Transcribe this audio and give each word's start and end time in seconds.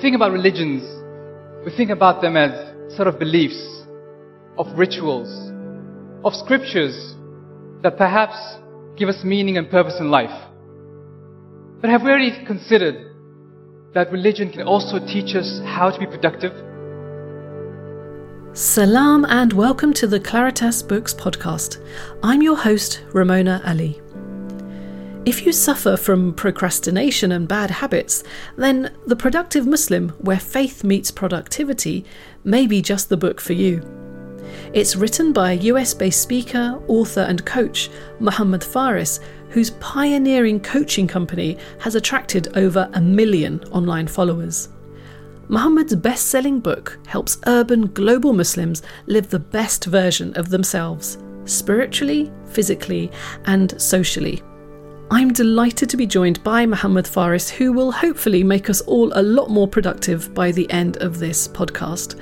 think 0.00 0.14
about 0.14 0.32
religions, 0.32 0.82
we 1.64 1.76
think 1.76 1.90
about 1.90 2.22
them 2.22 2.36
as 2.36 2.52
sort 2.94 3.08
of 3.08 3.18
beliefs, 3.18 3.82
of 4.56 4.66
rituals, 4.78 5.28
of 6.24 6.34
scriptures 6.34 7.14
that 7.82 7.96
perhaps 7.96 8.36
give 8.96 9.08
us 9.08 9.24
meaning 9.24 9.56
and 9.56 9.68
purpose 9.70 9.96
in 9.98 10.10
life. 10.10 10.30
But 11.80 11.90
have 11.90 12.02
we 12.02 12.10
already 12.10 12.44
considered 12.46 13.12
that 13.94 14.12
religion 14.12 14.52
can 14.52 14.62
also 14.62 14.98
teach 14.98 15.34
us 15.34 15.60
how 15.64 15.90
to 15.90 15.98
be 15.98 16.06
productive? 16.06 16.52
Salam 18.56 19.24
and 19.28 19.52
welcome 19.52 19.92
to 19.94 20.06
the 20.06 20.20
Claritas 20.20 20.86
Books 20.86 21.14
podcast. 21.14 21.78
I'm 22.22 22.42
your 22.42 22.56
host, 22.56 23.02
Ramona 23.12 23.62
Ali. 23.64 24.00
If 25.28 25.44
you 25.44 25.52
suffer 25.52 25.98
from 25.98 26.32
procrastination 26.32 27.32
and 27.32 27.46
bad 27.46 27.70
habits, 27.70 28.24
then 28.56 28.96
The 29.06 29.14
Productive 29.14 29.66
Muslim, 29.66 30.08
where 30.20 30.40
faith 30.40 30.82
meets 30.82 31.10
productivity, 31.10 32.06
may 32.44 32.66
be 32.66 32.80
just 32.80 33.10
the 33.10 33.18
book 33.18 33.38
for 33.38 33.52
you. 33.52 33.82
It's 34.72 34.96
written 34.96 35.34
by 35.34 35.52
US 35.52 35.92
based 35.92 36.22
speaker, 36.22 36.80
author, 36.88 37.20
and 37.20 37.44
coach 37.44 37.90
Muhammad 38.20 38.64
Faris, 38.64 39.20
whose 39.50 39.72
pioneering 39.72 40.60
coaching 40.60 41.06
company 41.06 41.58
has 41.78 41.94
attracted 41.94 42.56
over 42.56 42.88
a 42.94 43.00
million 43.02 43.62
online 43.64 44.06
followers. 44.06 44.70
Muhammad's 45.48 45.94
best 45.94 46.28
selling 46.28 46.58
book 46.58 46.98
helps 47.06 47.36
urban 47.46 47.88
global 47.88 48.32
Muslims 48.32 48.80
live 49.04 49.28
the 49.28 49.38
best 49.38 49.84
version 49.84 50.34
of 50.38 50.48
themselves, 50.48 51.18
spiritually, 51.44 52.32
physically, 52.46 53.10
and 53.44 53.78
socially. 53.78 54.42
I'm 55.10 55.32
delighted 55.32 55.88
to 55.90 55.96
be 55.96 56.06
joined 56.06 56.44
by 56.44 56.66
Muhammad 56.66 57.08
Faris, 57.08 57.48
who 57.48 57.72
will 57.72 57.90
hopefully 57.90 58.44
make 58.44 58.68
us 58.68 58.82
all 58.82 59.10
a 59.14 59.22
lot 59.22 59.48
more 59.48 59.66
productive 59.66 60.34
by 60.34 60.52
the 60.52 60.70
end 60.70 60.98
of 60.98 61.18
this 61.18 61.48
podcast. 61.48 62.20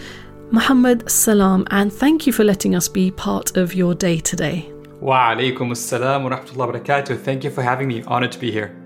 Muhammad, 0.53 1.11
salam, 1.11 1.67
and 1.73 1.93
thank 1.93 2.29
you 2.29 2.33
for 2.33 2.45
letting 2.45 2.77
us 2.77 2.87
be 2.87 3.11
part 3.11 3.57
of 3.57 3.75
your 3.75 3.93
day 3.95 4.21
today. 4.21 4.73
Wa 5.01 5.35
alaikum 5.35 5.73
assalam 5.73 6.23
wa 6.23 6.31
rahmatullahi 6.31 6.57
wa 6.57 6.73
barakatuh. 6.73 7.21
Thank 7.21 7.43
you 7.43 7.51
for 7.51 7.63
having 7.63 7.89
me. 7.89 8.05
Honored 8.05 8.31
to 8.33 8.39
be 8.39 8.53
here. 8.53 8.86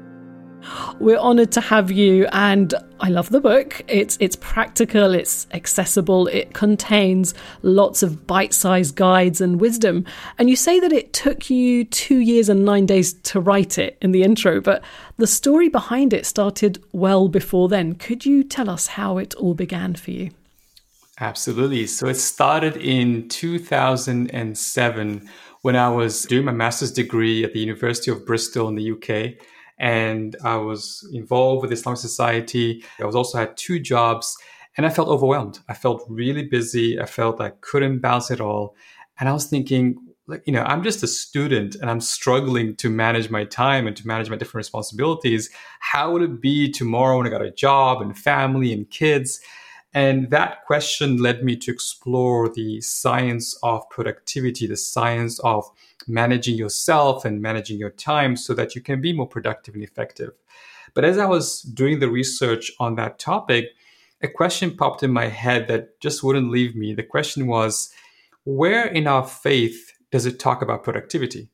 We're 0.98 1.18
honoured 1.18 1.52
to 1.52 1.60
have 1.60 1.90
you, 1.90 2.26
and 2.32 2.74
I 3.00 3.08
love 3.08 3.30
the 3.30 3.40
book. 3.40 3.82
It's 3.88 4.16
it's 4.20 4.36
practical, 4.36 5.14
it's 5.14 5.46
accessible, 5.52 6.26
it 6.28 6.52
contains 6.52 7.34
lots 7.62 8.02
of 8.02 8.26
bite-sized 8.26 8.96
guides 8.96 9.40
and 9.40 9.60
wisdom. 9.60 10.04
And 10.38 10.50
you 10.50 10.56
say 10.56 10.80
that 10.80 10.92
it 10.92 11.12
took 11.12 11.50
you 11.50 11.84
two 11.84 12.18
years 12.18 12.48
and 12.48 12.64
nine 12.64 12.86
days 12.86 13.12
to 13.12 13.40
write 13.40 13.78
it 13.78 13.96
in 14.02 14.12
the 14.12 14.22
intro, 14.22 14.60
but 14.60 14.82
the 15.16 15.26
story 15.26 15.68
behind 15.68 16.12
it 16.12 16.26
started 16.26 16.82
well 16.92 17.28
before 17.28 17.68
then. 17.68 17.94
Could 17.94 18.26
you 18.26 18.44
tell 18.44 18.68
us 18.68 18.88
how 18.88 19.18
it 19.18 19.34
all 19.34 19.54
began 19.54 19.94
for 19.94 20.10
you? 20.10 20.30
Absolutely. 21.20 21.86
So 21.86 22.06
it 22.06 22.14
started 22.14 22.78
in 22.78 23.28
2007 23.28 25.28
when 25.62 25.76
I 25.76 25.90
was 25.90 26.22
doing 26.22 26.46
my 26.46 26.52
master's 26.52 26.92
degree 26.92 27.44
at 27.44 27.52
the 27.52 27.60
University 27.60 28.10
of 28.10 28.24
Bristol 28.24 28.68
in 28.68 28.74
the 28.74 28.92
UK 28.92 29.34
and 29.80 30.36
I 30.44 30.56
was 30.56 31.08
involved 31.10 31.62
with 31.62 31.72
Islamic 31.72 31.98
Society. 31.98 32.84
I 33.00 33.06
was 33.06 33.16
also 33.16 33.38
had 33.38 33.56
two 33.56 33.80
jobs 33.80 34.36
and 34.76 34.84
I 34.84 34.90
felt 34.90 35.08
overwhelmed. 35.08 35.58
I 35.68 35.74
felt 35.74 36.04
really 36.06 36.44
busy. 36.44 37.00
I 37.00 37.06
felt 37.06 37.40
I 37.40 37.52
couldn't 37.62 38.00
balance 38.00 38.30
it 38.30 38.42
all. 38.42 38.76
And 39.18 39.28
I 39.28 39.32
was 39.32 39.46
thinking, 39.46 39.96
like, 40.26 40.42
you 40.46 40.52
know, 40.52 40.62
I'm 40.62 40.82
just 40.82 41.02
a 41.02 41.06
student 41.06 41.76
and 41.76 41.90
I'm 41.90 42.00
struggling 42.00 42.76
to 42.76 42.90
manage 42.90 43.30
my 43.30 43.44
time 43.44 43.86
and 43.86 43.96
to 43.96 44.06
manage 44.06 44.28
my 44.28 44.36
different 44.36 44.60
responsibilities. 44.60 45.48
How 45.80 46.12
would 46.12 46.22
it 46.22 46.42
be 46.42 46.70
tomorrow 46.70 47.16
when 47.16 47.26
I 47.26 47.30
got 47.30 47.42
a 47.42 47.50
job 47.50 48.02
and 48.02 48.16
family 48.16 48.74
and 48.74 48.88
kids? 48.90 49.40
And 49.94 50.30
that 50.30 50.66
question 50.66 51.16
led 51.16 51.42
me 51.42 51.56
to 51.56 51.72
explore 51.72 52.50
the 52.50 52.82
science 52.82 53.58
of 53.62 53.88
productivity, 53.88 54.66
the 54.66 54.76
science 54.76 55.38
of 55.40 55.68
managing 56.12 56.56
yourself 56.56 57.24
and 57.24 57.40
managing 57.40 57.78
your 57.78 57.90
time 57.90 58.36
so 58.36 58.54
that 58.54 58.74
you 58.74 58.80
can 58.80 59.00
be 59.00 59.12
more 59.12 59.28
productive 59.28 59.74
and 59.74 59.84
effective. 59.84 60.30
But 60.94 61.04
as 61.04 61.18
I 61.18 61.26
was 61.26 61.62
doing 61.62 62.00
the 62.00 62.10
research 62.10 62.72
on 62.80 62.96
that 62.96 63.18
topic, 63.18 63.66
a 64.22 64.28
question 64.28 64.76
popped 64.76 65.02
in 65.02 65.12
my 65.12 65.28
head 65.28 65.68
that 65.68 66.00
just 66.00 66.22
wouldn't 66.22 66.50
leave 66.50 66.74
me. 66.74 66.94
The 66.94 67.02
question 67.02 67.46
was, 67.46 67.92
where 68.44 68.86
in 68.86 69.06
our 69.06 69.26
faith 69.26 69.92
does 70.10 70.26
it 70.26 70.38
talk 70.38 70.62
about 70.62 70.82
productivity? 70.82 71.50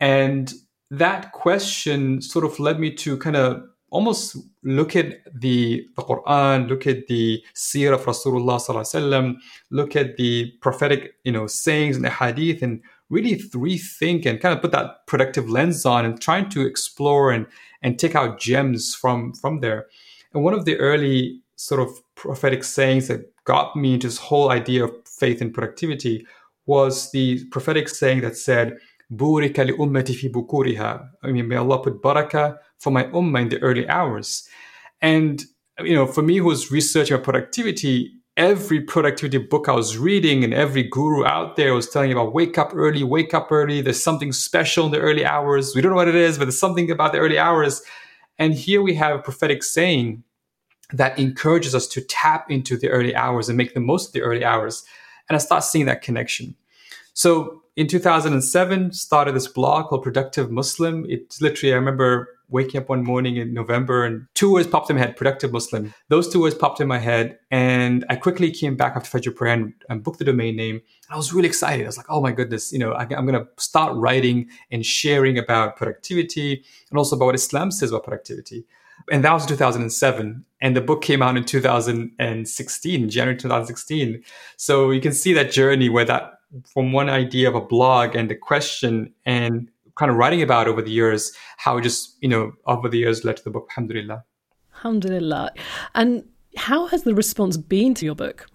And 0.00 0.52
that 0.90 1.32
question 1.32 2.20
sort 2.20 2.44
of 2.44 2.58
led 2.58 2.78
me 2.78 2.92
to 2.94 3.16
kind 3.18 3.36
of 3.36 3.62
almost 3.90 4.36
look 4.64 4.96
at 4.96 5.20
the, 5.32 5.86
Quran, 5.96 6.68
look 6.68 6.86
at 6.86 7.06
the 7.06 7.42
seerah 7.54 7.94
of 7.94 8.04
Rasulullah 8.04 9.36
look 9.70 9.94
at 9.94 10.16
the 10.16 10.52
prophetic, 10.60 11.14
you 11.22 11.30
know, 11.30 11.46
sayings 11.46 11.96
and 11.96 12.04
the 12.04 12.10
hadith 12.10 12.60
and 12.62 12.82
really 13.10 13.36
rethink 13.36 14.26
and 14.26 14.40
kind 14.40 14.54
of 14.54 14.62
put 14.62 14.72
that 14.72 15.06
productive 15.06 15.48
lens 15.48 15.84
on 15.84 16.04
and 16.04 16.20
trying 16.20 16.48
to 16.50 16.62
explore 16.62 17.30
and 17.30 17.46
and 17.82 17.98
take 17.98 18.14
out 18.14 18.40
gems 18.40 18.94
from 18.94 19.32
from 19.34 19.60
there. 19.60 19.86
And 20.32 20.42
one 20.42 20.54
of 20.54 20.64
the 20.64 20.76
early 20.78 21.40
sort 21.56 21.80
of 21.80 21.90
prophetic 22.16 22.64
sayings 22.64 23.08
that 23.08 23.32
got 23.44 23.76
me 23.76 23.94
into 23.94 24.08
this 24.08 24.18
whole 24.18 24.50
idea 24.50 24.84
of 24.84 24.92
faith 25.06 25.40
and 25.40 25.52
productivity 25.52 26.26
was 26.66 27.10
the 27.12 27.44
prophetic 27.46 27.88
saying 27.88 28.22
that 28.22 28.36
said, 28.36 28.78
Burika 29.12 29.64
li 29.64 29.72
ummati 29.72 30.14
fi. 30.14 31.08
I 31.22 31.30
mean, 31.32 31.48
may 31.48 31.56
Allah 31.56 31.82
put 31.82 32.02
barakah 32.02 32.56
for 32.78 32.90
my 32.90 33.04
ummah 33.04 33.42
in 33.42 33.48
the 33.50 33.60
early 33.60 33.88
hours. 33.88 34.48
And, 35.00 35.44
you 35.80 35.94
know, 35.94 36.06
for 36.06 36.22
me 36.22 36.38
who's 36.38 36.70
researching 36.70 37.20
productivity, 37.20 38.12
every 38.36 38.80
productivity 38.80 39.38
book 39.38 39.68
I 39.68 39.72
was 39.72 39.96
reading 39.96 40.42
and 40.42 40.52
every 40.52 40.82
guru 40.82 41.24
out 41.24 41.56
there 41.56 41.72
was 41.72 41.88
telling 41.88 42.10
you 42.10 42.18
about 42.18 42.34
wake 42.34 42.58
up 42.58 42.72
early, 42.74 43.04
wake 43.04 43.32
up 43.32 43.52
early. 43.52 43.80
There's 43.80 44.02
something 44.02 44.32
special 44.32 44.86
in 44.86 44.92
the 44.92 44.98
early 44.98 45.24
hours. 45.24 45.74
We 45.74 45.82
don't 45.82 45.92
know 45.92 45.96
what 45.96 46.08
it 46.08 46.16
is, 46.16 46.36
but 46.36 46.46
there's 46.46 46.58
something 46.58 46.90
about 46.90 47.12
the 47.12 47.18
early 47.18 47.38
hours. 47.38 47.82
And 48.38 48.54
here 48.54 48.82
we 48.82 48.94
have 48.94 49.14
a 49.14 49.22
prophetic 49.22 49.62
saying 49.62 50.24
that 50.92 51.18
encourages 51.18 51.74
us 51.74 51.86
to 51.88 52.00
tap 52.00 52.50
into 52.50 52.76
the 52.76 52.88
early 52.88 53.14
hours 53.14 53.48
and 53.48 53.56
make 53.56 53.74
the 53.74 53.80
most 53.80 54.08
of 54.08 54.12
the 54.12 54.22
early 54.22 54.44
hours. 54.44 54.84
And 55.28 55.36
I 55.36 55.38
start 55.38 55.64
seeing 55.64 55.86
that 55.86 56.02
connection. 56.02 56.56
So 57.14 57.62
in 57.76 57.86
2007, 57.86 58.92
started 58.92 59.34
this 59.34 59.46
blog 59.46 59.86
called 59.86 60.02
Productive 60.02 60.50
Muslim. 60.50 61.06
It's 61.08 61.40
literally, 61.40 61.72
I 61.72 61.76
remember 61.76 62.28
waking 62.48 62.80
up 62.80 62.88
one 62.88 63.02
morning 63.02 63.36
in 63.36 63.54
November 63.54 64.04
and 64.04 64.26
two 64.34 64.52
words 64.52 64.66
popped 64.66 64.90
in 64.90 64.96
my 64.96 65.02
head, 65.02 65.16
productive 65.16 65.52
Muslim. 65.52 65.94
Those 66.08 66.32
two 66.32 66.40
words 66.40 66.54
popped 66.54 66.80
in 66.80 66.88
my 66.88 66.98
head. 66.98 67.38
And 67.50 68.04
I 68.10 68.16
quickly 68.16 68.50
came 68.50 68.76
back 68.76 68.96
after 68.96 69.18
Fajr 69.18 69.34
prayer 69.34 69.54
and, 69.54 69.72
and 69.88 70.02
booked 70.02 70.18
the 70.18 70.24
domain 70.24 70.56
name. 70.56 70.76
And 70.76 71.10
I 71.10 71.16
was 71.16 71.32
really 71.32 71.48
excited. 71.48 71.84
I 71.84 71.86
was 71.86 71.96
like, 71.96 72.10
oh 72.10 72.20
my 72.20 72.32
goodness, 72.32 72.72
you 72.72 72.78
know, 72.78 72.92
I, 72.92 73.02
I'm 73.02 73.26
going 73.26 73.32
to 73.32 73.46
start 73.56 73.96
writing 73.96 74.48
and 74.70 74.84
sharing 74.84 75.38
about 75.38 75.76
productivity 75.76 76.64
and 76.90 76.98
also 76.98 77.16
about 77.16 77.26
what 77.26 77.34
Islam 77.34 77.70
says 77.70 77.90
about 77.90 78.04
productivity. 78.04 78.64
And 79.10 79.24
that 79.24 79.32
was 79.32 79.46
2007. 79.46 80.44
And 80.60 80.76
the 80.76 80.80
book 80.80 81.02
came 81.02 81.22
out 81.22 81.36
in 81.36 81.44
2016, 81.44 83.10
January 83.10 83.36
2016. 83.36 84.22
So 84.56 84.90
you 84.90 85.00
can 85.00 85.12
see 85.12 85.32
that 85.34 85.50
journey 85.50 85.88
where 85.88 86.04
that 86.04 86.38
from 86.72 86.92
one 86.92 87.08
idea 87.08 87.48
of 87.48 87.54
a 87.54 87.60
blog 87.60 88.14
and 88.14 88.30
the 88.30 88.34
question 88.34 89.12
and 89.26 89.70
kind 89.96 90.10
of 90.10 90.16
writing 90.16 90.42
about 90.42 90.68
over 90.68 90.82
the 90.82 90.90
years, 90.90 91.32
how 91.56 91.80
just, 91.80 92.16
you 92.20 92.28
know, 92.28 92.52
over 92.66 92.88
the 92.88 92.98
years 92.98 93.24
led 93.24 93.36
to 93.36 93.44
the 93.44 93.50
book, 93.50 93.68
Alhamdulillah. 93.70 94.24
Alhamdulillah. 94.76 95.52
And 95.94 96.24
how 96.56 96.86
has 96.86 97.04
the 97.04 97.14
response 97.14 97.56
been 97.56 97.94
to 97.94 98.04
your 98.04 98.14
book? 98.14 98.46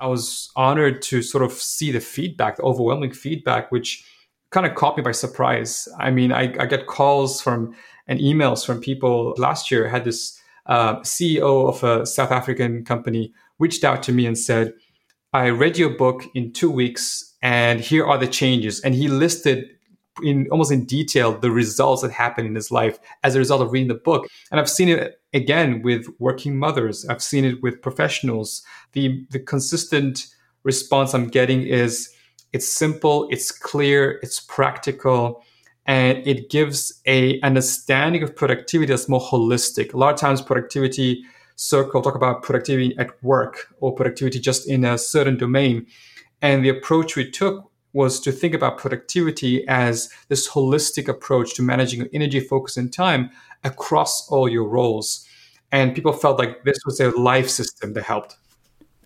I 0.00 0.06
was 0.06 0.50
honored 0.56 1.02
to 1.02 1.22
sort 1.22 1.44
of 1.44 1.52
see 1.52 1.92
the 1.92 2.00
feedback, 2.00 2.56
the 2.56 2.62
overwhelming 2.62 3.12
feedback, 3.12 3.70
which 3.70 4.04
kind 4.50 4.66
of 4.66 4.74
caught 4.74 4.96
me 4.96 5.02
by 5.02 5.12
surprise. 5.12 5.88
I 5.98 6.10
mean, 6.10 6.32
I, 6.32 6.54
I 6.60 6.66
get 6.66 6.86
calls 6.86 7.40
from 7.40 7.74
and 8.06 8.20
emails 8.20 8.64
from 8.64 8.80
people. 8.80 9.34
Last 9.38 9.70
year, 9.70 9.86
I 9.86 9.90
had 9.90 10.04
this 10.04 10.38
uh, 10.66 10.96
CEO 11.00 11.68
of 11.68 11.82
a 11.82 12.06
South 12.06 12.30
African 12.30 12.84
company 12.84 13.32
reached 13.58 13.84
out 13.84 14.02
to 14.04 14.12
me 14.12 14.26
and 14.26 14.38
said, 14.38 14.72
I 15.32 15.48
read 15.48 15.78
your 15.78 15.90
book 15.90 16.22
in 16.34 16.52
two 16.52 16.70
weeks, 16.70 17.34
and 17.42 17.80
here 17.80 18.06
are 18.06 18.18
the 18.18 18.26
changes. 18.26 18.80
And 18.80 18.94
he 18.94 19.08
listed 19.08 19.68
in 20.22 20.46
almost 20.50 20.70
in 20.70 20.84
detail 20.84 21.38
the 21.38 21.50
results 21.50 22.02
that 22.02 22.12
happened 22.12 22.46
in 22.46 22.54
his 22.54 22.70
life 22.70 22.98
as 23.22 23.34
a 23.34 23.38
result 23.38 23.62
of 23.62 23.72
reading 23.72 23.88
the 23.88 23.94
book. 23.94 24.26
And 24.50 24.60
I've 24.60 24.70
seen 24.70 24.88
it 24.88 25.20
again 25.32 25.82
with 25.82 26.06
working 26.18 26.56
mothers. 26.56 27.06
I've 27.06 27.22
seen 27.22 27.44
it 27.44 27.62
with 27.62 27.82
professionals. 27.82 28.62
The 28.92 29.26
the 29.30 29.40
consistent 29.40 30.26
response 30.62 31.14
I'm 31.14 31.28
getting 31.28 31.62
is 31.62 32.10
it's 32.52 32.68
simple, 32.68 33.28
it's 33.30 33.50
clear, 33.50 34.20
it's 34.22 34.38
practical, 34.38 35.42
and 35.86 36.24
it 36.26 36.50
gives 36.50 37.00
a 37.06 37.40
understanding 37.40 38.22
of 38.22 38.34
productivity 38.36 38.92
that's 38.92 39.08
more 39.08 39.20
holistic. 39.20 39.92
A 39.92 39.96
lot 39.96 40.14
of 40.14 40.20
times 40.20 40.40
productivity 40.40 41.24
circle 41.56 42.02
talk 42.02 42.14
about 42.14 42.42
productivity 42.42 42.96
at 42.98 43.22
work 43.22 43.68
or 43.80 43.94
productivity 43.94 44.38
just 44.40 44.68
in 44.68 44.84
a 44.84 44.98
certain 44.98 45.36
domain. 45.36 45.86
And 46.42 46.64
the 46.64 46.68
approach 46.68 47.16
we 47.16 47.30
took 47.30 47.70
was 47.94 48.20
to 48.20 48.32
think 48.32 48.52
about 48.52 48.76
productivity 48.76 49.66
as 49.66 50.10
this 50.28 50.48
holistic 50.50 51.08
approach 51.08 51.54
to 51.54 51.62
managing 51.62 52.00
your 52.00 52.08
energy, 52.12 52.40
focus, 52.40 52.76
and 52.76 52.92
time 52.92 53.30
across 53.62 54.28
all 54.28 54.48
your 54.48 54.68
roles. 54.68 55.26
And 55.72 55.94
people 55.94 56.12
felt 56.12 56.38
like 56.38 56.64
this 56.64 56.78
was 56.84 56.98
their 56.98 57.12
life 57.12 57.48
system 57.48 57.94
that 57.94 58.02
helped. 58.02 58.36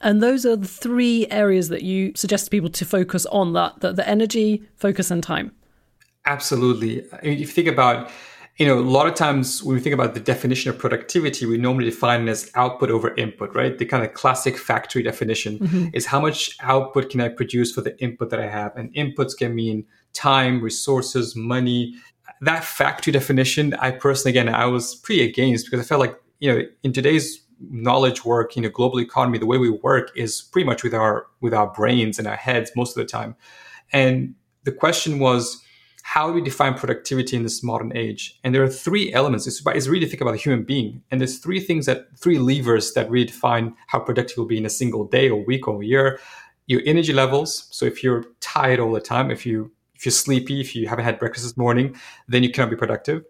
And 0.01 0.23
those 0.23 0.47
are 0.47 0.57
the 0.57 0.67
three 0.67 1.27
areas 1.31 1.69
that 1.69 1.83
you 1.83 2.13
suggest 2.15 2.51
people 2.51 2.71
to 2.71 2.85
focus 2.85 3.27
on 3.27 3.53
that, 3.53 3.81
the, 3.81 3.93
the 3.93 4.09
energy, 4.09 4.63
focus, 4.77 5.11
and 5.11 5.23
time. 5.23 5.53
Absolutely. 6.25 7.05
I 7.13 7.25
mean, 7.25 7.33
if 7.35 7.41
you 7.41 7.47
think 7.47 7.69
about, 7.69 8.11
you 8.59 8.67
know, 8.67 8.77
a 8.77 8.81
lot 8.81 9.07
of 9.07 9.15
times 9.15 9.63
when 9.63 9.77
we 9.77 9.81
think 9.81 9.95
about 9.95 10.15
the 10.15 10.21
definition 10.21 10.69
of 10.69 10.79
productivity, 10.79 11.47
we 11.47 11.57
normally 11.57 11.85
define 11.85 12.27
it 12.27 12.31
as 12.31 12.51
output 12.57 12.91
over 12.91 13.15
input, 13.15 13.55
right? 13.55 13.79
The 13.79 13.85
kind 13.85 14.05
of 14.05 14.15
classic 14.15 14.59
factory 14.59 15.05
definition 15.05 15.61
mm-hmm. 15.61 15.87
is 15.93 16.07
how 16.07 16.21
much 16.21 16.57
output 16.61 17.09
can 17.11 17.21
I 17.21 17.29
produce 17.29 17.71
for 17.73 17.83
the 17.83 17.97
input 18.03 18.31
that 18.31 18.41
I 18.41 18.49
have? 18.49 18.77
And 18.77 18.93
inputs 18.95 19.37
can 19.37 19.55
mean 19.55 19.87
time, 20.13 20.61
resources, 20.61 21.37
money. 21.37 21.95
That 22.41 22.65
factory 22.65 23.13
definition, 23.13 23.75
I 23.75 23.93
personally, 23.93 24.37
again, 24.37 24.53
I 24.53 24.67
was 24.67 24.97
pretty 24.97 25.23
against 25.23 25.67
because 25.67 25.79
I 25.79 25.89
felt 25.89 26.01
like, 26.01 26.21
you 26.41 26.53
know, 26.53 26.63
in 26.83 26.93
today's 26.93 27.41
knowledge 27.61 28.25
work, 28.25 28.57
you 28.57 28.63
know, 28.63 28.71
global 28.71 29.01
economy, 29.01 29.39
the 29.39 29.47
way 29.47 29.59
we 29.59 29.71
work 29.71 30.11
is 30.17 30.43
pretty 30.43 30.67
much 30.67 30.83
with 30.83 30.95
our 30.95 31.27
with 31.41 31.55
our 31.55 31.69
brains 31.73 32.19
and 32.19 32.27
our 32.27 32.37
heads 32.37 32.73
most 32.75 32.97
of 32.97 33.07
the 33.07 33.09
time. 33.09 33.37
And 33.93 34.35
the 34.65 34.73
question 34.73 35.21
was, 35.21 35.63
how 36.09 36.27
do 36.27 36.33
we 36.33 36.41
define 36.41 36.73
productivity 36.73 37.37
in 37.37 37.43
this 37.43 37.63
modern 37.63 37.95
age? 37.95 38.41
And 38.43 38.55
there 38.55 38.63
are 38.63 38.69
three 38.69 39.13
elements. 39.13 39.47
It's, 39.47 39.61
it's 39.67 39.89
really 39.89 40.07
think 40.07 40.23
about 40.23 40.33
a 40.33 40.39
human 40.39 40.65
being. 40.65 41.03
And 41.11 41.21
there's 41.21 41.39
three 41.39 41.61
things 41.61 41.85
that, 41.85 42.07
three 42.17 42.39
levers 42.39 42.95
that 42.95 43.11
really 43.11 43.27
define 43.27 43.75
how 43.89 43.99
productive 43.99 44.39
you'll 44.39 44.47
be 44.47 44.57
in 44.57 44.65
a 44.65 44.71
single 44.71 45.05
day 45.05 45.29
or 45.29 45.45
week 45.45 45.69
or 45.69 45.83
year. 45.83 46.19
Your 46.67 46.81
energy 46.87 47.13
levels. 47.13 47.69
So 47.73 47.85
if 47.85 48.03
you're 48.03 48.25
tired 48.41 48.81
all 48.81 48.91
the 48.91 49.03
time, 49.03 49.31
if 49.31 49.45
you 49.45 49.71
if 49.97 50.07
you're 50.07 50.13
sleepy, 50.13 50.63
if 50.63 50.75
you 50.75 50.89
haven't 50.89 51.05
had 51.05 51.19
breakfast 51.19 51.45
this 51.45 51.59
morning, 51.59 51.95
then 52.27 52.43
you 52.43 52.51
cannot 52.51 52.71
be 52.71 52.77
productive. 52.77 53.25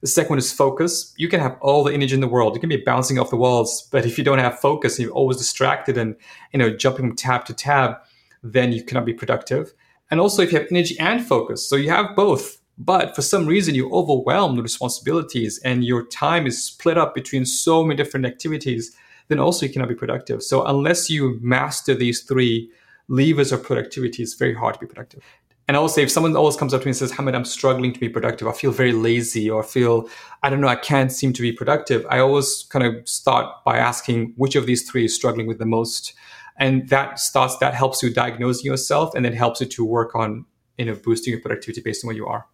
The 0.00 0.08
second 0.08 0.30
one 0.30 0.38
is 0.38 0.52
focus. 0.52 1.14
You 1.16 1.28
can 1.28 1.38
have 1.38 1.56
all 1.60 1.84
the 1.84 1.94
energy 1.94 2.14
in 2.14 2.20
the 2.20 2.26
world. 2.26 2.56
You 2.56 2.60
can 2.60 2.68
be 2.68 2.78
bouncing 2.84 3.16
off 3.16 3.30
the 3.30 3.36
walls, 3.36 3.88
but 3.92 4.04
if 4.04 4.18
you 4.18 4.24
don't 4.24 4.38
have 4.40 4.58
focus, 4.58 4.98
and 4.98 5.06
you're 5.06 5.14
always 5.14 5.36
distracted 5.36 5.96
and 5.96 6.16
you 6.52 6.58
know 6.58 6.70
jumping 6.76 7.06
from 7.06 7.16
tab 7.16 7.44
to 7.44 7.54
tab, 7.54 7.98
then 8.42 8.72
you 8.72 8.82
cannot 8.82 9.06
be 9.06 9.14
productive. 9.14 9.72
And 10.10 10.20
also, 10.20 10.42
if 10.42 10.52
you 10.52 10.58
have 10.58 10.68
energy 10.70 10.98
and 10.98 11.24
focus, 11.24 11.68
so 11.68 11.76
you 11.76 11.90
have 11.90 12.14
both, 12.14 12.58
but 12.76 13.14
for 13.14 13.22
some 13.22 13.46
reason 13.46 13.74
you're 13.74 13.92
overwhelmed 13.92 14.56
with 14.56 14.64
responsibilities 14.64 15.60
and 15.64 15.84
your 15.84 16.04
time 16.06 16.46
is 16.46 16.62
split 16.62 16.98
up 16.98 17.14
between 17.14 17.46
so 17.46 17.84
many 17.84 17.96
different 17.96 18.26
activities, 18.26 18.94
then 19.28 19.38
also 19.38 19.66
you 19.66 19.72
cannot 19.72 19.88
be 19.88 19.94
productive. 19.94 20.42
So 20.42 20.64
unless 20.64 21.08
you 21.08 21.38
master 21.40 21.94
these 21.94 22.22
three 22.22 22.70
levers 23.08 23.52
of 23.52 23.62
productivity, 23.62 24.22
it's 24.22 24.34
very 24.34 24.54
hard 24.54 24.74
to 24.74 24.80
be 24.80 24.86
productive. 24.86 25.22
And 25.66 25.76
I 25.76 25.80
also, 25.80 25.94
say 25.94 26.02
if 26.02 26.10
someone 26.10 26.36
always 26.36 26.56
comes 26.56 26.74
up 26.74 26.82
to 26.82 26.86
me 26.86 26.90
and 26.90 26.96
says, 26.96 27.10
Hamid, 27.12 27.34
I'm 27.34 27.44
struggling 27.44 27.92
to 27.94 28.00
be 28.00 28.08
productive, 28.08 28.46
I 28.46 28.52
feel 28.52 28.70
very 28.70 28.92
lazy, 28.92 29.48
or 29.48 29.62
feel, 29.62 30.08
I 30.42 30.50
don't 30.50 30.60
know, 30.60 30.68
I 30.68 30.76
can't 30.76 31.10
seem 31.10 31.32
to 31.32 31.42
be 31.42 31.52
productive, 31.52 32.06
I 32.10 32.18
always 32.18 32.66
kind 32.68 32.84
of 32.84 33.08
start 33.08 33.64
by 33.64 33.78
asking 33.78 34.34
which 34.36 34.56
of 34.56 34.66
these 34.66 34.88
three 34.88 35.06
is 35.06 35.14
struggling 35.14 35.46
with 35.46 35.58
the 35.58 35.66
most. 35.66 36.12
And 36.58 36.88
that 36.90 37.18
starts, 37.18 37.56
that 37.58 37.74
helps 37.74 38.02
you 38.02 38.12
diagnose 38.12 38.62
yourself 38.62 39.14
and 39.14 39.24
then 39.24 39.32
helps 39.32 39.60
you 39.60 39.66
to 39.66 39.84
work 39.84 40.14
on, 40.14 40.44
you 40.76 40.84
know, 40.84 40.94
boosting 40.94 41.32
your 41.32 41.40
productivity 41.40 41.80
based 41.80 42.04
on 42.04 42.08
where 42.08 42.16
you 42.16 42.26
are. 42.26 42.46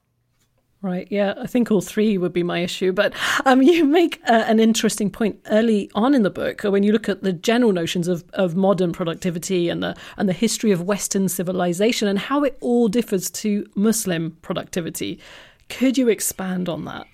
Right. 0.82 1.06
Yeah, 1.10 1.34
I 1.38 1.46
think 1.46 1.70
all 1.70 1.82
three 1.82 2.16
would 2.16 2.32
be 2.32 2.42
my 2.42 2.60
issue. 2.60 2.92
But 2.92 3.12
um, 3.44 3.60
you 3.70 3.84
make 3.84 4.20
uh, 4.26 4.44
an 4.46 4.58
interesting 4.58 5.10
point 5.10 5.38
early 5.50 5.90
on 5.94 6.14
in 6.14 6.22
the 6.22 6.30
book 6.30 6.62
when 6.62 6.82
you 6.82 6.92
look 6.92 7.08
at 7.08 7.22
the 7.22 7.34
general 7.34 7.72
notions 7.72 8.08
of, 8.08 8.24
of 8.32 8.56
modern 8.56 8.92
productivity 8.92 9.68
and 9.68 9.82
the 9.82 9.94
and 10.16 10.28
the 10.28 10.32
history 10.32 10.70
of 10.70 10.82
Western 10.82 11.28
civilization 11.28 12.08
and 12.08 12.18
how 12.18 12.44
it 12.44 12.56
all 12.60 12.88
differs 12.88 13.28
to 13.30 13.66
Muslim 13.74 14.38
productivity. 14.40 15.20
Could 15.68 15.98
you 15.98 16.08
expand 16.08 16.68
on 16.68 16.86
that? 16.86 17.06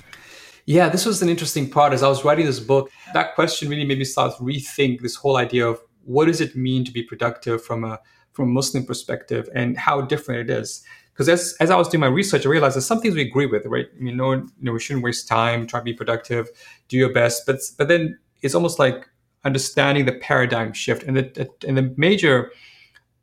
Yeah, 0.64 0.88
this 0.88 1.04
was 1.04 1.20
an 1.22 1.28
interesting 1.28 1.68
part. 1.68 1.92
As 1.92 2.02
I 2.02 2.08
was 2.08 2.24
writing 2.24 2.46
this 2.46 2.60
book, 2.60 2.90
that 3.14 3.34
question 3.34 3.68
really 3.68 3.84
made 3.84 3.98
me 3.98 4.04
start 4.04 4.36
to 4.36 4.42
rethink 4.42 5.00
this 5.00 5.16
whole 5.16 5.36
idea 5.36 5.66
of 5.66 5.80
what 6.04 6.26
does 6.26 6.40
it 6.40 6.56
mean 6.56 6.84
to 6.84 6.92
be 6.92 7.02
productive 7.02 7.64
from 7.64 7.82
a 7.82 7.98
from 8.32 8.50
a 8.50 8.52
Muslim 8.52 8.84
perspective 8.84 9.48
and 9.54 9.76
how 9.76 10.02
different 10.02 10.48
it 10.48 10.56
is 10.56 10.84
because 11.16 11.30
as, 11.30 11.56
as 11.60 11.70
I 11.70 11.76
was 11.76 11.88
doing 11.88 12.02
my 12.02 12.08
research, 12.08 12.44
I 12.44 12.50
realized 12.50 12.76
there's 12.76 12.84
some 12.84 13.00
things 13.00 13.14
we 13.14 13.22
agree 13.22 13.46
with, 13.46 13.64
right? 13.64 13.86
You 13.98 14.14
know, 14.14 14.46
we 14.60 14.78
shouldn't 14.78 15.02
waste 15.02 15.26
time, 15.26 15.66
try 15.66 15.80
to 15.80 15.84
be 15.84 15.94
productive, 15.94 16.50
do 16.88 16.98
your 16.98 17.10
best. 17.10 17.46
But 17.46 17.60
but 17.78 17.88
then 17.88 18.18
it's 18.42 18.54
almost 18.54 18.78
like 18.78 19.08
understanding 19.42 20.04
the 20.04 20.12
paradigm 20.12 20.74
shift, 20.74 21.04
and 21.04 21.16
the 21.16 21.50
and 21.66 21.78
the 21.78 21.94
major 21.96 22.52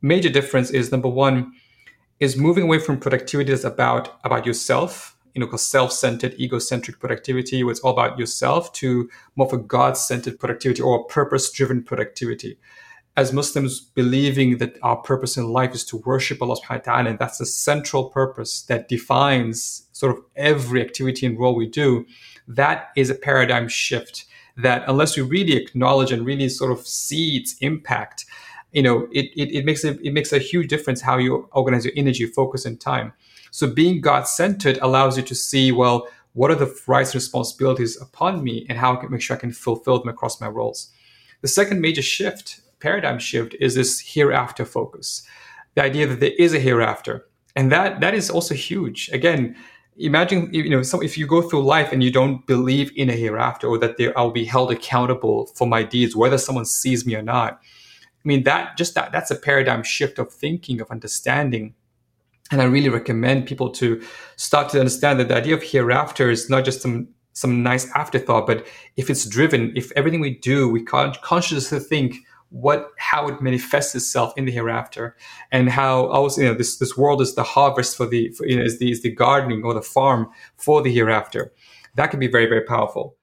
major 0.02 0.28
difference 0.28 0.70
is 0.70 0.90
number 0.90 1.08
one 1.08 1.52
is 2.18 2.36
moving 2.36 2.64
away 2.64 2.80
from 2.80 2.98
productivity 2.98 3.52
that's 3.52 3.62
about 3.62 4.18
about 4.24 4.44
yourself, 4.44 5.16
you 5.34 5.40
know, 5.40 5.56
self-centered, 5.56 6.34
egocentric 6.40 6.98
productivity, 6.98 7.62
where 7.62 7.70
it's 7.70 7.80
all 7.80 7.92
about 7.92 8.18
yourself, 8.18 8.72
to 8.72 9.08
more 9.36 9.46
of 9.46 9.52
a 9.52 9.58
God-centered 9.58 10.40
productivity 10.40 10.82
or 10.82 11.04
purpose-driven 11.04 11.84
productivity 11.84 12.58
as 13.16 13.32
Muslims 13.32 13.80
believing 13.80 14.58
that 14.58 14.76
our 14.82 14.96
purpose 14.96 15.36
in 15.36 15.48
life 15.48 15.72
is 15.74 15.84
to 15.84 15.98
worship 15.98 16.42
Allah 16.42 16.56
subhanahu 16.56 16.86
wa 16.86 16.92
ta'ala, 16.92 17.10
and 17.10 17.18
that's 17.18 17.38
the 17.38 17.46
central 17.46 18.10
purpose 18.10 18.62
that 18.62 18.88
defines 18.88 19.86
sort 19.92 20.16
of 20.16 20.24
every 20.34 20.80
activity 20.80 21.24
and 21.26 21.38
role 21.38 21.54
we 21.54 21.66
do, 21.66 22.04
that 22.48 22.88
is 22.96 23.10
a 23.10 23.14
paradigm 23.14 23.68
shift 23.68 24.24
that 24.56 24.82
unless 24.88 25.16
we 25.16 25.22
really 25.22 25.56
acknowledge 25.56 26.12
and 26.12 26.26
really 26.26 26.48
sort 26.48 26.72
of 26.72 26.86
see 26.86 27.36
its 27.36 27.56
impact, 27.60 28.24
you 28.72 28.82
know, 28.82 29.08
it, 29.12 29.26
it, 29.36 29.52
it 29.54 29.64
makes 29.64 29.84
a, 29.84 29.98
it 30.04 30.12
makes 30.12 30.32
a 30.32 30.38
huge 30.38 30.68
difference 30.68 31.00
how 31.00 31.16
you 31.16 31.48
organize 31.52 31.84
your 31.84 31.94
energy, 31.96 32.26
focus, 32.26 32.64
and 32.64 32.80
time. 32.80 33.12
So 33.52 33.68
being 33.68 34.00
God-centered 34.00 34.78
allows 34.82 35.16
you 35.16 35.22
to 35.22 35.34
see, 35.34 35.70
well, 35.70 36.08
what 36.32 36.50
are 36.50 36.56
the 36.56 36.76
rights 36.88 37.10
and 37.10 37.16
responsibilities 37.16 38.00
upon 38.00 38.42
me 38.42 38.66
and 38.68 38.76
how 38.76 38.94
I 38.94 38.96
can 38.96 39.12
make 39.12 39.22
sure 39.22 39.36
I 39.36 39.40
can 39.40 39.52
fulfill 39.52 40.00
them 40.00 40.08
across 40.08 40.40
my 40.40 40.48
roles. 40.48 40.90
The 41.42 41.48
second 41.48 41.80
major 41.80 42.02
shift 42.02 42.60
paradigm 42.84 43.18
shift 43.18 43.56
is 43.60 43.74
this 43.74 43.98
hereafter 44.14 44.64
focus, 44.66 45.22
the 45.74 45.82
idea 45.82 46.06
that 46.06 46.20
there 46.20 46.36
is 46.38 46.52
a 46.52 46.60
hereafter, 46.68 47.26
and 47.56 47.72
that 47.72 48.00
that 48.00 48.14
is 48.14 48.28
also 48.28 48.54
huge. 48.54 49.08
Again, 49.18 49.56
imagine 49.96 50.40
you 50.52 50.68
know 50.68 50.82
so 50.82 51.00
if 51.08 51.16
you 51.18 51.26
go 51.26 51.40
through 51.40 51.64
life 51.76 51.92
and 51.92 52.02
you 52.02 52.12
don't 52.12 52.46
believe 52.46 52.88
in 52.94 53.08
a 53.08 53.16
hereafter 53.24 53.66
or 53.68 53.78
that 53.78 53.96
there, 53.96 54.12
I'll 54.18 54.38
be 54.42 54.44
held 54.44 54.70
accountable 54.70 55.46
for 55.56 55.66
my 55.66 55.82
deeds, 55.82 56.14
whether 56.14 56.38
someone 56.38 56.66
sees 56.66 57.06
me 57.06 57.14
or 57.20 57.22
not. 57.22 57.52
I 58.22 58.24
mean 58.30 58.42
that 58.44 58.76
just 58.76 58.94
that 58.96 59.12
that's 59.12 59.30
a 59.30 59.36
paradigm 59.48 59.82
shift 59.82 60.18
of 60.18 60.30
thinking 60.30 60.80
of 60.82 60.90
understanding. 60.90 61.74
And 62.50 62.60
I 62.60 62.66
really 62.66 62.90
recommend 62.90 63.46
people 63.46 63.70
to 63.80 63.86
start 64.36 64.68
to 64.72 64.78
understand 64.78 65.18
that 65.18 65.28
the 65.28 65.36
idea 65.42 65.54
of 65.54 65.62
hereafter 65.62 66.30
is 66.30 66.50
not 66.50 66.66
just 66.66 66.82
some 66.82 67.08
some 67.32 67.62
nice 67.62 67.86
afterthought, 68.02 68.46
but 68.46 68.58
if 68.96 69.10
it's 69.10 69.24
driven, 69.36 69.72
if 69.74 69.90
everything 69.96 70.20
we 70.20 70.34
do, 70.50 70.68
we 70.68 70.82
con- 70.82 71.16
consciously 71.30 71.80
think 71.80 72.10
what 72.54 72.90
how 72.98 73.26
it 73.26 73.42
manifests 73.42 73.96
itself 73.96 74.32
in 74.36 74.44
the 74.44 74.52
hereafter 74.52 75.16
and 75.50 75.68
how 75.68 76.06
also 76.06 76.40
you 76.40 76.46
know 76.46 76.54
this 76.54 76.76
this 76.76 76.96
world 76.96 77.20
is 77.20 77.34
the 77.34 77.42
harvest 77.42 77.96
for 77.96 78.06
the 78.06 78.28
for, 78.28 78.46
you 78.46 78.56
know 78.56 78.62
is 78.62 78.78
the 78.78 78.92
is 78.92 79.02
the 79.02 79.10
gardening 79.10 79.64
or 79.64 79.74
the 79.74 79.82
farm 79.82 80.28
for 80.56 80.80
the 80.80 80.92
hereafter. 80.92 81.52
That 81.96 82.12
can 82.12 82.20
be 82.20 82.28
very 82.28 82.46
very 82.46 82.60
powerful. 82.60 83.16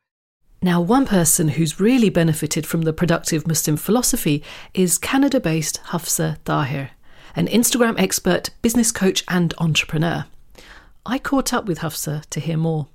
Now 0.61 0.81
one 0.81 1.05
person 1.05 1.47
who's 1.47 1.79
really 1.79 2.09
benefited 2.09 2.67
from 2.67 2.81
the 2.81 2.91
productive 2.91 3.47
muslim 3.47 3.77
philosophy 3.77 4.43
is 4.73 4.97
canada-based 4.97 5.77
hafsa 5.91 6.37
tahir 6.43 6.91
an 7.33 7.47
instagram 7.47 7.97
expert 7.97 8.49
business 8.61 8.91
coach 8.91 9.23
and 9.29 9.53
entrepreneur. 9.59 10.25
I 11.05 11.19
caught 11.19 11.53
up 11.53 11.65
with 11.67 11.79
hafsa 11.79 12.23
to 12.31 12.39
hear 12.41 12.57
more. 12.57 12.87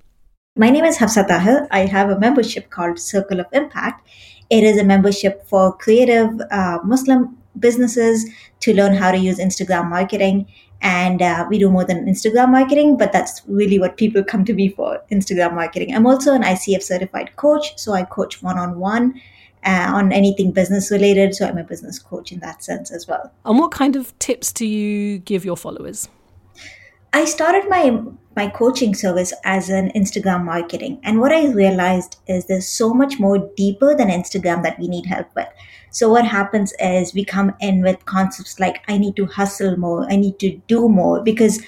My 0.59 0.71
name 0.71 0.87
is 0.87 0.97
Hafsa 0.97 1.26
Tahir. 1.28 1.69
I 1.71 1.81
have 1.81 2.09
a 2.09 2.19
membership 2.19 2.71
called 2.71 2.99
Circle 2.99 3.40
of 3.40 3.47
Impact, 3.52 4.09
it 4.50 4.65
is 4.65 4.79
a 4.79 4.85
membership 4.85 5.47
for 5.47 5.76
creative 5.76 6.41
uh, 6.50 6.79
Muslim 6.85 7.37
businesses 7.59 8.29
to 8.61 8.75
learn 8.75 8.95
how 8.95 9.11
to 9.11 9.19
use 9.19 9.38
Instagram 9.38 9.88
marketing. 9.88 10.47
And 10.83 11.23
uh, 11.23 11.47
we 11.49 11.59
do 11.59 11.71
more 11.71 11.85
than 11.85 12.07
Instagram 12.07 12.50
marketing, 12.50 12.99
but 12.99 13.12
that's 13.12 13.43
really 13.47 13.79
what 13.79 13.97
people 13.97 14.23
come 14.23 14.45
to 14.45 14.53
me 14.53 14.69
for 14.69 15.03
Instagram 15.11 15.55
marketing. 15.55 15.95
I'm 15.95 16.07
also 16.07 16.35
an 16.35 16.43
ICF 16.43 16.83
certified 16.83 17.35
coach, 17.37 17.79
so 17.79 17.93
I 17.93 18.05
coach 18.05 18.43
one 18.43 18.59
on 18.59 18.79
one. 18.79 19.21
on 19.65 20.12
anything 20.12 20.53
business 20.53 20.93
related. 20.93 21.35
So 21.35 21.45
I'm 21.45 21.59
a 21.59 21.65
business 21.65 21.99
coach 21.99 22.31
in 22.31 22.38
that 22.41 22.62
sense 22.62 22.93
as 22.93 23.09
well. 23.09 23.33
And 23.45 23.59
what 23.59 23.73
kind 23.73 23.97
of 23.97 24.17
tips 24.21 24.53
do 24.53 24.65
you 24.65 25.19
give 25.19 25.45
your 25.45 25.57
followers? 25.57 26.09
I 27.12 27.25
started 27.25 27.69
my 27.69 27.91
my 28.37 28.49
coaching 28.49 28.95
service 28.95 29.33
as 29.45 29.71
an 29.71 29.90
Instagram 29.97 30.45
marketing. 30.45 31.00
And 31.02 31.21
what 31.21 31.33
I 31.33 31.47
realized 31.52 32.19
is 32.26 32.47
there's 32.47 32.69
so 32.69 32.93
much 32.93 33.19
more 33.19 33.38
deeper 33.57 33.95
than 33.97 34.09
Instagram 34.09 34.62
that 34.62 34.78
we 34.78 34.87
need 34.88 35.07
help 35.07 35.35
with. 35.35 35.49
So 35.90 36.11
what 36.11 36.26
happens 36.26 36.75
is 36.78 37.14
we 37.14 37.25
come 37.25 37.55
in 37.61 37.81
with 37.81 38.05
concepts 38.05 38.61
like 38.61 38.85
I 38.87 38.99
need 38.99 39.16
to 39.16 39.25
hustle 39.25 39.78
more, 39.78 40.07
I 40.12 40.16
need 40.16 40.38
to 40.40 40.61
do 40.69 40.88
more 40.88 41.23
because 41.23 41.61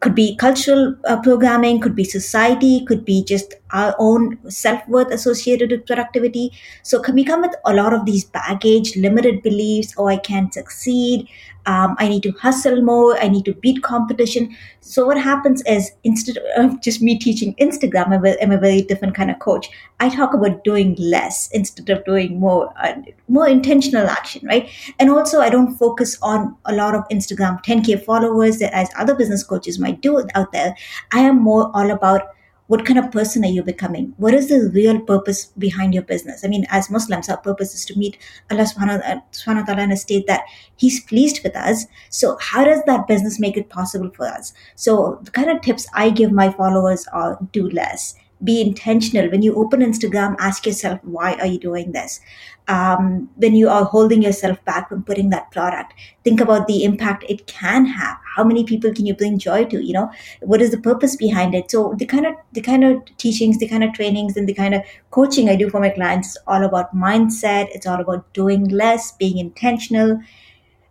could 0.00 0.14
be 0.14 0.36
cultural 0.36 0.94
uh, 1.06 1.18
programming, 1.22 1.80
could 1.80 1.96
be 1.96 2.04
society, 2.04 2.84
could 2.84 3.06
be 3.06 3.24
just 3.24 3.54
our 3.70 3.96
own 3.98 4.38
self 4.50 4.86
worth 4.86 5.10
associated 5.10 5.70
with 5.70 5.86
productivity. 5.86 6.52
So, 6.82 7.00
can 7.00 7.14
we 7.14 7.24
come 7.24 7.40
with 7.40 7.54
a 7.64 7.72
lot 7.72 7.94
of 7.94 8.04
these 8.04 8.24
baggage, 8.24 8.96
limited 8.96 9.42
beliefs, 9.42 9.94
oh, 9.96 10.06
I 10.06 10.18
can't 10.18 10.52
succeed, 10.52 11.26
Um, 11.66 11.96
I 11.98 12.08
need 12.08 12.22
to 12.24 12.32
hustle 12.32 12.82
more. 12.82 13.18
I 13.18 13.28
need 13.28 13.44
to 13.46 13.54
beat 13.54 13.82
competition. 13.82 14.54
So 14.80 15.06
what 15.06 15.18
happens 15.18 15.62
is 15.66 15.92
instead 16.04 16.36
of 16.56 16.80
just 16.82 17.00
me 17.00 17.18
teaching 17.18 17.54
Instagram, 17.54 18.08
I'm 18.12 18.24
a, 18.24 18.36
I'm 18.42 18.52
a 18.52 18.58
very 18.58 18.82
different 18.82 19.14
kind 19.14 19.30
of 19.30 19.38
coach. 19.38 19.68
I 20.00 20.08
talk 20.08 20.34
about 20.34 20.62
doing 20.64 20.94
less 20.98 21.48
instead 21.52 21.88
of 21.90 22.04
doing 22.04 22.38
more, 22.38 22.72
uh, 22.82 22.94
more 23.28 23.48
intentional 23.48 24.06
action, 24.06 24.46
right? 24.46 24.68
And 24.98 25.08
also 25.10 25.40
I 25.40 25.48
don't 25.48 25.76
focus 25.76 26.18
on 26.20 26.54
a 26.66 26.74
lot 26.74 26.94
of 26.94 27.08
Instagram 27.08 27.64
10k 27.64 28.04
followers 28.04 28.58
that 28.58 28.74
as 28.74 28.90
other 28.98 29.14
business 29.14 29.42
coaches 29.42 29.78
might 29.78 30.00
do 30.00 30.22
out 30.34 30.52
there. 30.52 30.74
I 31.12 31.20
am 31.20 31.40
more 31.40 31.70
all 31.74 31.90
about 31.90 32.33
what 32.66 32.86
kind 32.86 32.98
of 32.98 33.10
person 33.10 33.44
are 33.44 33.50
you 33.50 33.62
becoming? 33.62 34.14
What 34.16 34.32
is 34.32 34.48
the 34.48 34.70
real 34.72 34.98
purpose 35.00 35.46
behind 35.58 35.92
your 35.92 36.02
business? 36.02 36.44
I 36.44 36.48
mean, 36.48 36.66
as 36.70 36.90
Muslims, 36.90 37.28
our 37.28 37.36
purpose 37.36 37.74
is 37.74 37.84
to 37.86 37.98
meet 37.98 38.16
Allah 38.50 38.64
subhanahu 38.64 39.02
uh, 39.04 39.20
wa 39.46 39.62
ta'ala 39.62 39.82
in 39.82 39.92
a 39.92 39.96
state 39.96 40.26
that 40.26 40.44
He's 40.76 41.00
pleased 41.04 41.42
with 41.44 41.56
us. 41.56 41.86
So, 42.08 42.38
how 42.40 42.64
does 42.64 42.82
that 42.86 43.06
business 43.06 43.38
make 43.38 43.56
it 43.56 43.68
possible 43.68 44.10
for 44.16 44.26
us? 44.26 44.54
So, 44.76 45.20
the 45.22 45.30
kind 45.30 45.50
of 45.50 45.60
tips 45.60 45.86
I 45.94 46.10
give 46.10 46.32
my 46.32 46.50
followers 46.50 47.06
are 47.12 47.38
do 47.52 47.68
less 47.68 48.14
be 48.42 48.60
intentional. 48.60 49.30
When 49.30 49.42
you 49.42 49.54
open 49.54 49.80
instagram 49.80 50.36
ask 50.38 50.66
yourself 50.66 51.00
why 51.02 51.34
are 51.34 51.46
you 51.46 51.58
doing 51.58 51.92
this? 51.92 52.20
Um, 52.66 53.28
when 53.36 53.54
you 53.54 53.68
are 53.68 53.84
holding 53.84 54.22
yourself 54.22 54.64
back 54.64 54.88
from 54.88 55.02
putting 55.02 55.28
that 55.30 55.50
product 55.50 55.92
think 56.24 56.40
about 56.40 56.66
the 56.66 56.82
impact 56.82 57.24
it 57.28 57.46
can 57.46 57.84
have. 57.84 58.16
How 58.36 58.42
many 58.42 58.64
people 58.64 58.92
can 58.92 59.06
you 59.06 59.14
bring 59.14 59.38
joy 59.38 59.66
to 59.66 59.84
you 59.84 59.92
know? 59.92 60.10
What 60.40 60.62
is 60.62 60.70
the 60.70 60.78
purpose 60.78 61.14
behind 61.16 61.54
it? 61.54 61.70
So 61.70 61.94
the 61.98 62.06
kind 62.06 62.26
of 62.26 62.34
the 62.52 62.62
kind 62.62 62.84
of 62.84 63.04
teachings 63.18 63.58
the 63.58 63.68
kind 63.68 63.84
of 63.84 63.92
trainings 63.92 64.36
and 64.36 64.48
the 64.48 64.54
kind 64.54 64.74
of 64.74 64.82
coaching 65.10 65.48
i 65.48 65.56
do 65.56 65.70
for 65.70 65.80
my 65.80 65.90
clients 65.90 66.30
is 66.30 66.38
all 66.46 66.64
about 66.64 66.94
mindset. 66.96 67.68
It's 67.72 67.86
all 67.86 68.00
about 68.00 68.32
doing 68.32 68.68
less 68.68 69.12
being 69.12 69.38
intentional. 69.38 70.20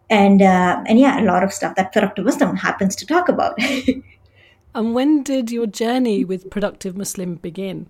And 0.09 0.41
uh, 0.41 0.83
and 0.85 0.99
yeah 0.99 1.19
a 1.19 1.25
lot 1.25 1.43
of 1.43 1.51
stuff 1.51 1.75
that 1.75 1.91
productive 1.91 2.25
Muslim 2.25 2.55
happens 2.55 2.95
to 2.97 3.05
talk 3.05 3.29
about 3.29 3.57
And 4.75 4.95
when 4.95 5.21
did 5.21 5.51
your 5.51 5.67
journey 5.67 6.25
with 6.25 6.49
Productive 6.49 6.97
Muslim 6.97 7.35
begin? 7.35 7.87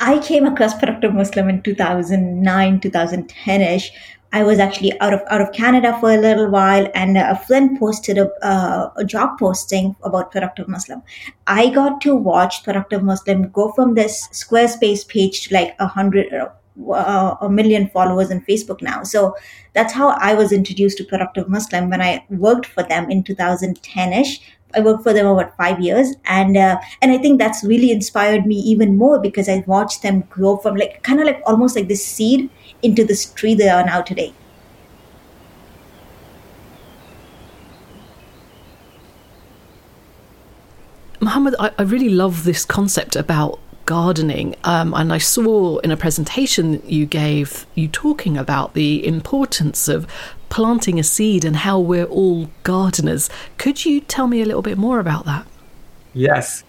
I 0.00 0.18
came 0.18 0.46
across 0.46 0.72
Productive 0.72 1.12
Muslim 1.12 1.50
in 1.50 1.62
2009, 1.62 2.80
2010 2.80 3.60
ish. 3.60 3.92
I 4.32 4.42
was 4.42 4.58
actually 4.58 4.98
out 5.00 5.12
of 5.12 5.20
out 5.28 5.42
of 5.42 5.52
Canada 5.52 5.94
for 6.00 6.10
a 6.10 6.16
little 6.16 6.48
while, 6.48 6.88
and 6.94 7.18
a 7.18 7.38
friend 7.46 7.78
posted 7.78 8.16
a, 8.16 8.30
uh, 8.42 8.90
a 8.96 9.04
job 9.04 9.38
posting 9.38 9.94
about 10.04 10.32
Productive 10.32 10.68
Muslim. 10.68 11.02
I 11.46 11.68
got 11.68 12.00
to 12.00 12.16
watch 12.16 12.64
Productive 12.64 13.02
Muslim 13.02 13.50
go 13.50 13.72
from 13.72 13.92
this 13.92 14.28
Squarespace 14.28 15.06
page 15.06 15.42
to 15.42 15.54
like 15.54 15.76
a 15.78 15.86
hundred, 15.86 16.32
uh, 16.92 17.36
a 17.40 17.48
million 17.48 17.88
followers 17.88 18.30
on 18.30 18.40
Facebook 18.42 18.82
now. 18.82 19.02
So 19.02 19.36
that's 19.72 19.92
how 19.92 20.10
I 20.10 20.34
was 20.34 20.52
introduced 20.52 20.98
to 20.98 21.04
Productive 21.04 21.48
Muslim 21.48 21.90
when 21.90 22.02
I 22.02 22.24
worked 22.30 22.66
for 22.66 22.82
them 22.82 23.10
in 23.10 23.22
2010 23.22 24.12
ish 24.12 24.40
I 24.74 24.80
worked 24.80 25.02
for 25.02 25.12
them 25.12 25.26
about 25.26 25.56
five 25.56 25.80
years, 25.80 26.14
and 26.24 26.56
uh, 26.56 26.78
and 27.00 27.12
I 27.12 27.18
think 27.18 27.38
that's 27.38 27.64
really 27.64 27.90
inspired 27.90 28.46
me 28.46 28.56
even 28.56 28.96
more 28.96 29.20
because 29.20 29.48
I 29.48 29.64
watched 29.66 30.02
them 30.02 30.22
grow 30.30 30.56
from 30.56 30.76
like 30.76 31.02
kind 31.02 31.20
of 31.20 31.26
like 31.26 31.42
almost 31.46 31.76
like 31.76 31.88
this 31.88 32.04
seed 32.04 32.48
into 32.82 33.04
this 33.04 33.32
tree 33.32 33.54
they 33.54 33.68
are 33.68 33.84
now 33.84 34.02
today. 34.02 34.32
Muhammad, 41.20 41.54
I, 41.58 41.70
I 41.78 41.82
really 41.82 42.08
love 42.08 42.44
this 42.44 42.64
concept 42.64 43.14
about 43.14 43.60
gardening. 43.86 44.56
Um, 44.64 44.94
and 44.94 45.12
I 45.12 45.18
saw 45.18 45.78
in 45.78 45.90
a 45.90 45.96
presentation 45.96 46.82
you 46.86 47.06
gave 47.06 47.66
you 47.74 47.88
talking 47.88 48.36
about 48.36 48.74
the 48.74 49.06
importance 49.06 49.88
of 49.88 50.06
planting 50.48 50.98
a 50.98 51.02
seed 51.02 51.44
and 51.44 51.56
how 51.56 51.78
we're 51.78 52.04
all 52.04 52.50
gardeners. 52.62 53.30
Could 53.58 53.84
you 53.84 54.00
tell 54.00 54.26
me 54.26 54.42
a 54.42 54.44
little 54.44 54.62
bit 54.62 54.78
more 54.78 54.98
about 54.98 55.24
that? 55.24 55.46
Yes. 56.14 56.64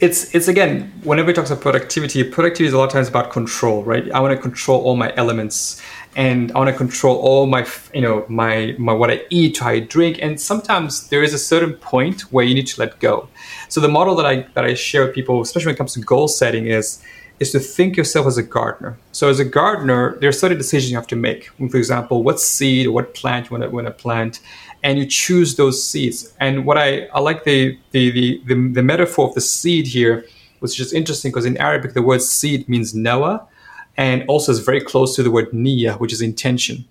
It's, 0.00 0.34
it's 0.34 0.48
again, 0.48 0.92
whenever 1.04 1.28
we 1.28 1.32
talk 1.32 1.46
about 1.46 1.60
productivity, 1.60 2.24
productivity 2.24 2.66
is 2.66 2.72
a 2.72 2.78
lot 2.78 2.86
of 2.86 2.92
times 2.92 3.08
about 3.08 3.30
control, 3.30 3.84
right? 3.84 4.10
I 4.10 4.18
want 4.18 4.34
to 4.34 4.42
control 4.42 4.82
all 4.82 4.96
my 4.96 5.14
elements 5.16 5.80
and 6.14 6.52
I 6.52 6.58
want 6.58 6.70
to 6.70 6.76
control 6.76 7.16
all 7.16 7.46
my, 7.46 7.66
you 7.94 8.02
know, 8.02 8.26
my, 8.28 8.74
my, 8.78 8.92
what 8.92 9.10
I 9.10 9.22
eat, 9.30 9.58
how 9.58 9.70
I 9.70 9.80
drink. 9.80 10.18
And 10.20 10.40
sometimes 10.40 11.08
there 11.08 11.22
is 11.22 11.32
a 11.32 11.38
certain 11.38 11.74
point 11.74 12.22
where 12.32 12.44
you 12.44 12.54
need 12.54 12.66
to 12.68 12.80
let 12.80 12.98
go. 13.00 13.28
So 13.68 13.80
the 13.80 13.88
model 13.88 14.14
that 14.16 14.26
I, 14.26 14.46
that 14.54 14.64
I 14.64 14.74
share 14.74 15.06
with 15.06 15.14
people, 15.14 15.40
especially 15.40 15.70
when 15.70 15.74
it 15.76 15.78
comes 15.78 15.94
to 15.94 16.00
goal 16.00 16.28
setting 16.28 16.66
is, 16.66 17.02
is 17.40 17.50
to 17.52 17.58
think 17.58 17.96
yourself 17.96 18.26
as 18.26 18.36
a 18.36 18.42
gardener. 18.42 18.98
So 19.12 19.28
as 19.28 19.40
a 19.40 19.44
gardener, 19.44 20.16
there 20.20 20.28
are 20.28 20.32
certain 20.32 20.58
decisions 20.58 20.90
you 20.90 20.96
have 20.96 21.06
to 21.08 21.16
make. 21.16 21.50
For 21.70 21.76
example, 21.78 22.22
what 22.22 22.38
seed 22.40 22.86
or 22.86 22.92
what 22.92 23.14
plant 23.14 23.50
you 23.50 23.56
want 23.56 23.64
to, 23.64 23.70
want 23.70 23.86
to 23.86 23.92
plant, 23.92 24.40
and 24.82 24.98
you 24.98 25.06
choose 25.06 25.56
those 25.56 25.82
seeds. 25.82 26.34
And 26.40 26.66
what 26.66 26.76
I, 26.76 27.06
I 27.06 27.20
like 27.20 27.44
the, 27.44 27.78
the, 27.92 28.10
the, 28.10 28.42
the, 28.46 28.68
the 28.68 28.82
metaphor 28.82 29.28
of 29.28 29.34
the 29.34 29.40
seed 29.40 29.86
here, 29.86 30.26
which 30.60 30.72
is 30.72 30.76
just 30.76 30.94
interesting 30.94 31.30
because 31.30 31.46
in 31.46 31.56
Arabic, 31.56 31.94
the 31.94 32.02
word 32.02 32.22
seed 32.22 32.68
means 32.68 32.92
nawa, 32.92 33.46
and 33.96 34.24
also 34.28 34.52
is 34.52 34.60
very 34.60 34.80
close 34.80 35.14
to 35.16 35.22
the 35.22 35.30
word 35.30 35.50
niya, 35.50 35.98
which 35.98 36.12
is 36.12 36.22
intention. 36.22 36.84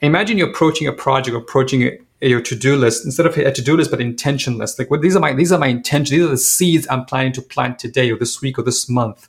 Imagine 0.00 0.38
you're 0.38 0.50
approaching 0.50 0.86
a 0.86 0.92
project, 0.92 1.36
approaching 1.36 1.82
a, 1.82 2.28
your 2.28 2.40
to-do 2.40 2.76
list 2.76 3.04
instead 3.04 3.26
of 3.26 3.36
a 3.36 3.52
to-do 3.52 3.76
list, 3.76 3.90
but 3.90 4.00
intention 4.00 4.58
list. 4.58 4.78
Like, 4.78 4.90
what 4.90 5.00
these 5.00 5.16
are 5.16 5.20
my 5.20 5.32
these 5.32 5.52
are 5.52 5.58
my 5.58 5.68
intentions. 5.68 6.10
These 6.10 6.26
are 6.26 6.28
the 6.28 6.36
seeds 6.36 6.86
I'm 6.90 7.04
planning 7.04 7.32
to 7.32 7.42
plant 7.42 7.78
today, 7.78 8.10
or 8.10 8.18
this 8.18 8.42
week, 8.42 8.58
or 8.58 8.62
this 8.62 8.88
month. 8.88 9.28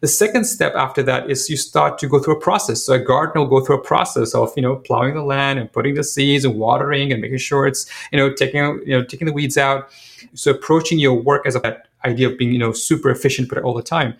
The 0.00 0.08
second 0.08 0.44
step 0.44 0.74
after 0.74 1.02
that 1.04 1.30
is 1.30 1.48
you 1.48 1.56
start 1.56 1.98
to 1.98 2.06
go 2.06 2.18
through 2.18 2.36
a 2.36 2.40
process. 2.40 2.84
So 2.84 2.92
a 2.92 2.98
gardener 2.98 3.40
will 3.40 3.58
go 3.58 3.64
through 3.64 3.76
a 3.76 3.82
process 3.82 4.34
of, 4.34 4.52
you 4.54 4.62
know, 4.62 4.76
plowing 4.76 5.14
the 5.14 5.22
land 5.22 5.58
and 5.58 5.72
putting 5.72 5.94
the 5.94 6.04
seeds 6.04 6.44
and 6.44 6.56
watering 6.56 7.12
and 7.12 7.22
making 7.22 7.38
sure 7.38 7.66
it's, 7.66 7.90
you 8.12 8.18
know, 8.18 8.32
taking, 8.32 8.60
you 8.84 8.90
know, 8.96 9.02
taking 9.02 9.26
the 9.26 9.32
weeds 9.32 9.56
out. 9.56 9.88
So 10.34 10.50
approaching 10.50 10.98
your 10.98 11.14
work 11.14 11.46
as 11.46 11.56
a 11.56 11.60
that 11.60 11.88
idea 12.04 12.28
of 12.28 12.36
being, 12.36 12.52
you 12.52 12.58
know, 12.58 12.72
super 12.72 13.10
efficient, 13.10 13.48
but 13.48 13.62
all 13.62 13.72
the 13.72 13.82
time. 13.82 14.14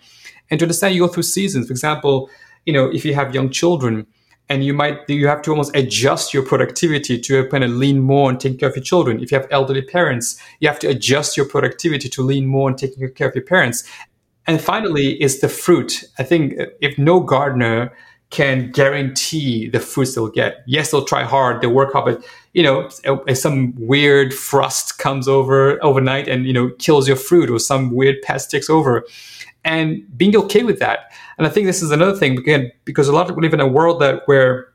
And 0.49 0.59
to 0.59 0.65
understand 0.65 0.95
you 0.95 1.01
go 1.01 1.07
through 1.07 1.23
seasons. 1.23 1.67
For 1.67 1.73
example, 1.73 2.29
you 2.65 2.73
know, 2.73 2.89
if 2.89 3.05
you 3.05 3.13
have 3.15 3.33
young 3.33 3.49
children, 3.49 4.07
and 4.49 4.63
you 4.63 4.73
might 4.73 4.97
you 5.09 5.27
have 5.27 5.41
to 5.41 5.51
almost 5.51 5.75
adjust 5.75 6.33
your 6.33 6.41
productivity 6.41 7.19
to 7.19 7.45
kind 7.49 7.65
of 7.65 7.71
lean 7.71 7.99
more 7.99 8.29
on 8.29 8.37
taking 8.37 8.57
care 8.57 8.69
of 8.69 8.77
your 8.77 8.83
children 8.83 9.21
if 9.21 9.29
you 9.29 9.37
have 9.37 9.45
elderly 9.51 9.81
parents 9.81 10.41
you 10.61 10.69
have 10.69 10.79
to 10.79 10.87
adjust 10.87 11.35
your 11.35 11.45
productivity 11.45 12.07
to 12.07 12.21
lean 12.21 12.45
more 12.45 12.69
on 12.69 12.75
taking 12.77 13.05
care 13.13 13.27
of 13.27 13.35
your 13.35 13.43
parents 13.43 13.83
and 14.47 14.61
finally, 14.61 15.21
is 15.21 15.41
the 15.41 15.49
fruit. 15.49 16.05
I 16.17 16.23
think 16.23 16.53
if 16.79 16.97
no 16.97 17.19
gardener 17.19 17.91
can 18.29 18.71
guarantee 18.71 19.69
the 19.69 19.79
fruits 19.79 20.15
they'll 20.15 20.29
get, 20.29 20.63
yes, 20.65 20.91
they'll 20.91 21.05
try 21.05 21.23
hard, 21.23 21.61
they'll 21.61 21.73
work 21.73 21.93
hard, 21.93 22.05
but 22.05 22.25
you 22.53 22.63
know, 22.63 22.89
if 23.27 23.37
some 23.37 23.73
weird 23.77 24.33
frost 24.33 24.97
comes 24.97 25.27
over 25.27 25.83
overnight 25.83 26.27
and 26.27 26.47
you 26.47 26.53
know 26.53 26.71
kills 26.79 27.07
your 27.07 27.17
fruit, 27.17 27.51
or 27.51 27.59
some 27.59 27.93
weird 27.93 28.15
pest 28.23 28.49
takes 28.49 28.69
over, 28.69 29.05
and 29.67 30.01
being 30.17 30.35
okay 30.35 30.63
with 30.63 30.79
that. 30.79 31.11
And 31.37 31.45
I 31.45 31.49
think 31.49 31.67
this 31.67 31.83
is 31.83 31.91
another 31.91 32.15
thing 32.15 32.39
again 32.39 32.71
because 32.85 33.07
a 33.07 33.13
lot 33.13 33.29
of 33.29 33.35
we 33.35 33.43
live 33.43 33.53
in 33.53 33.59
a 33.59 33.67
world 33.67 34.01
that 34.01 34.23
where 34.25 34.69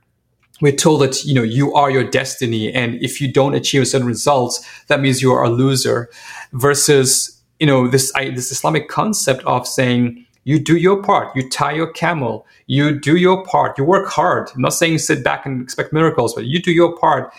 we're 0.60 0.76
told 0.76 1.00
that 1.00 1.24
you 1.24 1.34
know 1.34 1.42
you 1.42 1.74
are 1.74 1.90
your 1.90 2.04
destiny 2.04 2.72
and 2.72 3.02
if 3.02 3.20
you 3.20 3.32
don't 3.32 3.54
achieve 3.54 3.88
certain 3.88 4.06
results 4.06 4.64
that 4.86 5.00
means 5.00 5.20
you 5.20 5.32
are 5.32 5.42
a 5.42 5.48
loser 5.48 6.08
versus 6.52 7.42
you 7.58 7.66
know 7.66 7.88
this 7.88 8.12
I, 8.14 8.30
this 8.30 8.52
Islamic 8.52 8.88
concept 8.88 9.42
of 9.44 9.66
saying 9.66 10.24
you 10.44 10.58
do 10.58 10.76
your 10.76 11.00
part, 11.02 11.34
you 11.36 11.48
tie 11.48 11.72
your 11.72 11.90
camel, 11.92 12.46
you 12.66 12.98
do 12.98 13.16
your 13.16 13.44
part, 13.44 13.78
you 13.78 13.84
work 13.84 14.08
hard. 14.08 14.50
I'm 14.54 14.60
not 14.60 14.74
saying 14.74 14.98
sit 14.98 15.22
back 15.22 15.46
and 15.46 15.62
expect 15.62 15.92
miracles, 15.92 16.34
but 16.34 16.46
you 16.46 16.60
do 16.60 16.72
your 16.72 16.96
part. 16.98 17.32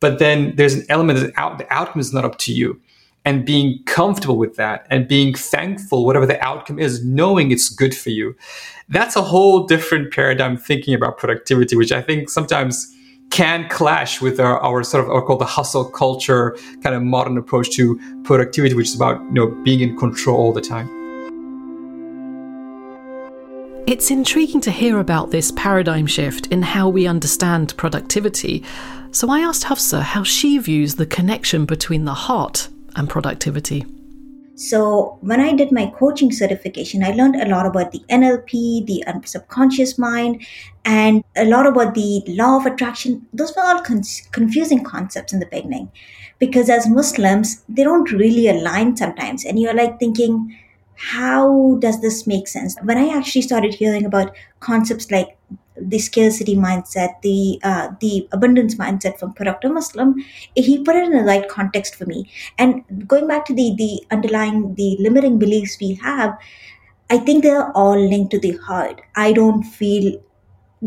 But 0.00 0.18
then 0.18 0.56
there's 0.56 0.74
an 0.74 0.84
element 0.88 1.20
that 1.20 1.32
out, 1.36 1.58
the 1.58 1.72
outcome 1.72 2.00
is 2.00 2.12
not 2.12 2.24
up 2.24 2.36
to 2.38 2.52
you. 2.52 2.80
And 3.24 3.44
being 3.44 3.82
comfortable 3.84 4.38
with 4.38 4.56
that 4.56 4.86
and 4.90 5.06
being 5.06 5.34
thankful, 5.34 6.06
whatever 6.06 6.24
the 6.24 6.40
outcome 6.42 6.78
is, 6.78 7.04
knowing 7.04 7.50
it's 7.50 7.68
good 7.68 7.94
for 7.94 8.08
you. 8.08 8.34
That's 8.88 9.16
a 9.16 9.22
whole 9.22 9.66
different 9.66 10.14
paradigm 10.14 10.56
thinking 10.56 10.94
about 10.94 11.18
productivity, 11.18 11.76
which 11.76 11.92
I 11.92 12.00
think 12.00 12.30
sometimes 12.30 12.94
can 13.30 13.68
clash 13.68 14.20
with 14.20 14.40
our, 14.40 14.58
our 14.60 14.82
sort 14.82 15.04
of 15.04 15.10
our 15.10 15.22
called 15.22 15.40
the 15.40 15.44
hustle 15.44 15.84
culture 15.84 16.56
kind 16.82 16.94
of 16.94 17.02
modern 17.02 17.36
approach 17.36 17.70
to 17.72 18.00
productivity, 18.24 18.74
which 18.74 18.88
is 18.88 18.96
about 18.96 19.20
you 19.20 19.32
know 19.32 19.48
being 19.62 19.80
in 19.80 19.96
control 19.96 20.38
all 20.38 20.52
the 20.52 20.60
time. 20.60 20.88
It's 23.86 24.10
intriguing 24.10 24.60
to 24.62 24.70
hear 24.70 24.98
about 24.98 25.30
this 25.30 25.50
paradigm 25.52 26.06
shift 26.06 26.48
in 26.48 26.60
how 26.60 26.90
we 26.90 27.06
understand 27.06 27.74
productivity. 27.78 28.62
So 29.12 29.30
I 29.30 29.40
asked 29.40 29.64
Hafsa 29.64 30.02
how 30.02 30.24
she 30.24 30.58
views 30.58 30.96
the 30.96 31.06
connection 31.06 31.64
between 31.64 32.04
the 32.04 32.12
heart 32.12 32.67
and 32.96 33.08
productivity. 33.08 33.84
So 34.58 35.18
when 35.20 35.40
I 35.40 35.52
did 35.54 35.70
my 35.70 35.86
coaching 35.86 36.32
certification, 36.32 37.04
I 37.04 37.12
learned 37.12 37.36
a 37.36 37.48
lot 37.48 37.64
about 37.64 37.92
the 37.92 38.00
NLP, 38.10 38.86
the 38.86 39.04
subconscious 39.24 39.96
mind, 39.98 40.44
and 40.84 41.22
a 41.36 41.44
lot 41.44 41.64
about 41.64 41.94
the 41.94 42.24
law 42.26 42.56
of 42.56 42.66
attraction. 42.66 43.24
Those 43.32 43.54
were 43.54 43.62
all 43.62 43.80
con- 43.82 44.02
confusing 44.32 44.82
concepts 44.82 45.32
in 45.32 45.38
the 45.38 45.46
beginning 45.46 45.92
because 46.40 46.68
as 46.68 46.88
Muslims, 46.88 47.62
they 47.68 47.84
don't 47.84 48.10
really 48.10 48.48
align 48.48 48.96
sometimes. 48.96 49.44
And 49.44 49.60
you're 49.60 49.74
like 49.74 50.00
thinking, 50.00 50.58
how 50.96 51.76
does 51.78 52.00
this 52.00 52.26
make 52.26 52.48
sense? 52.48 52.76
When 52.82 52.98
I 52.98 53.16
actually 53.16 53.42
started 53.42 53.74
hearing 53.74 54.04
about 54.04 54.34
concepts 54.58 55.12
like 55.12 55.37
the 55.80 55.98
scarcity 55.98 56.56
mindset, 56.56 57.20
the 57.22 57.60
uh, 57.62 57.88
the 58.00 58.28
abundance 58.32 58.74
mindset 58.76 59.18
from 59.18 59.32
Productive 59.32 59.72
Muslim, 59.72 60.14
he 60.54 60.82
put 60.82 60.96
it 60.96 61.04
in 61.04 61.12
the 61.12 61.24
right 61.24 61.48
context 61.48 61.94
for 61.94 62.06
me. 62.06 62.30
And 62.58 62.84
going 63.06 63.26
back 63.26 63.44
to 63.46 63.54
the 63.54 63.74
the 63.76 64.02
underlying 64.10 64.74
the 64.74 64.96
limiting 65.00 65.38
beliefs 65.38 65.78
we 65.80 65.94
have, 65.94 66.36
I 67.10 67.18
think 67.18 67.42
they're 67.42 67.70
all 67.72 67.98
linked 67.98 68.30
to 68.32 68.38
the 68.38 68.56
heart. 68.58 69.00
I 69.16 69.32
don't 69.32 69.62
feel 69.62 70.20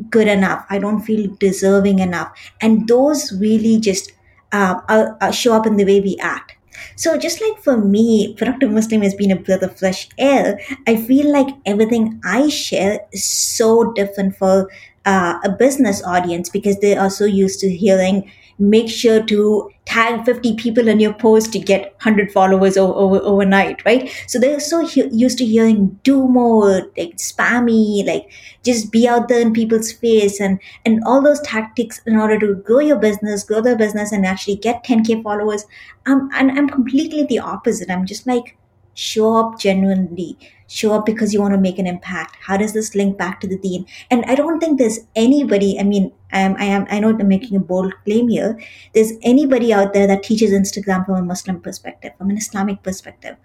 good 0.10 0.27
enough. 0.27 0.65
I 0.69 0.79
don't 0.79 1.01
feel 1.01 1.36
deserving 1.39 2.00
enough, 2.00 2.31
and 2.62 2.88
those 2.88 3.31
really 3.39 3.79
just 3.79 4.13
uh, 4.51 4.81
uh, 4.89 5.13
uh 5.21 5.31
show 5.31 5.53
up 5.53 5.65
in 5.65 5.77
the 5.77 5.86
way 5.86 6.01
we 6.01 6.17
act 6.21 6.57
so 6.95 7.17
just 7.17 7.41
like 7.41 7.57
for 7.61 7.77
me, 7.77 8.33
Productive 8.38 8.71
Muslim 8.71 9.01
has 9.01 9.13
been 9.15 9.31
a 9.31 9.35
breath 9.35 9.61
of 9.61 9.77
fresh 9.77 10.09
air. 10.17 10.59
I 10.88 10.95
feel 10.97 11.31
like 11.31 11.55
everything 11.65 12.19
I 12.23 12.50
share 12.50 13.00
is 13.11 13.23
so 13.23 13.91
different 13.93 14.35
for 14.35 14.69
uh, 15.05 15.39
a 15.43 15.50
business 15.50 16.03
audience 16.03 16.50
because 16.50 16.79
they 16.79 16.95
are 16.95 17.09
so 17.09 17.25
used 17.25 17.59
to 17.61 17.69
hearing 17.69 18.31
make 18.62 18.89
sure 18.89 19.22
to 19.24 19.70
tag 19.86 20.24
50 20.24 20.56
people 20.56 20.88
in 20.88 21.00
your 21.00 21.13
post 21.13 21.51
to 21.53 21.60
get 21.60 21.82
100 21.82 22.32
followers 22.32 22.77
over, 22.77 22.94
over, 22.94 23.20
overnight 23.24 23.84
right? 23.86 24.10
So 24.27 24.39
they're 24.39 24.60
so 24.60 24.86
he- 24.86 25.10
used 25.12 25.38
to 25.39 25.46
hearing 25.46 26.00
do 26.03 26.27
more 26.27 26.84
like 26.98 27.18
spammy 27.18 28.06
like 28.06 28.32
just 28.63 28.91
be 28.91 29.08
out 29.08 29.27
there 29.27 29.41
in 29.41 29.53
people's 29.53 29.91
face 29.91 30.39
and 30.39 30.60
and 30.86 31.01
all 31.06 31.22
those 31.22 31.41
tactics 31.41 32.01
in 32.06 32.15
order 32.15 32.39
to 32.39 32.56
grow 32.56 32.80
your 32.80 33.00
business 33.00 33.44
grow 33.44 33.62
their 33.62 33.75
business 33.75 34.12
and 34.12 34.25
actually 34.25 34.56
get 34.56 34.84
10k 34.84 35.22
followers. 35.24 35.65
Um, 36.06 36.30
and 36.34 36.51
i'm 36.51 36.70
completely 36.70 37.25
the 37.25 37.39
opposite. 37.39 37.89
I'm 37.89 38.06
just 38.06 38.27
like 38.27 38.58
show 38.94 39.36
up 39.38 39.60
genuinely. 39.60 40.38
Show 40.68 40.94
up 40.94 41.06
because 41.06 41.34
you 41.34 41.41
want 41.41 41.53
to 41.53 41.60
make 41.60 41.80
an 41.80 41.88
impact. 41.88 42.38
How 42.41 42.56
does 42.58 42.74
this 42.74 42.96
link 42.96 43.18
back 43.18 43.41
to 43.41 43.48
the 43.48 43.58
deen 43.58 43.86
and 44.10 44.24
i 44.25 44.36
don't 44.36 44.60
think 44.60 44.77
there's 44.77 45.00
anybody 45.15 45.77
i 45.80 45.84
mean 45.84 46.12
am 46.39 46.55
i 46.57 46.65
am 46.65 46.88
i 46.89 47.00
know 47.00 47.09
i'm 47.09 47.27
making 47.27 47.57
a 47.57 47.59
bold 47.59 47.93
claim 48.05 48.27
here. 48.27 48.59
There's 48.93 49.13
anybody 49.21 49.73
out 49.73 49.93
there 49.93 50.07
that 50.07 50.23
teaches 50.23 50.51
instagram 50.51 51.05
from 51.05 51.15
a 51.15 51.23
muslim 51.23 51.61
perspective 51.61 52.13
from 52.17 52.29
an 52.29 52.38
islamic 52.38 52.83
perspective? 52.83 53.35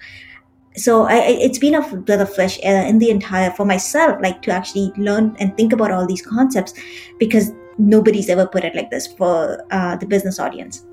So 0.77 1.05
I, 1.05 1.17
it's 1.17 1.59
been 1.59 1.75
a 1.75 1.97
breath 1.97 2.21
of 2.21 2.35
fresh 2.35 2.59
air 2.63 2.85
in 2.87 2.99
the 2.99 3.09
entire 3.09 3.51
for 3.51 3.65
myself 3.65 4.19
like 4.21 4.43
to 4.43 4.51
actually 4.51 4.93
learn 4.99 5.35
and 5.39 5.57
think 5.57 5.73
about 5.73 5.91
all 5.91 6.07
these 6.07 6.21
concepts 6.21 6.75
because 7.19 7.51
nobody's 7.79 8.29
ever 8.29 8.47
put 8.47 8.63
it 8.63 8.75
like 8.75 8.91
this 8.91 9.07
for 9.07 9.65
uh, 9.71 9.97
the 9.97 10.07
business 10.07 10.39
audience. 10.39 10.85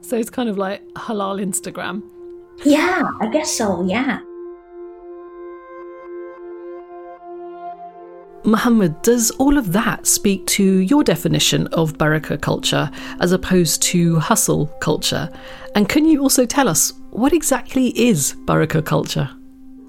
So 0.00 0.16
it's 0.16 0.30
kind 0.30 0.48
of 0.48 0.58
like 0.58 0.82
halal 0.94 1.40
instagram. 1.40 2.02
Yeah 2.64 3.10
i 3.20 3.28
guess 3.28 3.50
so 3.56 3.82
yeah 3.84 4.20
Muhammad, 8.44 9.00
does 9.02 9.30
all 9.32 9.56
of 9.56 9.72
that 9.72 10.06
speak 10.06 10.44
to 10.46 10.78
your 10.78 11.04
definition 11.04 11.68
of 11.68 11.96
Baraka 11.96 12.36
culture 12.36 12.90
as 13.20 13.30
opposed 13.30 13.82
to 13.82 14.18
hustle 14.18 14.66
culture? 14.80 15.30
And 15.76 15.88
can 15.88 16.04
you 16.04 16.20
also 16.20 16.44
tell 16.44 16.68
us 16.68 16.92
what 17.10 17.32
exactly 17.32 17.88
is 17.88 18.34
Baraka 18.44 18.82
culture? 18.82 19.30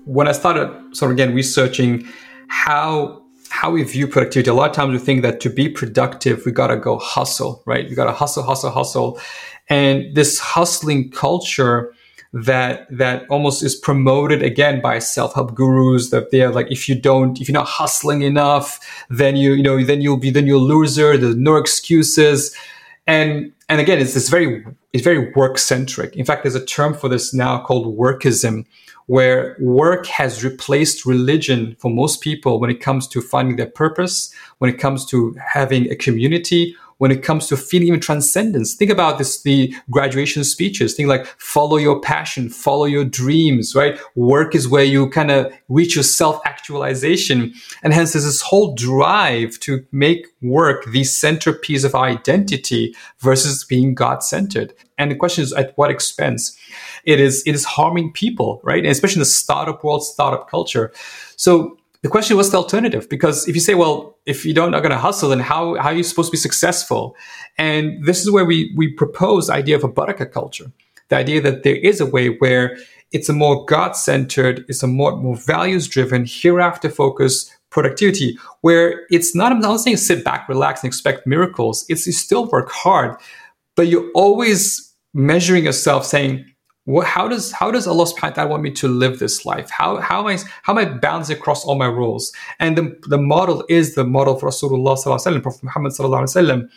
When 0.06 0.28
I 0.28 0.34
started 0.34 0.96
sort 0.96 1.12
of 1.12 1.16
again 1.16 1.34
researching 1.34 2.08
how 2.48 3.24
how 3.50 3.72
we 3.72 3.84
view 3.84 4.08
productivity, 4.08 4.50
a 4.50 4.54
lot 4.54 4.70
of 4.70 4.76
times 4.76 4.92
we 4.92 5.00
think 5.00 5.22
that 5.24 5.40
to 5.42 5.50
be 5.50 5.70
productive, 5.70 6.44
we 6.46 6.52
gotta 6.52 6.78
go 6.78 6.98
hustle, 6.98 7.64
right? 7.66 7.88
We 7.90 7.96
gotta 7.96 8.12
hustle, 8.12 8.44
hustle, 8.44 8.72
hustle. 8.72 9.20
And 9.70 10.16
this 10.16 10.40
hustling 10.40 11.12
culture 11.12 11.94
that 12.34 12.88
that 12.90 13.28
almost 13.30 13.62
is 13.62 13.76
promoted 13.76 14.42
again 14.42 14.82
by 14.82 14.98
self-help 14.98 15.54
gurus 15.54 16.10
that 16.10 16.32
they're 16.32 16.50
like 16.50 16.72
if 16.72 16.90
you 16.90 16.96
don't 16.96 17.40
if 17.40 17.48
you're 17.48 17.54
not 17.54 17.68
hustling 17.68 18.24
enough 18.24 18.80
then 19.10 19.36
you 19.36 19.54
you 19.54 19.62
know 19.62 19.84
then 19.84 20.02
you'll 20.02 20.18
be 20.18 20.32
then 20.32 20.48
you're 20.48 20.58
loser 20.58 21.16
there's 21.16 21.36
no 21.36 21.56
excuses. 21.56 22.56
And 23.06 23.52
and 23.70 23.80
again 23.80 24.00
it's 24.00 24.14
this 24.16 24.30
very 24.30 24.66
it's 24.94 25.04
very 25.04 25.32
work 25.34 25.58
centric 25.60 26.16
in 26.16 26.26
fact 26.26 26.44
there's 26.44 26.56
a 26.56 26.66
term 26.66 26.94
for 26.94 27.08
this 27.08 27.34
now 27.34 27.60
called 27.60 27.98
workism 27.98 28.66
where 29.08 29.58
work 29.60 30.06
has 30.08 30.44
replaced 30.44 31.06
religion 31.06 31.76
for 31.78 31.92
most 31.92 32.22
people 32.22 32.60
when 32.60 32.70
it 32.70 32.80
comes 32.80 33.08
to 33.10 33.22
finding 33.22 33.58
their 33.58 33.68
purpose 33.68 34.34
when 34.60 34.74
it 34.74 34.80
comes 34.80 35.06
to 35.06 35.36
having 35.46 35.92
a 35.92 35.96
community 35.96 36.76
when 37.04 37.12
it 37.12 37.22
comes 37.22 37.48
to 37.48 37.58
feeling 37.58 37.90
even 37.90 38.00
transcendence. 38.00 38.76
Think 38.76 38.90
about 38.90 39.18
this, 39.18 39.42
the 39.42 39.76
graduation 39.92 40.46
speeches. 40.46 40.94
Think 40.94 41.10
like 41.10 41.26
follow 41.38 41.76
your 41.76 42.00
passion, 42.00 42.48
follow 42.48 42.86
your 42.86 43.04
dreams, 43.04 43.76
right? 43.76 44.00
Work 44.16 44.56
is 44.56 44.70
where 44.70 44.86
you 44.86 45.10
kind 45.10 45.30
of 45.30 45.52
reach 45.68 45.96
your 45.96 46.04
self 46.06 46.40
actualization. 46.46 47.54
And 47.84 47.94
hence 47.94 48.14
there's 48.14 48.24
this 48.24 48.42
whole 48.42 48.74
drive 48.74 49.60
to 49.60 49.86
make 49.92 50.28
work 50.42 50.86
the 50.86 51.04
centerpiece 51.04 51.84
of 51.84 51.94
identity 51.94 52.96
versus 53.20 53.66
being 53.66 53.96
God 53.96 54.24
centered. 54.24 54.74
And 54.98 55.12
the 55.12 55.16
question 55.18 55.44
is 55.44 55.52
at 55.52 55.78
what 55.78 55.92
expense? 55.92 56.58
It 57.04 57.20
is, 57.20 57.44
it 57.46 57.54
is 57.54 57.66
harming 57.66 58.14
people, 58.14 58.62
right? 58.64 58.82
And 58.82 58.88
especially 58.94 59.18
in 59.18 59.24
the 59.24 59.26
startup 59.26 59.84
world, 59.84 60.06
startup 60.06 60.50
culture. 60.50 60.94
So 61.36 61.78
the 62.04 62.10
question 62.10 62.36
was 62.36 62.52
the 62.52 62.58
alternative 62.58 63.08
because 63.10 63.48
if 63.48 63.56
you 63.56 63.62
say, 63.62 63.76
well, 63.76 64.18
if 64.26 64.46
you 64.46 64.54
don't 64.54 64.72
not 64.72 64.82
going 64.82 64.92
to 64.92 64.98
hustle, 64.98 65.30
then 65.30 65.40
how, 65.40 65.76
how 65.76 65.90
are 65.90 65.94
you 65.94 66.04
supposed 66.04 66.28
to 66.28 66.34
be 66.34 66.38
successful? 66.38 67.16
And 67.58 68.06
this 68.06 68.22
is 68.22 68.30
where 68.30 68.44
we, 68.44 68.74
we 68.76 68.92
propose 68.92 69.48
the 69.48 69.54
idea 69.54 69.78
of 69.78 69.86
a 69.86 69.90
barakah 69.90 70.32
culture. 70.32 70.72
The 71.08 71.16
idea 71.16 71.40
that 71.42 71.64
there 71.64 71.78
is 71.78 72.02
a 72.02 72.06
way 72.06 72.28
where 72.28 72.78
it's 73.14 73.30
a 73.30 73.34
more 73.34 73.66
God 73.66 73.96
centered, 73.96 74.66
it's 74.68 74.84
a 74.84 74.88
more, 74.88 75.16
more 75.16 75.38
values 75.38 75.88
driven, 75.88 76.26
hereafter 76.28 76.90
focused 76.90 77.56
productivity 77.70 78.38
where 78.62 79.06
it's 79.10 79.34
not, 79.34 79.54
I'm 79.54 79.60
not 79.60 79.78
saying 79.78 79.98
sit 79.98 80.26
back, 80.26 80.50
relax 80.50 80.84
and 80.84 80.90
expect 80.90 81.26
miracles. 81.26 81.86
It's 81.88 82.06
you 82.06 82.12
still 82.12 82.48
work 82.50 82.70
hard, 82.70 83.16
but 83.76 83.88
you're 83.88 84.12
always 84.14 84.94
measuring 85.14 85.64
yourself 85.64 86.06
saying, 86.06 86.53
what, 86.86 87.08
how 87.08 87.28
does 87.28 87.52
how 87.52 87.72
does 87.72 87.88
Allah 87.88 88.06
subhanahu 88.06 88.22
wa 88.22 88.30
ta'ala 88.30 88.50
want 88.50 88.64
me 88.64 88.72
to 88.72 88.88
live 88.88 89.20
this 89.20 89.46
life? 89.46 89.70
How 89.70 89.98
how 90.02 90.20
am 90.20 90.28
I 90.28 90.38
how 90.64 90.74
am 90.74 90.80
I 90.80 90.86
balancing 90.86 91.38
across 91.38 91.64
all 91.64 91.76
my 91.76 91.88
roles? 91.88 92.34
And 92.60 92.78
the, 92.78 93.00
the 93.08 93.18
model 93.18 93.64
is 93.70 93.96
the 93.96 94.04
model 94.04 94.38
for 94.38 94.50
Rasulullah 94.50 94.98
sallallahu 94.98 95.42
Prophet 95.42 95.64
Muhammad 95.64 95.94
sallallahu 95.94 96.24
alaihi 96.24 96.36
wasallam, 96.36 96.70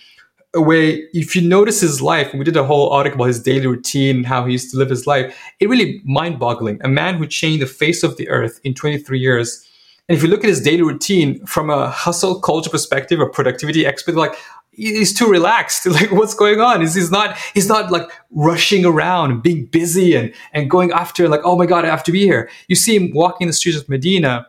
where 0.64 0.98
if 1.12 1.34
you 1.34 1.42
notice 1.42 1.80
his 1.80 2.00
life, 2.00 2.32
we 2.32 2.44
did 2.44 2.56
a 2.56 2.64
whole 2.64 2.90
article 2.90 3.16
about 3.16 3.28
his 3.28 3.42
daily 3.42 3.66
routine, 3.66 4.22
how 4.22 4.46
he 4.46 4.52
used 4.52 4.70
to 4.70 4.78
live 4.78 4.90
his 4.90 5.08
life. 5.08 5.36
It 5.58 5.68
really 5.68 6.00
mind-boggling. 6.04 6.80
A 6.84 6.88
man 6.88 7.16
who 7.16 7.26
changed 7.26 7.62
the 7.62 7.66
face 7.66 8.04
of 8.04 8.16
the 8.16 8.28
earth 8.28 8.60
in 8.62 8.74
23 8.74 9.18
years. 9.18 9.66
And 10.08 10.16
if 10.16 10.22
you 10.22 10.30
look 10.30 10.44
at 10.44 10.48
his 10.48 10.60
daily 10.60 10.82
routine 10.82 11.44
from 11.46 11.68
a 11.68 11.90
hustle 11.90 12.40
culture 12.40 12.70
perspective, 12.70 13.18
a 13.18 13.26
productivity 13.26 13.84
expert, 13.84 14.14
like 14.14 14.36
he's 14.76 15.12
too 15.12 15.28
relaxed. 15.28 15.86
Like, 15.96 16.12
what's 16.12 16.34
going 16.34 16.60
on? 16.60 16.82
Is 16.82 16.94
he's 16.94 17.10
not 17.10 17.36
he's 17.54 17.68
not 17.68 17.90
like 17.90 18.10
rushing 18.30 18.84
around 18.84 19.30
and 19.30 19.42
being 19.42 19.66
busy 19.66 20.14
and 20.14 20.32
and 20.52 20.70
going 20.70 20.92
after 20.92 21.28
like, 21.28 21.40
oh 21.44 21.56
my 21.56 21.66
god, 21.66 21.84
I 21.84 21.88
have 21.88 22.04
to 22.04 22.12
be 22.12 22.22
here. 22.22 22.50
You 22.68 22.76
see 22.76 22.96
him 22.96 23.12
walking 23.14 23.46
the 23.46 23.52
streets 23.52 23.78
of 23.78 23.88
Medina 23.88 24.46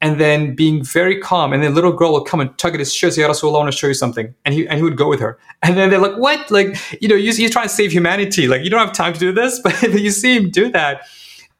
and 0.00 0.18
then 0.18 0.54
being 0.54 0.82
very 0.82 1.18
calm. 1.18 1.52
And 1.52 1.62
then 1.62 1.74
little 1.74 1.92
girl 1.92 2.12
will 2.12 2.24
come 2.24 2.40
and 2.40 2.56
tug 2.58 2.72
at 2.74 2.80
his 2.80 2.92
shirt, 2.92 3.12
say, 3.12 3.22
Rasulullah, 3.22 3.56
I 3.56 3.58
want 3.58 3.72
to 3.72 3.76
show 3.76 3.86
you 3.86 3.94
something. 3.94 4.34
And 4.44 4.54
he, 4.54 4.66
and 4.66 4.78
he 4.78 4.82
would 4.82 4.96
go 4.96 5.08
with 5.08 5.20
her. 5.20 5.38
And 5.62 5.76
then 5.76 5.90
they're 5.90 6.00
like, 6.00 6.16
what? 6.16 6.50
Like, 6.50 6.76
you 7.02 7.08
know, 7.08 7.16
you, 7.16 7.32
you're 7.32 7.50
trying 7.50 7.68
to 7.68 7.74
save 7.74 7.92
humanity. 7.92 8.48
Like, 8.48 8.62
you 8.62 8.70
don't 8.70 8.80
have 8.80 8.94
time 8.94 9.12
to 9.12 9.18
do 9.18 9.32
this, 9.32 9.60
but 9.64 9.82
you 9.82 10.10
see 10.10 10.36
him 10.36 10.50
do 10.50 10.70
that. 10.70 11.02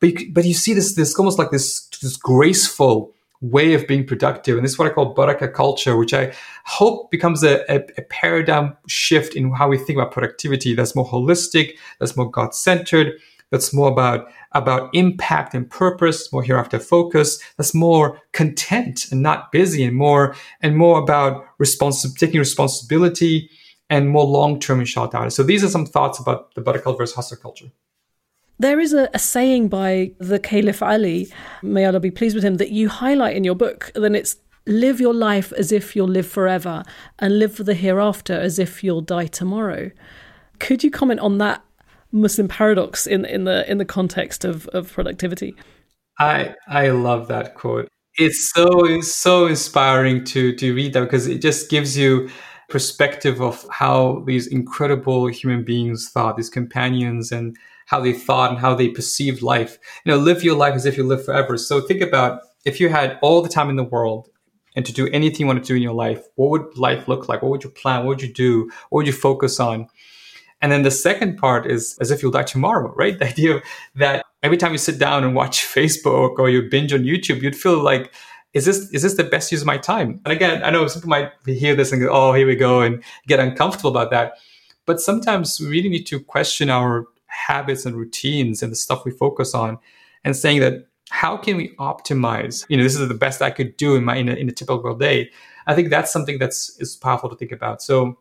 But 0.00 0.09
you, 0.09 0.33
but 0.33 0.44
you 0.46 0.54
see 0.54 0.72
this, 0.72 0.94
this 0.94 1.14
almost 1.18 1.38
like 1.38 1.50
this, 1.50 1.87
this 2.00 2.16
graceful, 2.16 3.12
way 3.40 3.72
of 3.72 3.87
being 3.87 4.07
productive. 4.07 4.57
And 4.57 4.64
this 4.64 4.72
is 4.72 4.79
what 4.79 4.90
I 4.90 4.94
call 4.94 5.14
Barakah 5.14 5.53
culture, 5.53 5.96
which 5.96 6.12
I 6.12 6.35
hope 6.64 7.11
becomes 7.11 7.42
a, 7.42 7.61
a, 7.72 7.81
a, 7.96 8.03
paradigm 8.03 8.76
shift 8.87 9.35
in 9.35 9.50
how 9.53 9.68
we 9.68 9.79
think 9.79 9.96
about 9.96 10.12
productivity 10.12 10.74
that's 10.74 10.94
more 10.94 11.07
holistic, 11.09 11.76
that's 11.98 12.16
more 12.16 12.31
God 12.31 12.55
centered, 12.55 13.18
that's 13.50 13.72
more 13.72 13.90
about, 13.90 14.29
about 14.53 14.90
impact 14.94 15.55
and 15.55 15.68
purpose, 15.70 16.31
more 16.33 16.42
hereafter 16.42 16.79
focus, 16.79 17.40
that's 17.57 17.74
more 17.74 18.20
content 18.33 19.07
and 19.11 19.22
not 19.22 19.50
busy 19.53 19.85
and 19.85 19.96
more, 19.96 20.37
and 20.61 20.76
more 20.76 21.00
about 21.00 21.44
taking 22.18 22.38
responsibility 22.38 23.50
and 23.88 24.11
more 24.11 24.24
long-term 24.24 24.81
inshallah. 24.81 25.31
So 25.31 25.42
these 25.42 25.64
are 25.64 25.68
some 25.68 25.87
thoughts 25.87 26.18
about 26.18 26.55
the 26.55 26.61
Barakah 26.61 26.96
versus 26.96 27.16
hustle 27.16 27.38
culture. 27.38 27.72
There 28.61 28.79
is 28.79 28.92
a, 28.92 29.09
a, 29.14 29.18
saying 29.18 29.68
by 29.68 30.12
the 30.18 30.38
Caliph 30.38 30.83
Ali, 30.83 31.33
may 31.62 31.87
Allah 31.87 31.99
be 31.99 32.11
pleased 32.11 32.35
with 32.35 32.44
him, 32.44 32.59
that 32.59 32.70
you 32.70 32.90
highlight 32.90 33.35
in 33.35 33.42
your 33.42 33.55
book. 33.55 33.90
Then 33.94 34.14
it's 34.14 34.37
live 34.66 35.01
your 35.01 35.14
life 35.14 35.51
as 35.55 35.73
if 35.73 35.96
you'll 35.96 36.07
live 36.09 36.27
forever 36.27 36.83
and 37.18 37.38
live 37.38 37.55
for 37.55 37.64
the 37.64 37.73
hereafter 37.73 38.35
as 38.35 38.59
if 38.59 38.85
you'll 38.85 39.01
die 39.01 39.29
tomorrow. 39.29 39.90
Could 40.59 40.85
you 40.85 40.90
comment 40.90 41.20
on 41.20 41.38
that 41.38 41.64
Muslim 42.12 42.49
paradox 42.49 43.07
in, 43.07 43.25
in 43.25 43.44
the 43.44 43.68
in 43.70 43.79
the 43.79 43.87
context 43.87 44.44
of, 44.44 44.66
of 44.68 44.92
productivity? 44.92 45.55
I 46.18 46.55
I 46.68 46.90
love 46.90 47.29
that 47.29 47.55
quote. 47.55 47.88
It's 48.18 48.53
so 48.53 49.01
so 49.01 49.46
inspiring 49.46 50.23
to 50.27 50.55
to 50.57 50.75
read 50.75 50.92
that 50.92 51.01
because 51.01 51.27
it 51.29 51.40
just 51.40 51.70
gives 51.70 51.96
you 51.96 52.29
perspective 52.68 53.40
of 53.40 53.66
how 53.70 54.23
these 54.27 54.46
incredible 54.46 55.29
human 55.29 55.64
beings 55.64 56.11
thought, 56.12 56.37
these 56.37 56.51
companions 56.51 57.33
and 57.33 57.57
how 57.90 57.98
they 58.00 58.12
thought 58.12 58.50
and 58.50 58.61
how 58.61 58.72
they 58.72 58.88
perceived 58.88 59.42
life. 59.42 59.76
You 60.05 60.12
know, 60.12 60.18
live 60.18 60.44
your 60.44 60.57
life 60.57 60.74
as 60.74 60.87
if 60.87 60.96
you 60.96 61.03
live 61.03 61.24
forever. 61.24 61.59
So 61.59 61.81
think 61.81 62.00
about 62.00 62.42
if 62.64 62.79
you 62.79 62.88
had 62.88 63.18
all 63.20 63.42
the 63.42 63.48
time 63.48 63.68
in 63.68 63.74
the 63.74 63.85
world, 63.85 64.29
and 64.76 64.87
to 64.87 64.92
do 64.92 65.09
anything 65.09 65.40
you 65.40 65.46
want 65.48 65.61
to 65.61 65.66
do 65.66 65.74
in 65.74 65.83
your 65.83 65.92
life, 65.92 66.22
what 66.37 66.50
would 66.50 66.79
life 66.79 67.09
look 67.09 67.29
like? 67.29 67.42
What 67.42 67.50
would 67.50 67.64
you 67.64 67.70
plan? 67.70 68.00
What 68.00 68.11
would 68.11 68.22
you 68.22 68.33
do? 68.33 68.70
What 68.90 69.00
would 69.00 69.07
you 69.09 69.12
focus 69.12 69.59
on? 69.59 69.88
And 70.62 70.70
then 70.70 70.83
the 70.83 70.92
second 70.92 71.38
part 71.38 71.68
is 71.68 71.98
as 72.00 72.12
if 72.12 72.22
you'll 72.22 72.31
die 72.31 72.44
tomorrow, 72.44 72.94
right? 72.94 73.18
The 73.18 73.26
idea 73.26 73.62
that 73.96 74.24
every 74.44 74.57
time 74.57 74.70
you 74.70 74.79
sit 74.79 75.00
down 75.00 75.24
and 75.24 75.35
watch 75.35 75.64
Facebook 75.76 76.38
or 76.38 76.48
you 76.48 76.70
binge 76.70 76.92
on 76.92 77.00
YouTube, 77.00 77.42
you'd 77.42 77.57
feel 77.57 77.83
like, 77.83 78.14
is 78.53 78.64
this 78.64 78.88
is 78.90 79.03
this 79.03 79.14
the 79.14 79.24
best 79.24 79.50
use 79.50 79.62
of 79.62 79.66
my 79.66 79.79
time? 79.79 80.20
And 80.24 80.33
again, 80.33 80.62
I 80.62 80.70
know 80.70 80.87
some 80.87 81.03
people 81.03 81.11
might 81.11 81.33
hear 81.46 81.74
this 81.74 81.90
and 81.90 82.00
go, 82.00 82.09
oh, 82.11 82.33
here 82.33 82.46
we 82.46 82.55
go, 82.55 82.83
and 82.83 83.03
get 83.26 83.40
uncomfortable 83.40 83.90
about 83.90 84.11
that. 84.11 84.35
But 84.87 85.00
sometimes 85.00 85.59
we 85.61 85.66
really 85.66 85.88
need 85.88 86.07
to 86.07 86.20
question 86.20 86.70
our 86.70 87.07
habits 87.46 87.87
and 87.87 87.96
routines 87.96 88.62
and 88.62 88.70
the 88.70 88.76
stuff 88.76 89.05
we 89.05 89.11
focus 89.11 89.55
on 89.55 89.79
and 90.24 90.37
saying 90.37 90.61
that 90.61 90.87
how 91.11 91.37
can 91.37 91.57
we 91.57 91.74
optimize? 91.76 92.64
You 92.68 92.76
know 92.76 92.83
this 92.83 92.96
is 92.96 93.07
the 93.07 93.14
best 93.14 93.42
i 93.42 93.50
could 93.50 93.76
do 93.76 93.96
in 93.96 94.05
my 94.05 94.16
in 94.16 94.29
a, 94.29 94.35
in 94.35 94.48
a 94.48 94.53
typical 94.53 94.94
day. 94.94 95.31
I 95.66 95.74
think 95.74 95.90
that's 95.90 96.12
something 96.12 96.38
that's 96.38 96.76
is 96.81 96.96
powerful 96.96 97.29
to 97.29 97.37
think 97.37 97.53
about. 97.53 97.83
So 97.83 98.18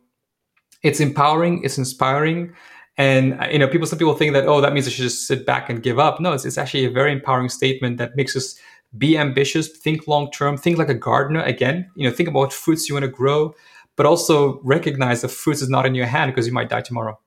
it's 0.82 1.00
empowering 1.00 1.62
it's 1.62 1.78
inspiring 1.78 2.52
and 2.96 3.40
uh, 3.40 3.48
you 3.50 3.58
know 3.58 3.68
people 3.68 3.86
some 3.86 3.98
people 3.98 4.14
think 4.14 4.32
that 4.32 4.46
oh 4.46 4.60
that 4.60 4.72
means 4.72 4.86
i 4.86 4.90
should 4.90 5.02
just 5.02 5.26
sit 5.26 5.46
back 5.46 5.70
and 5.70 5.82
give 5.82 5.98
up. 5.98 6.20
No 6.20 6.32
it's, 6.32 6.44
it's 6.44 6.58
actually 6.58 6.84
a 6.84 6.90
very 6.90 7.12
empowering 7.12 7.48
statement 7.48 7.98
that 7.98 8.16
makes 8.16 8.34
us 8.34 8.58
be 8.98 9.16
ambitious 9.16 9.68
think 9.68 10.08
long 10.08 10.30
term 10.32 10.56
think 10.56 10.76
like 10.76 10.88
a 10.88 10.94
gardener 10.94 11.42
again. 11.42 11.88
You 11.94 12.08
know 12.08 12.14
think 12.14 12.28
about 12.28 12.40
what 12.40 12.52
fruits 12.52 12.88
you 12.88 12.94
want 12.96 13.04
to 13.04 13.10
grow 13.10 13.54
but 13.96 14.06
also 14.06 14.60
recognize 14.62 15.20
the 15.20 15.28
fruits 15.28 15.60
is 15.60 15.68
not 15.68 15.84
in 15.84 15.94
your 15.94 16.06
hand 16.06 16.32
because 16.32 16.46
you 16.46 16.52
might 16.54 16.70
die 16.70 16.80
tomorrow. 16.80 17.18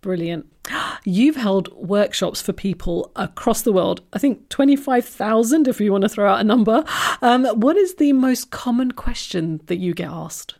Brilliant. 0.00 0.46
You've 1.04 1.36
held 1.36 1.72
workshops 1.74 2.42
for 2.42 2.52
people 2.52 3.10
across 3.16 3.62
the 3.62 3.72
world. 3.72 4.02
I 4.12 4.18
think 4.18 4.48
25,000, 4.48 5.68
if 5.68 5.80
you 5.80 5.92
want 5.92 6.02
to 6.02 6.08
throw 6.08 6.30
out 6.30 6.40
a 6.40 6.44
number. 6.44 6.84
Um, 7.22 7.46
what 7.46 7.76
is 7.76 7.94
the 7.94 8.12
most 8.12 8.50
common 8.50 8.92
question 8.92 9.60
that 9.66 9.76
you 9.76 9.94
get 9.94 10.10
asked? 10.10 10.56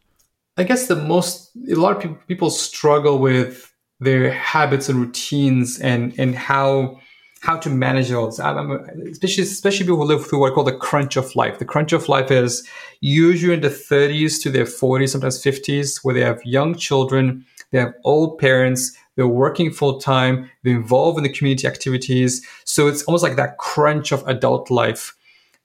I 0.57 0.65
guess 0.65 0.89
the 0.89 0.97
most, 0.97 1.51
a 1.71 1.75
lot 1.75 1.97
of 1.97 2.03
people, 2.03 2.19
people 2.27 2.51
struggle 2.51 3.19
with 3.19 3.73
their 4.01 4.33
habits 4.33 4.89
and 4.89 4.99
routines 4.99 5.79
and, 5.79 6.19
and 6.19 6.35
how, 6.35 6.99
how 7.41 7.57
to 7.59 7.69
manage 7.69 8.09
those. 8.09 8.39
Especially, 8.39 9.45
especially 9.45 9.87
people 9.87 9.97
who 9.97 10.05
live 10.05 10.27
through 10.27 10.41
what 10.41 10.53
I 10.53 10.55
call 10.55 10.65
the 10.65 10.73
crunch 10.73 11.17
of 11.17 11.35
life. 11.37 11.59
The 11.59 11.65
crunch 11.65 11.93
of 11.93 12.09
life 12.09 12.31
is 12.31 12.67
usually 13.01 13.55
in 13.55 13.61
the 13.61 13.69
30s 13.69 14.43
to 14.43 14.51
their 14.51 14.65
40s, 14.65 15.11
sometimes 15.11 15.43
50s, 15.43 16.01
where 16.03 16.15
they 16.15 16.23
have 16.23 16.41
young 16.45 16.75
children, 16.75 17.45
they 17.71 17.79
have 17.79 17.95
old 18.05 18.39
parents, 18.39 18.97
they're 19.21 19.29
working 19.29 19.71
full 19.71 20.01
time, 20.01 20.51
they're 20.63 20.75
involved 20.75 21.19
in 21.19 21.25
the 21.25 21.29
community 21.29 21.67
activities. 21.67 22.41
So 22.65 22.89
it's 22.89 23.03
almost 23.03 23.23
like 23.23 23.37
that 23.37 23.59
crunch 23.59 24.13
of 24.13 24.27
adult 24.27 24.71
life. 24.71 25.15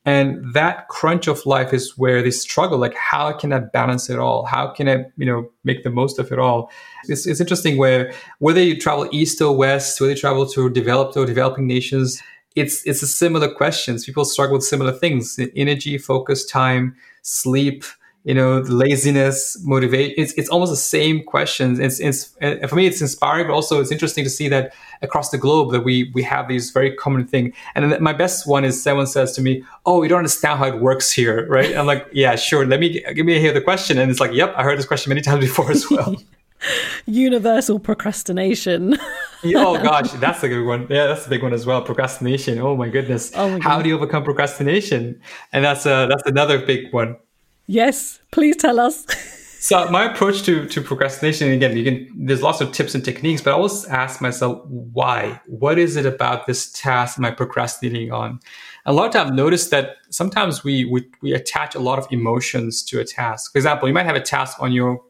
And 0.03 0.53
that 0.53 0.89
crunch 0.89 1.27
of 1.29 1.45
life 1.45 1.73
is 1.73 1.97
where 1.97 2.21
they 2.21 2.31
struggle. 2.31 2.77
Like, 2.77 2.95
how 2.95 3.31
can 3.31 3.53
I 3.53 3.59
balance 3.59 4.09
it 4.09 4.19
all? 4.19 4.43
How 4.43 4.67
can 4.67 4.89
I, 4.89 5.05
you 5.15 5.25
know, 5.25 5.49
make 5.63 5.85
the 5.85 5.89
most 5.89 6.19
of 6.19 6.33
it 6.33 6.37
all? 6.37 6.69
It's, 7.07 7.25
it's 7.25 7.39
interesting 7.39 7.77
where 7.77 8.13
whether 8.39 8.61
you 8.61 8.77
travel 8.77 9.07
east 9.13 9.41
or 9.41 9.55
west, 9.55 10.01
whether 10.01 10.11
you 10.11 10.19
travel 10.19 10.45
to 10.47 10.69
developed 10.69 11.15
or 11.15 11.25
developing 11.25 11.65
nations, 11.65 12.21
it's 12.57 12.85
it's 12.85 13.01
a 13.03 13.07
similar 13.07 13.47
questions. 13.53 14.03
People 14.05 14.25
struggle 14.25 14.55
with 14.57 14.65
similar 14.65 14.91
things: 14.91 15.39
energy, 15.55 15.97
focus, 15.97 16.45
time, 16.45 16.95
sleep, 17.21 17.85
you 18.25 18.33
know, 18.33 18.57
laziness, 18.61 19.55
motivation. 19.63 20.15
It's, 20.17 20.33
it's 20.33 20.49
almost 20.49 20.71
the 20.71 20.77
same 20.77 21.23
questions. 21.23 21.77
It's, 21.77 21.99
it's, 21.99 22.35
for 22.67 22.75
me, 22.75 22.87
it's 22.87 22.99
inspiring, 22.99 23.45
but 23.45 23.53
also 23.53 23.79
it's 23.79 23.91
interesting 23.91 24.23
to 24.23 24.31
see 24.31 24.49
that 24.49 24.73
across 25.03 25.29
the 25.29 25.37
globe 25.37 25.71
that 25.73 25.81
we, 25.81 26.11
we 26.15 26.23
have 26.23 26.47
these 26.47 26.71
very 26.71 26.95
common 26.95 27.27
thing. 27.27 27.53
And 27.75 27.99
my 27.99 28.13
best 28.13 28.47
one 28.47 28.65
is 28.65 28.81
someone 28.81 29.05
says 29.05 29.33
to 29.33 29.43
me, 29.43 29.63
Oh, 29.85 30.01
you 30.01 30.09
don't 30.09 30.17
understand 30.17 30.57
how 30.57 30.65
it 30.65 30.81
works 30.81 31.11
here, 31.11 31.47
right? 31.47 31.77
I'm 31.77 31.85
like, 31.85 32.07
yeah, 32.11 32.35
sure. 32.35 32.65
Let 32.65 32.79
me, 32.79 33.03
give 33.13 33.27
me 33.27 33.39
hear 33.39 33.53
the 33.53 33.61
question. 33.61 33.99
And 33.99 34.09
it's 34.09 34.19
like, 34.19 34.33
yep, 34.33 34.55
I 34.57 34.63
heard 34.63 34.79
this 34.79 34.87
question 34.87 35.11
many 35.11 35.21
times 35.29 35.45
before 35.45 35.69
as 35.69 35.87
well. 35.91 36.15
Universal 37.05 37.77
procrastination. 37.79 38.97
oh 39.43 39.77
gosh, 39.83 40.11
that's 40.13 40.41
a 40.41 40.49
good 40.49 40.65
one. 40.65 40.87
Yeah, 40.89 41.05
that's 41.05 41.27
a 41.27 41.29
big 41.29 41.43
one 41.43 41.53
as 41.53 41.67
well. 41.67 41.83
Procrastination. 41.83 42.57
Oh 42.57 42.75
my 42.75 42.89
goodness. 42.89 43.31
Oh 43.35 43.49
my 43.49 43.59
How 43.59 43.83
do 43.83 43.89
you 43.89 43.95
overcome 43.95 44.23
procrastination? 44.23 45.21
And 45.53 45.63
that's 45.63 45.85
a, 45.85 46.07
that's 46.09 46.25
another 46.25 46.65
big 46.65 46.91
one. 46.91 47.17
Yes, 47.67 48.19
please 48.31 48.55
tell 48.55 48.79
us. 48.79 49.05
so 49.59 49.89
my 49.89 50.11
approach 50.11 50.43
to 50.43 50.67
to 50.67 50.81
procrastination 50.81 51.51
again, 51.51 51.75
you 51.75 51.83
can 51.83 52.25
there's 52.25 52.41
lots 52.41 52.61
of 52.61 52.71
tips 52.71 52.95
and 52.95 53.03
techniques, 53.03 53.41
but 53.41 53.51
I 53.51 53.53
always 53.53 53.85
ask 53.85 54.21
myself 54.21 54.63
why. 54.67 55.39
What 55.47 55.79
is 55.79 55.95
it 55.95 56.05
about 56.05 56.47
this 56.47 56.71
task 56.71 57.17
am 57.17 57.25
I 57.25 57.31
procrastinating 57.31 58.11
on? 58.11 58.39
A 58.85 58.93
lot 58.93 59.07
of 59.07 59.13
times, 59.13 59.31
I've 59.31 59.35
noticed 59.35 59.71
that 59.71 59.97
sometimes 60.09 60.63
we, 60.63 60.85
we 60.85 61.09
we 61.21 61.33
attach 61.33 61.73
a 61.73 61.79
lot 61.79 61.97
of 61.97 62.07
emotions 62.11 62.83
to 62.83 62.99
a 62.99 63.03
task. 63.03 63.51
For 63.51 63.57
example, 63.57 63.87
you 63.87 63.93
might 63.93 64.05
have 64.05 64.15
a 64.15 64.21
task 64.21 64.57
on 64.59 64.71
your 64.71 65.01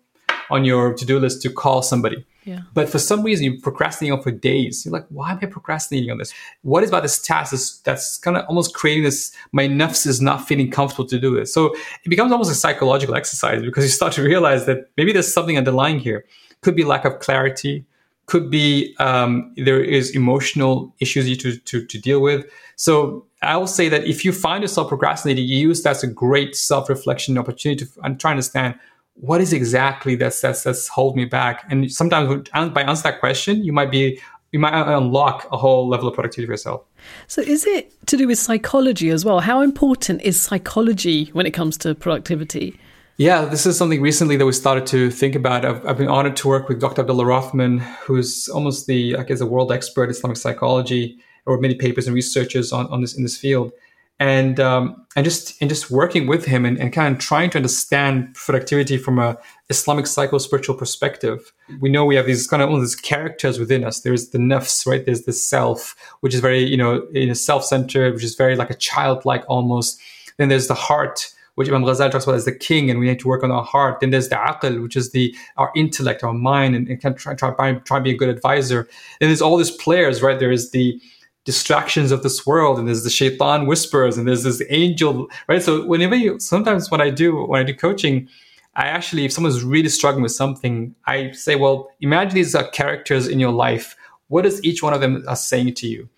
on 0.49 0.63
your 0.63 0.93
to 0.93 1.05
do 1.05 1.19
list 1.19 1.41
to 1.41 1.49
call 1.49 1.81
somebody 1.81 2.25
But 2.73 2.89
for 2.89 2.99
some 2.99 3.23
reason, 3.23 3.45
you're 3.45 3.59
procrastinating 3.61 4.17
on 4.17 4.23
for 4.23 4.31
days. 4.31 4.85
You're 4.85 4.93
like, 4.93 5.07
why 5.09 5.31
am 5.31 5.39
I 5.41 5.47
procrastinating 5.47 6.11
on 6.11 6.17
this? 6.17 6.33
What 6.61 6.83
is 6.83 6.89
about 6.89 7.03
this 7.03 7.19
task 7.19 7.51
that's, 7.51 7.79
that's 7.79 8.17
kind 8.19 8.37
of 8.37 8.45
almost 8.47 8.73
creating 8.73 9.03
this, 9.03 9.31
my 9.51 9.67
nafs 9.67 10.05
is 10.05 10.21
not 10.21 10.47
feeling 10.47 10.69
comfortable 10.69 11.07
to 11.07 11.19
do 11.19 11.35
this. 11.35 11.53
So 11.53 11.73
it 12.03 12.09
becomes 12.09 12.31
almost 12.31 12.51
a 12.51 12.55
psychological 12.55 13.15
exercise 13.15 13.61
because 13.61 13.83
you 13.83 13.89
start 13.89 14.13
to 14.13 14.23
realize 14.23 14.65
that 14.67 14.89
maybe 14.95 15.11
there's 15.11 15.33
something 15.33 15.57
underlying 15.57 15.99
here. 15.99 16.25
Could 16.61 16.75
be 16.75 16.83
lack 16.83 17.03
of 17.05 17.19
clarity. 17.19 17.85
Could 18.27 18.49
be 18.49 18.95
um, 18.99 19.53
there 19.55 19.83
is 19.83 20.15
emotional 20.15 20.93
issues 20.99 21.29
you 21.29 21.35
to, 21.37 21.57
to, 21.57 21.85
to 21.85 21.99
deal 21.99 22.21
with. 22.21 22.45
So 22.75 23.25
I 23.41 23.57
will 23.57 23.67
say 23.67 23.89
that 23.89 24.05
if 24.05 24.25
you 24.25 24.31
find 24.31 24.63
yourself 24.63 24.89
procrastinating, 24.89 25.45
you 25.45 25.57
use 25.57 25.83
that 25.83 25.91
as 25.91 26.03
a 26.03 26.07
great 26.07 26.55
self-reflection 26.55 27.37
opportunity 27.37 27.85
to 27.85 27.91
and 28.03 28.19
try 28.19 28.29
to 28.29 28.33
understand 28.33 28.75
what 29.15 29.41
is 29.41 29.53
exactly 29.53 30.15
that's 30.15 30.41
that's 30.41 30.63
that's 30.63 30.87
hold 30.87 31.15
me 31.15 31.25
back? 31.25 31.65
And 31.69 31.91
sometimes 31.91 32.49
by 32.49 32.81
answering 32.81 33.13
that 33.13 33.19
question, 33.19 33.63
you 33.63 33.73
might 33.73 33.91
be 33.91 34.19
you 34.51 34.59
might 34.59 34.73
unlock 34.73 35.47
a 35.51 35.57
whole 35.57 35.87
level 35.87 36.07
of 36.07 36.13
productivity 36.13 36.45
for 36.45 36.53
yourself. 36.53 36.83
So, 37.27 37.41
is 37.41 37.65
it 37.65 37.91
to 38.07 38.17
do 38.17 38.27
with 38.27 38.39
psychology 38.39 39.09
as 39.09 39.25
well? 39.25 39.39
How 39.41 39.61
important 39.61 40.21
is 40.21 40.41
psychology 40.41 41.25
when 41.33 41.45
it 41.45 41.51
comes 41.51 41.77
to 41.79 41.95
productivity? 41.95 42.79
Yeah, 43.17 43.45
this 43.45 43.65
is 43.65 43.77
something 43.77 44.01
recently 44.01 44.35
that 44.35 44.45
we 44.45 44.51
started 44.51 44.85
to 44.87 45.09
think 45.09 45.35
about. 45.35 45.63
I've, 45.63 45.85
I've 45.85 45.97
been 45.97 46.09
honored 46.09 46.35
to 46.37 46.47
work 46.49 46.67
with 46.67 46.81
Dr. 46.81 47.01
Abdullah 47.01 47.25
Rothman, 47.25 47.79
who's 48.03 48.49
almost 48.49 48.87
the, 48.87 49.15
I 49.15 49.23
guess, 49.23 49.39
a 49.39 49.45
world 49.45 49.71
expert 49.71 50.05
in 50.05 50.09
Islamic 50.11 50.37
psychology, 50.37 51.17
or 51.45 51.57
many 51.57 51.75
papers 51.75 52.07
and 52.07 52.15
researchers 52.15 52.73
on, 52.73 52.87
on 52.87 53.01
this 53.01 53.15
in 53.15 53.23
this 53.23 53.37
field 53.37 53.71
and 54.19 54.59
um, 54.59 55.05
and 55.15 55.25
just 55.25 55.59
and 55.61 55.69
just 55.69 55.91
working 55.91 56.27
with 56.27 56.45
him 56.45 56.65
and, 56.65 56.79
and 56.79 56.93
kind 56.93 57.13
of 57.13 57.21
trying 57.21 57.49
to 57.51 57.57
understand 57.57 58.33
productivity 58.33 58.97
from 58.97 59.19
a 59.19 59.37
Islamic 59.69 60.07
psycho 60.07 60.37
spiritual 60.37 60.75
perspective. 60.75 61.51
We 61.79 61.89
know 61.89 62.05
we 62.05 62.15
have 62.15 62.25
these 62.25 62.47
kind 62.47 62.61
of 62.61 62.69
all 62.69 62.79
these 62.79 62.95
characters 62.95 63.59
within 63.59 63.83
us. 63.83 64.01
There's 64.01 64.29
the 64.29 64.37
nafs, 64.37 64.87
right? 64.87 65.05
There's 65.05 65.23
the 65.23 65.33
self, 65.33 65.95
which 66.21 66.33
is 66.33 66.39
very 66.39 66.63
you 66.63 66.77
know 66.77 67.05
self-centered, 67.33 68.13
which 68.13 68.23
is 68.23 68.35
very 68.35 68.55
like 68.55 68.69
a 68.69 68.75
childlike 68.75 69.43
almost. 69.47 69.99
Then 70.37 70.49
there's 70.49 70.67
the 70.67 70.75
heart, 70.75 71.33
which 71.55 71.67
Imam 71.67 71.83
Ghazali 71.83 72.11
talks 72.11 72.25
about 72.25 72.35
as 72.35 72.45
the 72.45 72.55
king, 72.55 72.89
and 72.89 72.99
we 72.99 73.07
need 73.07 73.19
to 73.19 73.27
work 73.27 73.43
on 73.43 73.51
our 73.51 73.63
heart. 73.63 73.99
Then 73.99 74.11
there's 74.11 74.29
the 74.29 74.35
aql, 74.35 74.81
which 74.81 74.95
is 74.95 75.11
the 75.11 75.35
our 75.57 75.71
intellect, 75.75 76.23
our 76.23 76.33
mind, 76.33 76.75
and, 76.75 76.87
and 76.87 77.01
kind 77.01 77.15
of 77.15 77.21
try, 77.21 77.33
try, 77.33 77.73
try, 77.73 77.99
be 77.99 78.11
a 78.11 78.17
good 78.17 78.29
advisor. 78.29 78.87
Then 79.19 79.29
there's 79.29 79.41
all 79.41 79.57
these 79.57 79.71
players, 79.71 80.21
right? 80.21 80.39
There 80.39 80.51
is 80.51 80.71
the 80.71 81.01
distractions 81.45 82.11
of 82.11 82.23
this 82.23 82.45
world 82.45 82.77
and 82.77 82.87
there's 82.87 83.03
the 83.03 83.09
shaitan 83.09 83.67
whispers 83.67 84.17
and 84.17 84.27
there's 84.27 84.43
this 84.43 84.61
angel 84.69 85.27
right 85.47 85.61
so 85.61 85.85
whenever 85.85 86.15
you 86.15 86.39
sometimes 86.39 86.91
what 86.91 86.99
i 86.99 87.09
do 87.09 87.45
when 87.45 87.61
i 87.61 87.63
do 87.63 87.73
coaching 87.73 88.27
i 88.75 88.85
actually 88.85 89.25
if 89.25 89.31
someone's 89.31 89.63
really 89.63 89.89
struggling 89.89 90.23
with 90.23 90.31
something 90.31 90.93
i 91.05 91.31
say 91.31 91.55
well 91.55 91.89
imagine 92.01 92.33
these 92.33 92.55
are 92.55 92.67
characters 92.69 93.27
in 93.27 93.39
your 93.39 93.51
life 93.51 93.95
what 94.27 94.45
is 94.45 94.63
each 94.63 94.81
one 94.81 94.93
of 94.93 95.01
them 95.01 95.23
are 95.27 95.35
saying 95.35 95.73
to 95.73 95.87
you 95.87 96.09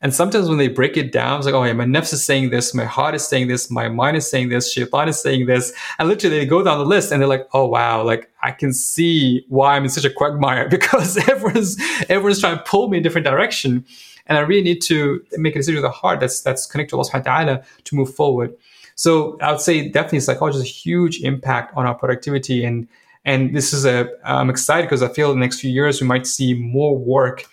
and 0.00 0.14
sometimes 0.14 0.48
when 0.48 0.58
they 0.58 0.68
break 0.68 0.96
it 0.96 1.10
down, 1.10 1.38
it's 1.38 1.46
like, 1.46 1.56
oh 1.56 1.64
yeah, 1.64 1.72
my 1.72 1.84
nafs 1.84 2.12
is 2.12 2.24
saying 2.24 2.50
this, 2.50 2.72
my 2.72 2.84
heart 2.84 3.16
is 3.16 3.26
saying 3.26 3.48
this, 3.48 3.68
my 3.68 3.88
mind 3.88 4.16
is 4.16 4.30
saying 4.30 4.48
this, 4.48 4.72
shaitan 4.72 5.08
is 5.08 5.20
saying 5.20 5.46
this. 5.46 5.72
And 5.98 6.08
literally 6.08 6.38
they 6.38 6.46
go 6.46 6.62
down 6.62 6.78
the 6.78 6.84
list 6.84 7.10
and 7.10 7.20
they're 7.20 7.28
like, 7.28 7.48
oh 7.52 7.66
wow, 7.66 8.04
like 8.04 8.30
I 8.42 8.52
can 8.52 8.72
see 8.72 9.44
why 9.48 9.74
I'm 9.74 9.82
in 9.82 9.90
such 9.90 10.04
a 10.04 10.10
quagmire 10.10 10.68
because 10.70 11.16
everyone's 11.28 11.76
everyone's 12.08 12.40
trying 12.40 12.58
to 12.58 12.62
pull 12.62 12.88
me 12.88 12.98
in 12.98 13.02
different 13.02 13.26
direction. 13.26 13.84
And 14.28 14.38
I 14.38 14.42
really 14.42 14.62
need 14.62 14.82
to 14.82 15.24
make 15.32 15.56
a 15.56 15.58
decision 15.58 15.82
with 15.82 15.90
the 15.90 15.96
heart 15.96 16.20
that's 16.20 16.40
that's 16.40 16.66
connected 16.66 16.90
to 16.90 16.96
Allah 16.96 17.10
subhanahu 17.10 17.26
wa 17.26 17.44
ta'ala 17.44 17.62
to 17.84 17.96
move 17.96 18.14
forward. 18.14 18.54
So 18.94 19.38
I 19.40 19.52
would 19.52 19.60
say 19.60 19.88
definitely 19.88 20.20
psychology 20.20 20.58
has 20.58 20.66
a 20.66 20.68
huge 20.68 21.20
impact 21.22 21.72
on 21.76 21.86
our 21.86 21.94
productivity. 21.94 22.64
And 22.64 22.88
and 23.24 23.54
this 23.54 23.72
is 23.72 23.86
a 23.86 24.08
I'm 24.24 24.50
excited 24.50 24.86
because 24.86 25.02
I 25.02 25.08
feel 25.08 25.30
in 25.30 25.38
the 25.38 25.44
next 25.44 25.60
few 25.60 25.70
years 25.70 26.00
we 26.00 26.06
might 26.06 26.26
see 26.26 26.54
more 26.54 26.96
work 26.98 27.44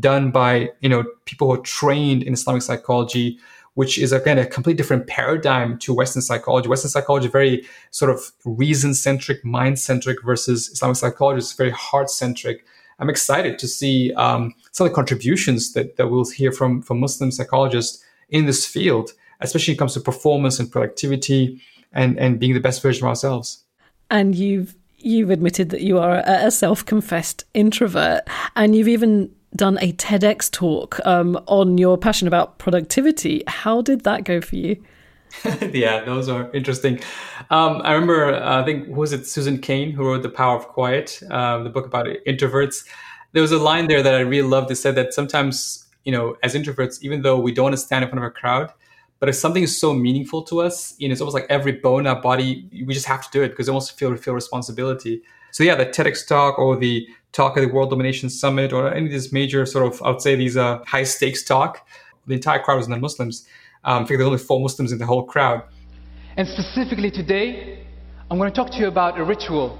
done 0.00 0.30
by 0.30 0.70
you 0.80 0.88
know 0.88 1.04
people 1.24 1.46
who 1.48 1.54
are 1.54 1.62
trained 1.62 2.22
in 2.22 2.34
Islamic 2.34 2.62
psychology, 2.62 3.38
which 3.74 3.98
is 3.98 4.12
again 4.12 4.38
a 4.38 4.46
completely 4.46 4.76
different 4.76 5.06
paradigm 5.06 5.78
to 5.78 5.94
Western 5.94 6.20
psychology. 6.20 6.68
Western 6.68 6.90
psychology 6.90 7.28
very 7.28 7.64
sort 7.90 8.10
of 8.10 8.32
reason 8.44 8.92
centric, 8.92 9.44
mind 9.44 9.78
centric, 9.78 10.22
versus 10.24 10.68
Islamic 10.70 10.96
psychology 10.96 11.38
is 11.38 11.52
very 11.52 11.70
heart 11.70 12.10
centric. 12.10 12.64
I'm 12.98 13.10
excited 13.10 13.58
to 13.60 13.68
see 13.68 14.12
um, 14.14 14.54
some 14.72 14.86
of 14.86 14.92
the 14.92 14.94
contributions 14.94 15.72
that, 15.72 15.96
that 15.96 16.08
we'll 16.10 16.28
hear 16.30 16.52
from, 16.52 16.82
from 16.82 17.00
Muslim 17.00 17.30
psychologists 17.30 18.02
in 18.28 18.46
this 18.46 18.66
field, 18.66 19.12
especially 19.40 19.72
when 19.72 19.76
it 19.76 19.78
comes 19.78 19.94
to 19.94 20.00
performance 20.00 20.58
and 20.58 20.70
productivity 20.70 21.62
and, 21.92 22.18
and 22.18 22.38
being 22.38 22.54
the 22.54 22.60
best 22.60 22.82
version 22.82 23.04
of 23.06 23.08
ourselves. 23.08 23.64
And 24.10 24.34
you've 24.34 24.74
you've 25.00 25.30
admitted 25.30 25.70
that 25.70 25.80
you 25.82 25.98
are 25.98 26.22
a 26.26 26.50
self-confessed 26.50 27.44
introvert, 27.54 28.22
and 28.56 28.74
you've 28.74 28.88
even 28.88 29.30
done 29.54 29.78
a 29.80 29.92
TEDx 29.92 30.50
talk 30.50 30.98
um, 31.06 31.40
on 31.46 31.78
your 31.78 31.96
passion 31.96 32.26
about 32.26 32.58
productivity. 32.58 33.44
How 33.46 33.80
did 33.80 34.02
that 34.02 34.24
go 34.24 34.40
for 34.40 34.56
you? 34.56 34.82
yeah, 35.72 36.04
those 36.04 36.28
are 36.28 36.50
interesting. 36.52 37.00
Um, 37.50 37.80
I 37.84 37.92
remember, 37.92 38.34
uh, 38.34 38.62
I 38.62 38.64
think, 38.64 38.86
who 38.86 38.94
was 38.94 39.12
it 39.12 39.26
Susan 39.26 39.58
Cain 39.58 39.92
who 39.92 40.04
wrote 40.04 40.22
The 40.22 40.28
Power 40.28 40.56
of 40.56 40.68
Quiet, 40.68 41.20
uh, 41.30 41.62
the 41.62 41.70
book 41.70 41.86
about 41.86 42.06
introverts? 42.26 42.84
There 43.32 43.42
was 43.42 43.52
a 43.52 43.58
line 43.58 43.88
there 43.88 44.02
that 44.02 44.14
I 44.14 44.20
really 44.20 44.48
loved. 44.48 44.70
It 44.70 44.76
said 44.76 44.94
that 44.96 45.12
sometimes, 45.12 45.86
you 46.04 46.12
know, 46.12 46.36
as 46.42 46.54
introverts, 46.54 47.02
even 47.02 47.22
though 47.22 47.38
we 47.38 47.52
don't 47.52 47.64
want 47.64 47.74
to 47.74 47.78
stand 47.78 48.04
in 48.04 48.10
front 48.10 48.24
of 48.24 48.28
a 48.28 48.32
crowd, 48.32 48.72
but 49.20 49.28
if 49.28 49.34
something 49.34 49.62
is 49.62 49.78
so 49.78 49.92
meaningful 49.92 50.42
to 50.44 50.60
us, 50.60 50.94
you 50.98 51.08
know, 51.08 51.12
it's 51.12 51.20
almost 51.20 51.34
like 51.34 51.46
every 51.50 51.72
bone 51.72 52.00
in 52.00 52.06
our 52.06 52.20
body, 52.20 52.68
we 52.86 52.94
just 52.94 53.06
have 53.06 53.22
to 53.22 53.30
do 53.30 53.42
it 53.42 53.50
because 53.50 53.66
we 53.66 53.70
almost 53.70 53.98
feel 53.98 54.16
feel 54.16 54.34
responsibility. 54.34 55.22
So 55.50 55.64
yeah, 55.64 55.74
the 55.74 55.86
TEDx 55.86 56.26
talk 56.26 56.58
or 56.58 56.76
the 56.76 57.08
talk 57.32 57.56
at 57.56 57.60
the 57.60 57.68
World 57.68 57.90
Domination 57.90 58.30
Summit 58.30 58.72
or 58.72 58.92
any 58.92 59.06
of 59.06 59.12
these 59.12 59.32
major 59.32 59.66
sort 59.66 59.86
of, 59.92 60.00
I 60.02 60.10
would 60.10 60.20
say 60.20 60.36
these 60.36 60.56
uh, 60.56 60.78
high 60.86 61.02
stakes 61.02 61.42
talk, 61.42 61.86
the 62.26 62.34
entire 62.34 62.58
crowd 62.58 62.76
was 62.76 62.88
non-Muslims. 62.88 63.46
Um, 63.84 64.04
think 64.06 64.18
there 64.18 64.18
were 64.18 64.32
only 64.32 64.44
four 64.44 64.60
Muslims 64.60 64.92
in 64.92 64.98
the 64.98 65.06
whole 65.06 65.24
crowd. 65.24 65.62
And 66.36 66.46
specifically 66.48 67.10
today, 67.10 67.84
I'm 68.30 68.38
going 68.38 68.50
to 68.50 68.56
talk 68.56 68.70
to 68.72 68.78
you 68.78 68.88
about 68.88 69.18
a 69.18 69.24
ritual 69.24 69.78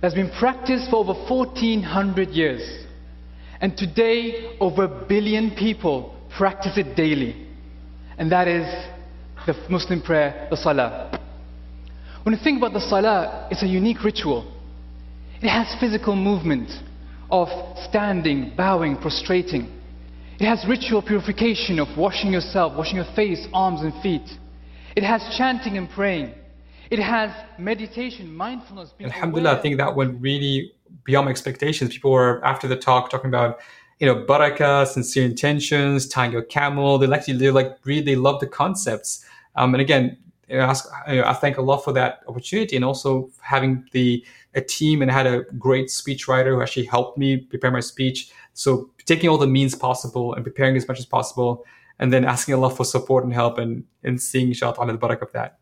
that's 0.00 0.14
been 0.14 0.30
practiced 0.38 0.90
for 0.90 0.96
over 0.96 1.12
1400 1.12 2.28
years. 2.30 2.86
And 3.60 3.76
today, 3.76 4.56
over 4.60 4.84
a 4.84 5.06
billion 5.06 5.50
people 5.50 6.14
practice 6.36 6.78
it 6.78 6.96
daily. 6.96 7.46
And 8.18 8.30
that 8.32 8.48
is 8.48 8.66
the 9.46 9.54
Muslim 9.68 10.02
prayer, 10.02 10.46
the 10.50 10.56
Salah. 10.56 11.18
When 12.22 12.34
you 12.34 12.40
think 12.42 12.58
about 12.58 12.72
the 12.72 12.80
Salah, 12.80 13.48
it's 13.50 13.62
a 13.62 13.66
unique 13.66 14.04
ritual. 14.04 14.50
It 15.42 15.48
has 15.48 15.74
physical 15.80 16.14
movement 16.14 16.70
of 17.30 17.48
standing, 17.88 18.52
bowing, 18.56 18.96
prostrating. 18.96 19.79
It 20.40 20.46
has 20.46 20.64
ritual 20.66 21.02
purification 21.02 21.78
of 21.78 21.98
washing 21.98 22.32
yourself, 22.32 22.74
washing 22.74 22.96
your 22.96 23.04
face, 23.14 23.46
arms, 23.52 23.82
and 23.82 23.92
feet. 24.02 24.38
It 24.96 25.02
has 25.02 25.20
chanting 25.36 25.76
and 25.76 25.86
praying. 25.90 26.32
It 26.90 26.98
has 26.98 27.30
meditation, 27.58 28.34
mindfulness. 28.34 28.94
Alhamdulillah, 28.98 29.58
I 29.58 29.60
think 29.60 29.76
that 29.76 29.94
went 29.94 30.18
really 30.18 30.72
beyond 31.04 31.26
my 31.26 31.30
expectations. 31.30 31.92
People 31.92 32.12
were, 32.12 32.42
after 32.42 32.66
the 32.66 32.76
talk, 32.76 33.10
talking 33.10 33.28
about 33.28 33.58
you 33.98 34.06
know, 34.06 34.24
barakah, 34.24 34.86
sincere 34.86 35.26
intentions, 35.26 36.08
tying 36.08 36.32
your 36.32 36.40
camel. 36.40 36.96
They 36.96 37.06
like, 37.06 37.26
they 37.26 37.50
like 37.50 37.76
really, 37.84 38.00
they 38.00 38.16
love 38.16 38.40
the 38.40 38.46
concepts. 38.46 39.22
Um, 39.56 39.74
and 39.74 39.82
again, 39.82 40.16
I, 40.50 40.54
ask, 40.54 40.88
I 41.06 41.34
thank 41.34 41.58
Allah 41.58 41.82
for 41.82 41.92
that 41.92 42.20
opportunity 42.26 42.76
and 42.76 42.84
also 42.84 43.30
having 43.42 43.86
the 43.92 44.24
a 44.54 44.60
team 44.60 45.00
and 45.00 45.10
I 45.10 45.14
had 45.14 45.26
a 45.26 45.42
great 45.58 45.88
speechwriter 45.88 46.46
who 46.54 46.62
actually 46.62 46.86
helped 46.86 47.16
me 47.16 47.36
prepare 47.36 47.70
my 47.70 47.80
speech. 47.80 48.32
So 48.60 48.90
taking 49.06 49.30
all 49.30 49.38
the 49.38 49.46
means 49.46 49.74
possible 49.74 50.34
and 50.34 50.44
preparing 50.44 50.76
as 50.76 50.86
much 50.86 50.98
as 50.98 51.06
possible, 51.06 51.64
and 51.98 52.12
then 52.12 52.26
asking 52.26 52.54
Allah 52.56 52.68
for 52.68 52.84
support 52.84 53.24
and 53.24 53.32
help 53.32 53.56
and, 53.56 53.84
and 54.04 54.20
seeing 54.20 54.48
inshallah 54.48 54.86
the 54.86 54.98
barak 54.98 55.22
of 55.22 55.32
that. 55.32 55.58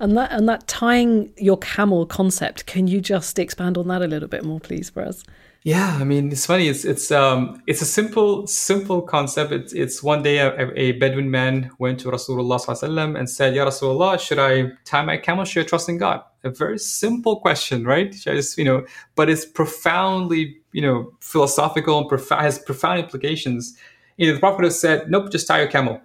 And 0.00 0.16
that 0.18 0.32
and 0.32 0.48
that 0.48 0.66
tying 0.66 1.32
your 1.36 1.58
camel 1.58 2.06
concept, 2.06 2.66
can 2.66 2.88
you 2.88 3.00
just 3.00 3.38
expand 3.38 3.78
on 3.78 3.86
that 3.88 4.02
a 4.02 4.08
little 4.08 4.28
bit 4.28 4.44
more, 4.44 4.58
please, 4.58 4.90
for 4.90 5.02
us? 5.02 5.22
Yeah, 5.62 5.98
I 6.00 6.04
mean, 6.04 6.32
it's 6.32 6.46
funny. 6.46 6.68
It's 6.68 6.86
it's 6.86 7.10
um 7.10 7.62
it's 7.66 7.82
a 7.82 7.84
simple 7.84 8.46
simple 8.46 9.02
concept. 9.02 9.52
It's 9.52 9.74
it's 9.74 10.02
one 10.02 10.22
day 10.22 10.38
a, 10.38 10.70
a 10.74 10.92
Bedouin 10.92 11.30
man 11.30 11.70
went 11.78 12.00
to 12.00 12.10
Rasulullah 12.10 13.18
and 13.18 13.28
said, 13.28 13.54
"Ya 13.54 13.66
Rasulullah, 13.66 14.18
should 14.18 14.38
I 14.38 14.72
tie 14.86 15.04
my 15.04 15.18
camel? 15.18 15.44
Should 15.44 15.66
I 15.66 15.68
trust 15.68 15.90
in 15.90 15.98
God?" 15.98 16.22
A 16.44 16.50
very 16.50 16.78
simple 16.78 17.40
question, 17.40 17.84
right? 17.84 18.14
Should 18.14 18.32
I 18.32 18.36
just 18.36 18.56
you 18.56 18.64
know, 18.64 18.86
but 19.16 19.28
it's 19.28 19.44
profoundly 19.44 20.56
you 20.72 20.80
know 20.80 21.12
philosophical 21.20 21.98
and 21.98 22.08
prof- 22.08 22.30
has 22.30 22.58
profound 22.58 23.00
implications. 23.00 23.76
You 24.16 24.28
know, 24.28 24.34
the 24.34 24.40
Prophet 24.40 24.64
has 24.64 24.80
said, 24.80 25.10
"Nope, 25.10 25.30
just 25.30 25.46
tie 25.46 25.60
your 25.60 25.68
camel." 25.68 26.00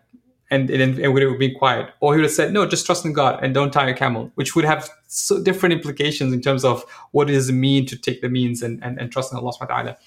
And, 0.55 0.69
and, 0.69 0.97
and 0.99 1.13
would 1.13 1.23
have 1.23 1.37
been 1.37 1.55
quiet. 1.55 1.89
Or 1.99 2.13
he 2.13 2.17
would 2.19 2.25
have 2.25 2.33
said, 2.39 2.53
no, 2.53 2.65
just 2.65 2.85
trust 2.85 3.05
in 3.05 3.13
God 3.13 3.43
and 3.43 3.53
don't 3.53 3.71
tie 3.71 3.89
a 3.89 3.93
camel, 3.93 4.31
which 4.35 4.55
would 4.55 4.65
have 4.65 4.89
so 5.07 5.43
different 5.43 5.73
implications 5.73 6.33
in 6.33 6.41
terms 6.41 6.63
of 6.63 6.83
what 7.11 7.27
does 7.27 7.49
it 7.49 7.53
mean 7.53 7.85
to 7.87 7.97
take 7.97 8.21
the 8.21 8.29
means 8.29 8.63
and, 8.63 8.83
and, 8.83 8.99
and 8.99 9.11
trust 9.11 9.31
in 9.31 9.37
Allah 9.37 9.51
subhanahu 9.53 9.69
wa 9.69 9.75
ta'ala. 9.75 9.97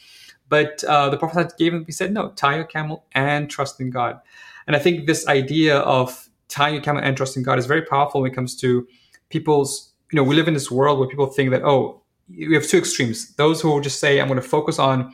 But 0.48 0.84
uh, 0.84 1.10
the 1.10 1.18
Prophet 1.18 1.52
gave 1.58 1.74
him, 1.74 1.84
he 1.84 1.92
said, 1.92 2.12
no, 2.12 2.30
tie 2.30 2.56
your 2.56 2.64
camel 2.64 3.04
and 3.12 3.50
trust 3.50 3.80
in 3.80 3.90
God. 3.90 4.20
And 4.66 4.74
I 4.74 4.78
think 4.78 5.06
this 5.06 5.26
idea 5.28 5.78
of 5.78 6.28
tying 6.48 6.74
your 6.74 6.82
camel 6.82 7.02
and 7.02 7.16
trusting 7.16 7.42
God 7.42 7.58
is 7.58 7.66
very 7.66 7.82
powerful 7.82 8.22
when 8.22 8.30
it 8.32 8.34
comes 8.34 8.56
to 8.56 8.88
people's, 9.28 9.92
you 10.10 10.16
know, 10.16 10.22
we 10.22 10.34
live 10.34 10.48
in 10.48 10.54
this 10.54 10.70
world 10.70 10.98
where 10.98 11.08
people 11.08 11.26
think 11.26 11.50
that, 11.50 11.62
oh, 11.64 12.02
we 12.30 12.54
have 12.54 12.66
two 12.66 12.78
extremes. 12.78 13.34
Those 13.36 13.60
who 13.60 13.80
just 13.80 14.00
say, 14.00 14.20
I'm 14.20 14.28
going 14.28 14.40
to 14.40 14.48
focus 14.48 14.78
on 14.78 15.12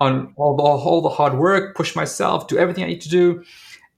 on 0.00 0.32
all 0.36 0.56
the, 0.56 0.62
all 0.62 1.00
the 1.00 1.08
hard 1.08 1.34
work, 1.34 1.74
push 1.74 1.96
myself, 1.96 2.46
do 2.46 2.56
everything 2.56 2.84
I 2.84 2.86
need 2.86 3.00
to 3.00 3.08
do 3.08 3.42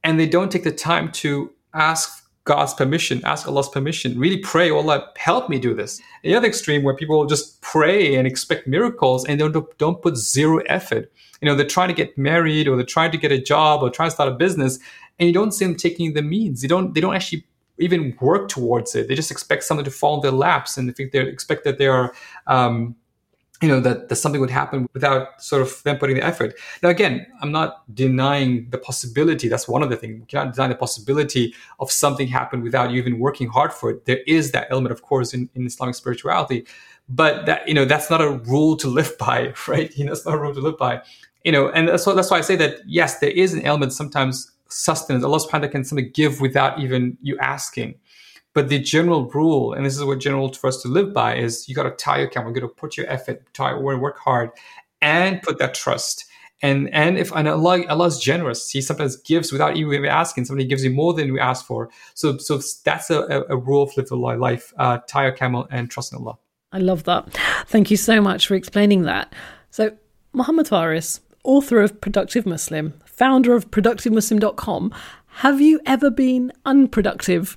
and 0.05 0.19
they 0.19 0.27
don't 0.27 0.51
take 0.51 0.65
the 0.65 0.73
time 0.73 1.13
to 1.13 1.51
ask 1.75 2.21
God's 2.45 2.75
permission, 2.75 3.21
ask 3.25 3.47
Allah's 3.47 3.69
permission, 3.69 4.19
really 4.19 4.39
pray, 4.39 4.71
Allah, 4.71 5.09
help 5.17 5.49
me 5.49 5.59
do 5.59 5.75
this. 5.75 6.01
The 6.23 6.35
other 6.35 6.49
extreme 6.49 6.83
where 6.83 6.97
people 6.97 7.25
just 7.27 7.61
pray 7.61 8.17
and 8.17 8.27
expect 8.27 8.67
miracles 8.67 9.27
and 9.27 9.39
don't, 9.39 9.79
don't 9.79 10.03
put 10.03 10.17
zero 10.17 10.59
effort. 10.67 11.13
You 11.41 11.47
know, 11.47 11.55
they're 11.55 11.67
trying 11.67 11.89
to 11.89 11.95
get 11.95 12.17
married 12.17 12.67
or 12.67 12.77
they're 12.77 12.85
trying 12.85 13.13
to 13.13 13.19
get 13.19 13.31
a 13.31 13.41
job 13.41 13.83
or 13.83 13.91
trying 13.91 14.09
to 14.09 14.15
start 14.15 14.33
a 14.33 14.35
business 14.35 14.79
and 15.19 15.27
you 15.27 15.35
don't 15.35 15.53
see 15.53 15.67
them 15.67 15.77
taking 15.77 16.15
the 16.15 16.23
means. 16.23 16.63
They 16.63 16.69
don't, 16.69 16.95
they 16.95 17.01
don't 17.01 17.15
actually 17.15 17.47
even 17.79 18.17
work 18.21 18.49
towards 18.49 18.95
it. 18.95 19.09
They 19.09 19.15
just 19.15 19.31
expect 19.31 19.65
something 19.65 19.85
to 19.85 19.91
fall 19.91 20.17
in 20.17 20.23
their 20.23 20.31
laps 20.33 20.77
and 20.77 20.89
they 20.89 20.93
think 20.93 21.13
they 21.13 21.21
expect 21.21 21.65
that 21.65 21.79
they 21.79 21.87
are, 21.87 22.15
um, 22.47 22.97
you 23.63 23.69
know 23.69 23.81
that, 23.81 24.09
that 24.09 24.17
something 24.17 24.41
would 24.41 24.51
happen 24.51 24.89
without 24.95 25.41
sort 25.43 25.63
of 25.63 25.83
them 25.83 25.99
putting 25.99 26.17
the 26.17 26.25
effort. 26.25 26.55
Now 26.83 26.89
again 26.89 27.27
i'm 27.43 27.53
not 27.53 27.83
denying 27.95 28.69
the 28.71 28.79
possibility 28.79 29.49
that's 29.49 29.69
one 29.69 29.83
of 29.83 29.91
the 29.91 29.97
things 29.97 30.21
we 30.21 30.27
cannot 30.27 30.55
deny 30.55 30.69
the 30.69 30.75
possibility 30.75 31.55
of 31.79 31.91
something 31.91 32.27
happen 32.27 32.63
without 32.63 32.91
you 32.91 32.99
even 32.99 33.19
working 33.19 33.49
hard 33.49 33.73
for 33.73 33.91
it. 33.91 34.07
There 34.07 34.21
is 34.27 34.53
that 34.53 34.69
element 34.71 34.93
of 34.93 35.03
course 35.03 35.35
in, 35.35 35.49
in 35.55 35.67
islamic 35.67 35.95
spirituality 35.95 36.67
but 37.09 37.47
that 37.47 37.67
you 37.67 37.75
know 37.75 37.85
that's 37.85 38.09
not 38.09 38.21
a 38.21 38.31
rule 38.31 38.77
to 38.77 38.89
live 38.89 39.17
by 39.19 39.53
right? 39.69 39.97
You 39.97 40.05
know 40.05 40.13
it's 40.13 40.25
not 40.25 40.35
a 40.35 40.39
rule 40.39 40.55
to 40.55 40.61
live 40.61 40.79
by. 40.79 41.03
You 41.45 41.53
know 41.53 41.71
and 41.71 42.01
so 42.01 42.15
that's 42.15 42.31
why 42.31 42.39
i 42.39 42.43
say 42.43 42.57
that 42.57 42.81
yes 42.87 43.19
there 43.19 43.31
is 43.31 43.55
an 43.55 43.63
element 43.63 43.93
sometimes 43.93 44.53
sustenance. 44.71 45.25
Allah 45.25 45.39
subhanahu 45.39 45.53
wa 45.53 45.59
ta'ala 45.59 45.69
can 45.69 45.85
something 45.85 46.11
give 46.15 46.41
without 46.41 46.79
even 46.79 47.19
you 47.21 47.37
asking 47.39 47.97
but 48.53 48.69
the 48.69 48.79
general 48.79 49.27
rule, 49.27 49.73
and 49.73 49.87
this 49.87 49.97
is 49.97 50.05
what 50.05 50.19
general 50.19 50.53
for 50.53 50.67
us 50.67 50.83
to 50.83 50.89
live 50.89 51.15
by, 51.15 51.37
is 51.37 51.69
you 51.69 51.75
got 51.75 51.85
to 51.85 51.91
tie 51.93 52.19
your 52.19 52.29
camera, 52.29 52.51
you 52.51 52.61
got 52.61 52.67
to 52.67 52.75
put 52.75 52.97
your 52.97 53.09
effort, 53.09 53.43
tie, 53.55 53.75
work 53.75 54.19
hard, 54.19 54.51
and 55.01 55.41
put 55.43 55.59
that 55.59 55.75
trust. 55.75 56.27
And 56.63 56.93
and 56.93 57.17
if 57.17 57.33
and 57.33 57.49
Allah 57.49 57.87
Allah 57.87 58.07
is 58.07 58.19
generous, 58.19 58.71
He 58.71 58.83
sometimes 58.83 59.17
gives 59.17 59.51
without 59.51 59.77
even 59.77 60.05
asking. 60.05 60.45
Somebody 60.45 60.69
gives 60.69 60.85
you 60.85 60.91
more 60.91 61.15
than 61.15 61.33
we 61.33 61.41
ask 61.41 61.65
for. 61.65 61.89
So 62.15 62.37
so 62.37 62.61
that's 62.85 63.09
a, 63.09 63.45
a, 63.49 63.57
rule 63.57 63.83
of 63.83 64.11
live 64.11 64.39
life: 64.39 64.75
uh, 64.77 64.99
tie 65.09 65.25
your 65.25 65.33
camel 65.33 65.67
and 65.71 65.91
trust 65.91 66.13
in 66.13 66.19
Allah. 66.19 66.37
I 66.73 66.79
love 66.79 67.05
that. 67.05 67.33
Thank 67.67 67.91
you 67.91 67.97
so 67.97 68.21
much 68.21 68.47
for 68.47 68.55
explaining 68.55 69.03
that. 69.03 69.35
So 69.71 69.97
Muhammad 70.35 70.69
Faris, 70.69 71.21
author 71.45 71.81
of 71.81 71.99
Productive 72.01 72.45
Muslim, 72.45 72.93
founder 73.07 73.55
of 73.55 73.71
ProductiveMuslim.com, 73.71 74.95
have 75.27 75.61
you 75.61 75.81
ever 75.87 76.11
been 76.11 76.53
unproductive? 76.67 77.57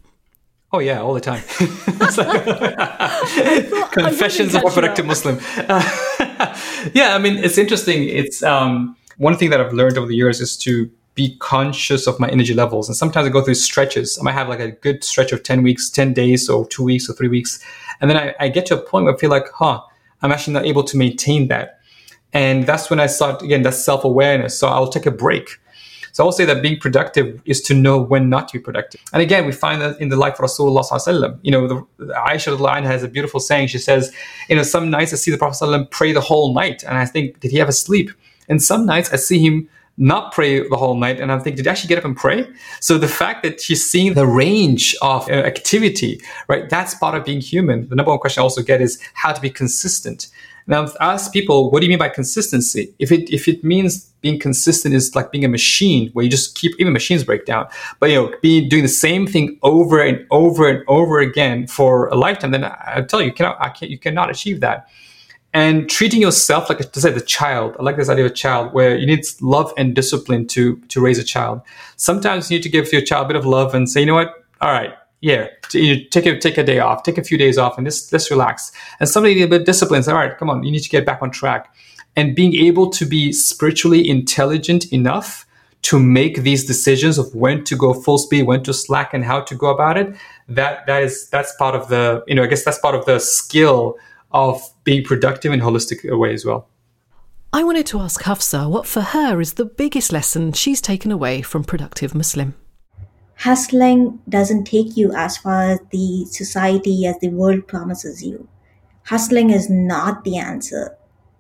Oh 0.76 0.80
yeah, 0.80 1.02
all 1.02 1.14
the 1.14 1.22
time. 1.22 1.44
Confessions 3.92 4.56
of 4.56 4.64
a 4.66 4.72
productive 4.72 5.06
Muslim. 5.06 5.38
Uh, 5.56 5.84
yeah, 6.96 7.16
I 7.16 7.20
mean 7.20 7.38
it's 7.38 7.60
interesting. 7.60 8.10
It's 8.10 8.42
um, 8.42 8.98
one 9.18 9.38
thing 9.38 9.52
that 9.52 9.62
I've 9.62 9.74
learned 9.74 10.00
over 10.00 10.08
the 10.08 10.16
years 10.16 10.42
is 10.42 10.58
to 10.58 10.90
be 11.14 11.38
conscious 11.38 12.08
of 12.08 12.20
my 12.20 12.28
energy 12.30 12.56
levels. 12.56 12.90
And 12.90 12.98
sometimes 12.98 13.28
I 13.28 13.30
go 13.30 13.44
through 13.44 13.54
stretches. 13.54 14.18
I 14.18 14.24
might 14.24 14.32
have 14.32 14.50
like 14.50 14.60
a 14.60 14.72
good 14.72 15.04
stretch 15.04 15.32
of 15.32 15.44
10 15.44 15.62
weeks, 15.62 15.92
10 15.92 16.12
days, 16.12 16.50
or 16.50 16.68
two 16.68 16.84
weeks, 16.84 17.08
or 17.08 17.14
three 17.14 17.28
weeks. 17.28 17.64
And 18.02 18.10
then 18.10 18.18
I, 18.18 18.34
I 18.40 18.50
get 18.50 18.66
to 18.68 18.80
a 18.80 18.82
point 18.82 19.06
where 19.06 19.14
I 19.14 19.18
feel 19.18 19.30
like, 19.30 19.46
huh, 19.54 19.80
I'm 20.24 20.32
actually 20.32 20.54
not 20.54 20.66
able 20.66 20.84
to 20.86 20.98
maintain 20.98 21.50
that. 21.50 21.82
And 22.34 22.66
that's 22.66 22.90
when 22.90 23.00
I 23.00 23.06
start, 23.06 23.44
again, 23.44 23.62
that's 23.62 23.78
self 23.78 24.04
awareness. 24.04 24.58
So 24.58 24.68
I'll 24.68 24.90
take 24.90 25.06
a 25.06 25.12
break. 25.12 25.60
So 26.14 26.24
I 26.24 26.26
will 26.26 26.32
say 26.32 26.46
that 26.46 26.62
being 26.62 26.80
productive 26.80 27.42
is 27.46 27.60
to 27.62 27.74
know 27.74 28.00
when 28.00 28.30
not 28.30 28.48
to 28.50 28.60
be 28.60 28.64
productive. 28.64 29.02
And 29.14 29.22
again, 29.22 29.48
we 29.48 29.52
find 29.52 29.82
that 29.82 30.00
in 30.00 30.10
the 30.10 30.16
life 30.16 30.36
of 30.40 30.46
Rasulullah 30.46 30.86
sallallahu 30.86 31.40
You 31.42 31.52
know, 31.52 31.68
the, 31.68 31.86
the 31.98 32.14
Aisha 32.14 32.58
line 32.58 32.84
has 32.84 33.02
a 33.02 33.08
beautiful 33.08 33.40
saying. 33.40 33.70
She 33.70 33.80
says, 33.80 34.14
you 34.48 34.56
know, 34.56 34.62
some 34.62 34.92
nights 34.92 35.12
I 35.12 35.16
see 35.16 35.32
the 35.32 35.40
Prophet 35.40 35.66
sallallahu 35.66 35.90
pray 35.90 36.12
the 36.14 36.22
whole 36.22 36.54
night. 36.54 36.84
And 36.84 37.00
I 37.00 37.06
think, 37.06 37.40
did 37.40 37.50
he 37.50 37.60
ever 37.60 37.72
sleep? 37.72 38.12
And 38.48 38.62
some 38.62 38.86
nights 38.86 39.12
I 39.12 39.16
see 39.16 39.40
him 39.40 39.68
not 39.98 40.34
pray 40.34 40.68
the 40.68 40.78
whole 40.78 40.96
night. 40.96 41.20
And 41.20 41.32
I'm 41.32 41.40
thinking, 41.40 41.58
did 41.58 41.66
he 41.66 41.70
actually 41.70 41.88
get 41.88 41.98
up 41.98 42.06
and 42.06 42.16
pray? 42.16 42.48
So 42.80 43.00
the 43.00 43.08
fact 43.08 43.42
that 43.42 43.60
she's 43.60 43.84
seeing 43.84 44.14
the 44.14 44.28
range 44.28 44.96
of 45.02 45.28
uh, 45.30 45.34
activity, 45.34 46.22
right? 46.48 46.70
That's 46.70 46.94
part 46.94 47.16
of 47.16 47.26
being 47.26 47.42
human. 47.42 47.90
The 47.90 47.96
number 47.96 48.12
one 48.12 48.20
question 48.20 48.42
I 48.42 48.44
also 48.44 48.62
get 48.62 48.82
is 48.82 49.00
how 49.16 49.34
to 49.34 49.42
be 49.42 49.50
consistent. 49.50 50.28
Now, 50.68 50.88
ask 51.00 51.34
people, 51.34 51.72
what 51.72 51.80
do 51.80 51.86
you 51.86 51.90
mean 51.90 52.00
by 52.00 52.10
consistency? 52.10 52.94
If 53.00 53.12
it 53.12 53.30
if 53.30 53.48
it 53.48 53.64
means 53.64 54.06
being 54.22 54.40
consistent 54.40 54.96
is 54.96 55.16
like 55.16 55.32
being 55.32 55.44
a 55.44 55.50
machine 55.50 56.10
where 56.14 56.24
you 56.24 56.32
just 56.32 56.56
keep 56.56 56.72
even 56.80 56.94
machines 56.94 57.24
break 57.24 57.46
down, 57.46 57.68
but 58.00 58.10
you 58.10 58.16
know, 58.16 58.34
being 58.42 58.70
doing 58.70 58.84
the 58.84 58.90
same 58.90 59.28
thing 59.28 59.60
over 59.62 60.02
and 60.02 60.26
over 60.32 60.70
and 60.70 60.84
over 60.88 61.20
again 61.20 61.68
for 61.68 62.08
a 62.08 62.16
lifetime, 62.16 62.52
then 62.52 62.64
I, 62.64 62.94
I 62.98 63.02
tell 63.02 63.22
you, 63.22 63.28
you 63.28 63.34
cannot 63.34 63.58
I 63.62 63.70
can't, 63.70 63.92
you 63.92 63.98
cannot 63.98 64.30
achieve 64.30 64.62
that. 64.62 64.88
And 65.56 65.88
treating 65.88 66.20
yourself 66.20 66.68
like 66.68 66.80
to 66.80 67.00
say 67.00 67.12
the 67.12 67.22
child. 67.22 67.76
I 67.80 67.84
like 67.84 67.98
this 67.98 68.10
idea 68.10 68.26
of 68.26 68.32
a 68.32 68.34
child 68.34 68.74
where 68.74 68.98
you 68.98 69.06
need 69.06 69.24
love 69.42 69.72
and 69.78 69.94
discipline 69.94 70.48
to 70.48 70.78
to 70.78 71.02
raise 71.02 71.20
a 71.20 71.24
child. 71.24 71.62
Sometimes 71.98 72.50
you 72.50 72.58
need 72.58 72.64
to 72.64 72.70
give 72.70 72.92
your 72.92 73.04
child 73.04 73.26
a 73.26 73.28
bit 73.28 73.36
of 73.36 73.46
love 73.46 73.76
and 73.76 73.90
say, 73.90 74.00
you 74.00 74.06
know 74.06 74.16
what, 74.16 74.34
all 74.62 74.72
right, 74.72 74.94
yeah, 75.24 75.48
take 75.70 76.26
a 76.26 76.38
take 76.38 76.58
a 76.58 76.64
day 76.66 76.80
off, 76.80 77.04
take 77.04 77.18
a 77.18 77.24
few 77.24 77.38
days 77.38 77.58
off, 77.58 77.78
and 77.78 77.88
just 77.88 78.12
let's 78.12 78.30
relax. 78.30 78.74
And 79.00 79.08
somebody 79.08 79.42
a 79.42 79.48
bit 79.48 79.66
disciplined. 79.66 80.06
All 80.10 80.16
right, 80.16 80.38
come 80.38 80.50
on, 80.50 80.64
you 80.64 80.72
need 80.72 80.84
to 80.84 80.90
get 80.90 81.06
back 81.06 81.22
on 81.22 81.32
track. 81.32 81.74
And 82.18 82.36
being 82.36 82.54
able 82.56 82.90
to 82.90 83.06
be 83.06 83.32
spiritually 83.32 84.08
intelligent 84.08 84.92
enough 84.92 85.46
to 85.84 85.98
make 85.98 86.44
these 86.44 86.66
decisions 86.66 87.18
of 87.18 87.34
when 87.34 87.64
to 87.64 87.78
go 87.78 87.94
full 87.94 88.18
speed, 88.18 88.44
when 88.44 88.64
to 88.64 88.74
slack, 88.74 89.14
and 89.14 89.24
how 89.24 89.40
to 89.40 89.56
go 89.56 89.68
about 89.68 89.98
it. 89.98 90.14
That 90.50 90.86
that 90.88 91.04
is 91.04 91.30
that's 91.30 91.56
part 91.56 91.74
of 91.74 91.88
the 91.88 92.22
you 92.28 92.36
know 92.36 92.44
I 92.44 92.48
guess 92.48 92.66
that's 92.66 92.80
part 92.80 92.94
of 92.94 93.06
the 93.06 93.20
skill 93.20 93.96
of 94.34 94.62
being 94.84 95.06
productive 95.06 95.54
in 95.54 95.62
holistic 95.62 96.00
way 96.20 96.34
as 96.34 96.44
well. 96.44 96.68
I 97.54 97.64
wanted 97.64 97.86
to 97.88 98.00
ask 98.02 98.22
Hafsa 98.24 98.68
what 98.68 98.86
for 98.86 99.02
her 99.02 99.40
is 99.40 99.54
the 99.54 99.66
biggest 99.66 100.12
lesson 100.12 100.52
she's 100.52 100.82
taken 100.82 101.14
away 101.14 101.42
from 101.42 101.64
Productive 101.64 102.14
Muslim 102.14 102.56
hustling 103.38 104.20
doesn't 104.30 104.66
take 104.66 104.96
you 104.98 105.14
as 105.14 105.38
far 105.38 105.64
as 105.64 105.80
the 105.92 106.26
society 106.26 107.06
as 107.06 107.20
the 107.20 107.30
world 107.30 107.68
promises 107.68 108.24
you. 108.24 108.48
Hustling 109.06 109.50
is 109.50 109.70
not 109.70 110.24
the 110.24 110.38
answer. 110.38 110.98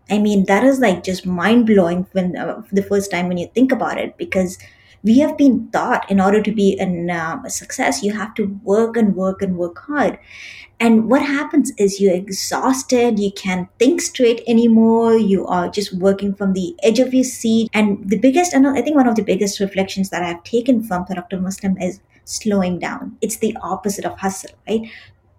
I 0.09 0.19
mean 0.19 0.45
that 0.45 0.63
is 0.63 0.79
like 0.79 1.03
just 1.03 1.25
mind 1.25 1.65
blowing 1.65 2.05
when 2.11 2.35
uh, 2.37 2.61
the 2.71 2.83
first 2.83 3.09
time 3.11 3.27
when 3.27 3.37
you 3.37 3.47
think 3.47 3.71
about 3.71 3.97
it 3.97 4.17
because 4.17 4.57
we 5.03 5.19
have 5.19 5.37
been 5.37 5.69
taught 5.71 6.09
in 6.09 6.19
order 6.19 6.41
to 6.41 6.51
be 6.51 6.79
an, 6.79 7.09
uh, 7.09 7.41
a 7.45 7.49
success 7.49 8.01
you 8.01 8.13
have 8.13 8.33
to 8.35 8.45
work 8.63 8.95
and 8.95 9.15
work 9.15 9.41
and 9.41 9.57
work 9.57 9.77
hard. 9.79 10.17
And 10.79 11.09
what 11.09 11.21
happens 11.21 11.71
is 11.77 12.01
you're 12.01 12.15
exhausted 12.15 13.19
you 13.19 13.31
can't 13.31 13.69
think 13.79 14.01
straight 14.01 14.41
anymore 14.47 15.17
you 15.17 15.45
are 15.45 15.69
just 15.69 15.93
working 15.93 16.33
from 16.33 16.53
the 16.53 16.75
edge 16.83 16.99
of 16.99 17.13
your 17.13 17.23
seat. 17.23 17.69
And 17.73 18.09
the 18.09 18.17
biggest 18.17 18.53
and 18.53 18.67
i 18.67 18.81
think 18.81 18.95
one 18.95 19.07
of 19.07 19.15
the 19.15 19.23
biggest 19.23 19.59
reflections 19.59 20.09
that 20.09 20.23
i've 20.23 20.43
taken 20.43 20.83
from 20.83 21.05
productive 21.05 21.41
muslim 21.41 21.77
is 21.77 21.99
slowing 22.25 22.79
down. 22.79 23.17
It's 23.21 23.37
the 23.37 23.55
opposite 23.61 24.05
of 24.05 24.17
hustle 24.17 24.51
right? 24.67 24.89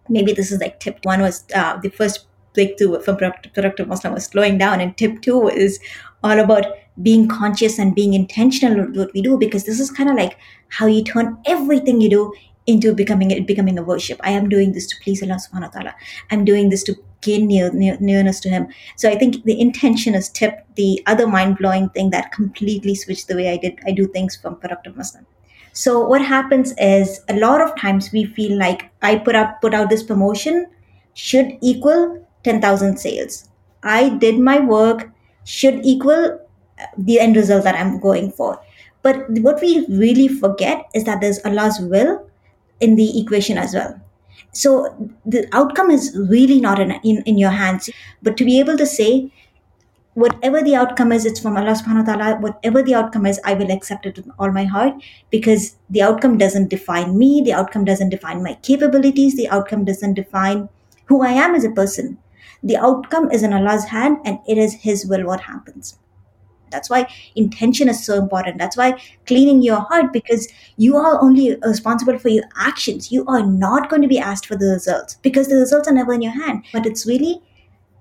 Maybe 0.08 0.34
this 0.34 0.52
is 0.52 0.60
like 0.60 0.80
tip 0.80 0.98
one 1.02 1.22
was 1.22 1.44
uh, 1.54 1.78
the 1.78 1.88
first 1.88 2.26
breakthrough 2.52 3.00
from 3.00 3.16
productive 3.16 3.88
muslim 3.88 4.12
was 4.12 4.26
slowing 4.26 4.58
down 4.58 4.80
and 4.80 4.96
tip 4.96 5.22
two 5.22 5.48
is 5.48 5.80
all 6.22 6.38
about 6.38 6.64
being 7.02 7.26
conscious 7.26 7.78
and 7.78 7.94
being 7.94 8.14
intentional 8.14 8.86
with 8.86 8.96
what 8.96 9.12
we 9.14 9.22
do 9.22 9.36
because 9.36 9.64
this 9.64 9.80
is 9.80 9.90
kind 9.90 10.08
of 10.08 10.16
like 10.16 10.38
how 10.68 10.86
you 10.86 11.02
turn 11.02 11.38
everything 11.44 12.00
you 12.00 12.08
do 12.08 12.32
into 12.66 12.94
becoming 12.94 13.30
it 13.30 13.46
becoming 13.46 13.78
a 13.78 13.82
worship. 13.82 14.20
I 14.22 14.30
am 14.30 14.48
doing 14.48 14.72
this 14.72 14.86
to 14.88 14.96
please 15.02 15.22
Allah 15.22 15.36
subhanahu 15.36 15.74
wa 15.74 15.80
ta'ala. 15.80 15.94
I'm 16.30 16.44
doing 16.44 16.70
this 16.70 16.82
to 16.84 16.96
gain 17.20 17.46
near, 17.46 17.70
near, 17.72 17.96
nearness 18.00 18.40
to 18.40 18.48
him. 18.48 18.68
So 18.96 19.10
I 19.10 19.16
think 19.16 19.44
the 19.44 19.60
intention 19.60 20.14
is 20.14 20.28
tip 20.28 20.64
the 20.76 21.02
other 21.06 21.26
mind 21.26 21.58
blowing 21.58 21.88
thing 21.90 22.10
that 22.10 22.32
completely 22.32 22.94
switched 22.94 23.28
the 23.28 23.36
way 23.36 23.50
I 23.50 23.56
did 23.56 23.80
I 23.86 23.92
do 23.92 24.06
things 24.06 24.36
from 24.36 24.56
productive 24.56 24.96
Muslim. 24.96 25.26
So 25.72 26.06
what 26.06 26.24
happens 26.24 26.72
is 26.78 27.20
a 27.28 27.36
lot 27.36 27.60
of 27.60 27.76
times 27.76 28.12
we 28.12 28.24
feel 28.24 28.56
like 28.58 28.90
I 29.02 29.16
put 29.16 29.34
up 29.34 29.60
put 29.60 29.74
out 29.74 29.90
this 29.90 30.02
promotion 30.02 30.66
should 31.14 31.58
equal 31.60 32.26
10,000 32.44 32.96
sales. 32.98 33.48
I 33.82 34.10
did 34.10 34.38
my 34.38 34.60
work 34.60 35.10
should 35.44 35.84
equal 35.84 36.40
the 36.98 37.20
end 37.20 37.36
result 37.36 37.64
that 37.64 37.74
I'm 37.74 37.98
going 38.00 38.30
for. 38.32 38.60
But 39.02 39.28
what 39.28 39.60
we 39.60 39.86
really 39.88 40.28
forget 40.28 40.86
is 40.94 41.04
that 41.04 41.20
there's 41.20 41.38
Allah's 41.44 41.78
will 41.80 42.26
in 42.80 42.96
the 42.96 43.20
equation 43.20 43.58
as 43.58 43.74
well. 43.74 44.00
So 44.52 45.10
the 45.26 45.46
outcome 45.52 45.90
is 45.90 46.16
really 46.30 46.60
not 46.60 46.78
in, 46.78 46.92
in, 47.02 47.22
in 47.26 47.38
your 47.38 47.50
hands. 47.50 47.90
But 48.22 48.36
to 48.38 48.44
be 48.44 48.58
able 48.60 48.76
to 48.78 48.86
say, 48.86 49.32
whatever 50.14 50.62
the 50.62 50.76
outcome 50.76 51.12
is, 51.12 51.26
it's 51.26 51.40
from 51.40 51.56
Allah 51.56 51.72
subhanahu 51.72 52.06
wa 52.06 52.14
ta'ala. 52.14 52.40
Whatever 52.40 52.82
the 52.82 52.94
outcome 52.94 53.26
is, 53.26 53.40
I 53.44 53.54
will 53.54 53.70
accept 53.70 54.06
it 54.06 54.16
with 54.16 54.30
all 54.38 54.52
my 54.52 54.64
heart 54.64 54.94
because 55.30 55.76
the 55.90 56.02
outcome 56.02 56.38
doesn't 56.38 56.70
define 56.70 57.18
me. 57.18 57.42
The 57.44 57.52
outcome 57.52 57.84
doesn't 57.84 58.10
define 58.10 58.42
my 58.42 58.54
capabilities. 58.62 59.36
The 59.36 59.48
outcome 59.48 59.84
doesn't 59.84 60.14
define 60.14 60.68
who 61.06 61.22
I 61.22 61.32
am 61.32 61.54
as 61.54 61.64
a 61.64 61.70
person. 61.70 62.18
The 62.62 62.76
outcome 62.76 63.30
is 63.30 63.42
in 63.42 63.52
Allah's 63.52 63.84
hand 63.84 64.18
and 64.24 64.38
it 64.48 64.56
is 64.56 64.72
His 64.72 65.04
will 65.04 65.26
what 65.26 65.40
happens. 65.40 65.98
That's 66.74 66.90
why 66.90 67.06
intention 67.36 67.88
is 67.88 68.04
so 68.04 68.18
important. 68.18 68.58
That's 68.58 68.76
why 68.76 69.00
cleaning 69.26 69.62
your 69.62 69.80
heart 69.80 70.12
because 70.12 70.48
you 70.76 70.96
are 70.96 71.22
only 71.22 71.56
responsible 71.64 72.18
for 72.18 72.28
your 72.28 72.44
actions. 72.58 73.12
You 73.12 73.24
are 73.26 73.46
not 73.46 73.88
going 73.88 74.02
to 74.02 74.08
be 74.08 74.18
asked 74.18 74.46
for 74.46 74.56
the 74.56 74.66
results 74.66 75.18
because 75.22 75.46
the 75.48 75.56
results 75.56 75.86
are 75.86 75.94
never 75.94 76.12
in 76.12 76.22
your 76.22 76.32
hand. 76.32 76.64
But 76.72 76.84
it's 76.84 77.06
really 77.06 77.40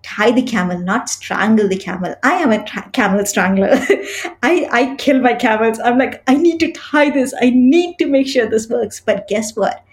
tie 0.01 0.31
the 0.31 0.41
camel, 0.41 0.79
not 0.79 1.07
strangle 1.07 1.67
the 1.67 1.77
camel. 1.77 2.15
I 2.23 2.33
am 2.33 2.51
a 2.51 2.63
tra- 2.65 2.89
camel 2.91 3.25
strangler. 3.25 3.69
I, 4.43 4.67
I 4.71 4.95
kill 4.97 5.21
my 5.21 5.33
camels. 5.33 5.79
I'm 5.79 5.97
like, 5.97 6.23
I 6.27 6.36
need 6.36 6.59
to 6.59 6.71
tie 6.73 7.09
this. 7.09 7.33
I 7.41 7.51
need 7.51 7.97
to 7.99 8.07
make 8.07 8.27
sure 8.27 8.49
this 8.49 8.67
works. 8.67 8.99
But 8.99 9.27
guess 9.27 9.55
what? 9.55 9.86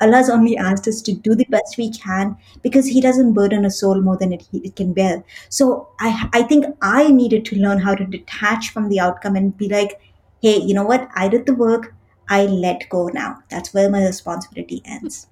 Allah's 0.00 0.30
only 0.30 0.56
asked 0.56 0.86
us 0.86 1.02
to 1.02 1.12
do 1.12 1.34
the 1.34 1.46
best 1.46 1.76
we 1.76 1.90
can 1.90 2.36
because 2.62 2.86
He 2.86 3.00
doesn't 3.00 3.32
burden 3.34 3.64
a 3.64 3.70
soul 3.70 4.00
more 4.00 4.16
than 4.16 4.32
it, 4.32 4.48
it 4.52 4.76
can 4.76 4.92
bear. 4.92 5.24
So 5.48 5.88
I, 6.00 6.28
I 6.32 6.42
think 6.42 6.66
I 6.82 7.10
needed 7.10 7.44
to 7.46 7.56
learn 7.56 7.78
how 7.78 7.94
to 7.94 8.04
detach 8.04 8.70
from 8.70 8.88
the 8.88 9.00
outcome 9.00 9.36
and 9.36 9.56
be 9.56 9.68
like, 9.68 10.00
hey, 10.42 10.58
you 10.58 10.74
know 10.74 10.84
what? 10.84 11.08
I 11.14 11.28
did 11.28 11.46
the 11.46 11.54
work. 11.54 11.94
I 12.28 12.44
let 12.44 12.88
go 12.90 13.08
now. 13.08 13.38
That's 13.50 13.72
where 13.72 13.90
my 13.90 14.04
responsibility 14.04 14.82
ends. 14.84 15.26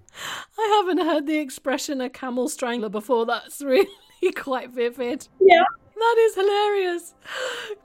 I 0.59 0.83
haven't 0.83 1.05
heard 1.05 1.26
the 1.26 1.38
expression 1.38 2.00
a 2.00 2.09
camel 2.09 2.48
strangler 2.48 2.88
before. 2.88 3.26
That's 3.26 3.61
really 3.61 3.88
quite 4.35 4.70
vivid. 4.70 5.29
Yeah. 5.40 5.64
That 5.94 6.16
is 6.18 6.35
hilarious. 6.35 7.14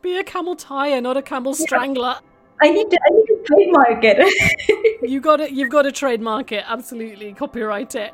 Be 0.02 0.18
a 0.18 0.24
camel 0.24 0.56
tire, 0.56 1.00
not 1.00 1.18
a 1.18 1.22
camel 1.22 1.54
strangler. 1.54 2.20
I 2.62 2.70
need 2.70 2.90
to 2.92 3.00
I 3.04 3.10
need 3.14 3.26
to 3.26 3.44
trademark 3.46 4.04
it. 4.04 5.02
you 5.10 5.20
got 5.20 5.42
it. 5.42 5.52
You've 5.52 5.70
got 5.70 5.84
to 5.84 5.92
trademark 5.92 6.52
it. 6.52 6.64
Absolutely, 6.68 7.34
copyright 7.34 7.96
it. 7.96 8.14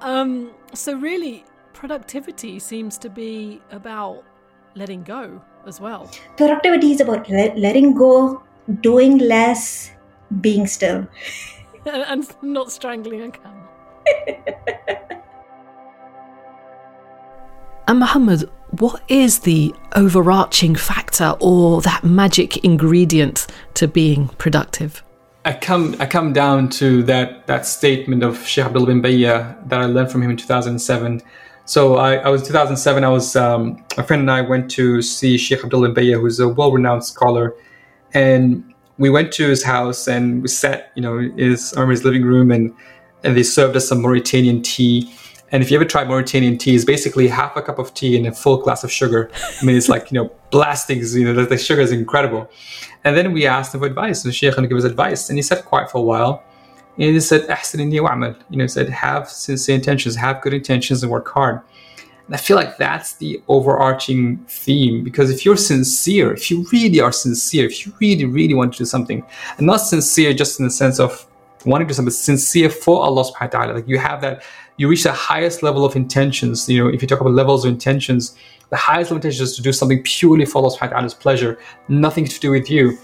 Um, 0.00 0.50
so 0.72 0.96
really, 0.96 1.44
productivity 1.72 2.58
seems 2.58 2.98
to 2.98 3.08
be 3.08 3.62
about 3.70 4.24
letting 4.74 5.02
go 5.04 5.40
as 5.66 5.80
well. 5.80 6.10
Productivity 6.36 6.92
is 6.92 7.00
about 7.00 7.28
le- 7.28 7.54
letting 7.56 7.94
go, 7.94 8.42
doing 8.80 9.18
less, 9.18 9.90
being 10.40 10.66
still, 10.66 11.06
and, 11.86 12.02
and 12.08 12.36
not 12.42 12.72
strangling 12.72 13.22
a 13.22 13.30
camel. 13.30 13.68
and 17.86 17.98
Muhammad, 17.98 18.48
what 18.80 19.02
is 19.08 19.40
the 19.40 19.74
overarching 19.94 20.74
factor 20.74 21.36
or 21.40 21.80
that 21.82 22.02
magic 22.02 22.64
ingredient 22.64 23.46
to 23.74 23.86
being 23.86 24.28
productive? 24.28 25.02
I 25.44 25.52
come 25.52 25.94
I 26.00 26.06
come 26.06 26.32
down 26.32 26.70
to 26.70 27.02
that 27.04 27.46
that 27.46 27.66
statement 27.66 28.22
of 28.22 28.44
Sheikh 28.46 28.64
Abdul 28.64 28.86
bin 28.86 29.02
Bayya 29.02 29.68
that 29.68 29.80
I 29.80 29.84
learned 29.84 30.10
from 30.10 30.22
him 30.22 30.30
in 30.30 30.36
2007. 30.36 31.20
So 31.66 31.96
I, 31.96 32.16
I 32.16 32.28
was 32.28 32.42
2007. 32.42 33.04
I 33.04 33.08
was 33.08 33.36
um, 33.36 33.84
my 33.96 34.02
friend 34.02 34.20
and 34.20 34.30
I 34.30 34.40
went 34.40 34.70
to 34.72 35.02
see 35.02 35.36
Sheikh 35.36 35.62
Abdul 35.62 35.82
bin 35.82 35.94
Bayya, 35.94 36.20
who's 36.20 36.40
a 36.40 36.48
well-renowned 36.48 37.04
scholar, 37.04 37.54
and 38.14 38.74
we 38.96 39.10
went 39.10 39.32
to 39.32 39.48
his 39.48 39.62
house 39.62 40.08
and 40.08 40.40
we 40.40 40.48
sat, 40.48 40.92
you 40.94 41.02
know, 41.02 41.18
in 41.18 41.36
his, 41.36 41.72
in 41.72 41.90
his 41.90 42.04
living 42.04 42.24
room, 42.24 42.50
and 42.50 42.74
and 43.22 43.36
they 43.36 43.42
served 43.42 43.76
us 43.76 43.88
some 43.88 44.00
Mauritanian 44.00 44.62
tea 44.62 45.14
and 45.54 45.62
if 45.62 45.70
you 45.70 45.76
ever 45.76 45.84
try 45.84 46.02
Mauritanian 46.02 46.58
tea, 46.58 46.74
it's 46.74 46.84
basically 46.84 47.28
half 47.28 47.56
a 47.56 47.62
cup 47.62 47.78
of 47.78 47.94
tea 47.94 48.16
and 48.16 48.26
a 48.26 48.32
full 48.32 48.56
glass 48.56 48.82
of 48.82 48.90
sugar. 48.90 49.30
I 49.62 49.64
mean, 49.64 49.76
it's 49.76 49.88
like, 49.88 50.10
you 50.10 50.16
know, 50.20 50.32
blasting, 50.50 50.98
you 50.98 51.24
know, 51.26 51.32
the, 51.32 51.46
the 51.46 51.56
sugar 51.56 51.80
is 51.80 51.92
incredible. 51.92 52.50
And 53.04 53.16
then 53.16 53.30
we 53.30 53.46
asked 53.46 53.72
him 53.72 53.80
for 53.80 53.86
advice, 53.86 54.24
and 54.24 54.34
Sheikh 54.34 54.56
give 54.56 54.72
us 54.76 54.82
advice. 54.82 55.28
And 55.28 55.38
he 55.38 55.42
said 55.42 55.64
quiet 55.64 55.92
for 55.92 55.98
a 55.98 56.02
while. 56.02 56.42
And 56.98 57.14
he 57.14 57.20
said, 57.20 57.42
wa'amal. 57.42 58.36
You 58.50 58.56
know, 58.56 58.64
he 58.64 58.68
said, 58.68 58.88
have 58.88 59.28
sincere 59.28 59.76
intentions, 59.76 60.16
have 60.16 60.42
good 60.42 60.54
intentions, 60.54 61.04
and 61.04 61.12
work 61.12 61.28
hard. 61.28 61.60
And 62.26 62.34
I 62.34 62.38
feel 62.38 62.56
like 62.56 62.76
that's 62.76 63.14
the 63.14 63.40
overarching 63.46 64.38
theme 64.48 65.04
because 65.04 65.30
if 65.30 65.44
you're 65.44 65.56
sincere, 65.56 66.32
if 66.32 66.50
you 66.50 66.66
really 66.72 67.00
are 67.00 67.12
sincere, 67.12 67.66
if 67.66 67.86
you 67.86 67.92
really, 68.00 68.24
really 68.24 68.54
want 68.54 68.72
to 68.72 68.78
do 68.78 68.86
something, 68.86 69.24
and 69.56 69.66
not 69.68 69.76
sincere 69.76 70.34
just 70.34 70.58
in 70.58 70.64
the 70.64 70.72
sense 70.72 70.98
of 70.98 71.28
wanting 71.64 71.86
to 71.86 71.92
do 71.92 71.94
something, 71.94 72.10
sincere 72.10 72.70
for 72.70 73.02
Allah 73.02 73.24
subhanahu 73.24 73.54
wa 73.54 73.60
ta'ala, 73.60 73.72
like 73.74 73.88
you 73.88 73.98
have 73.98 74.20
that 74.22 74.42
you 74.76 74.88
reach 74.88 75.04
the 75.04 75.12
highest 75.12 75.62
level 75.62 75.84
of 75.84 75.96
intentions. 75.96 76.68
You 76.68 76.84
know, 76.84 76.90
if 76.90 77.00
you 77.02 77.08
talk 77.08 77.20
about 77.20 77.32
levels 77.32 77.64
of 77.64 77.72
intentions, 77.72 78.36
the 78.70 78.76
highest 78.76 79.10
level 79.10 79.18
of 79.18 79.24
intentions 79.24 79.50
is 79.50 79.56
to 79.56 79.62
do 79.62 79.72
something 79.72 80.02
purely 80.02 80.44
for 80.44 80.58
Allah 80.58 80.76
subhanahu 80.76 81.18
pleasure, 81.20 81.58
nothing 81.88 82.24
to 82.24 82.40
do 82.40 82.50
with 82.50 82.70
you, 82.70 82.98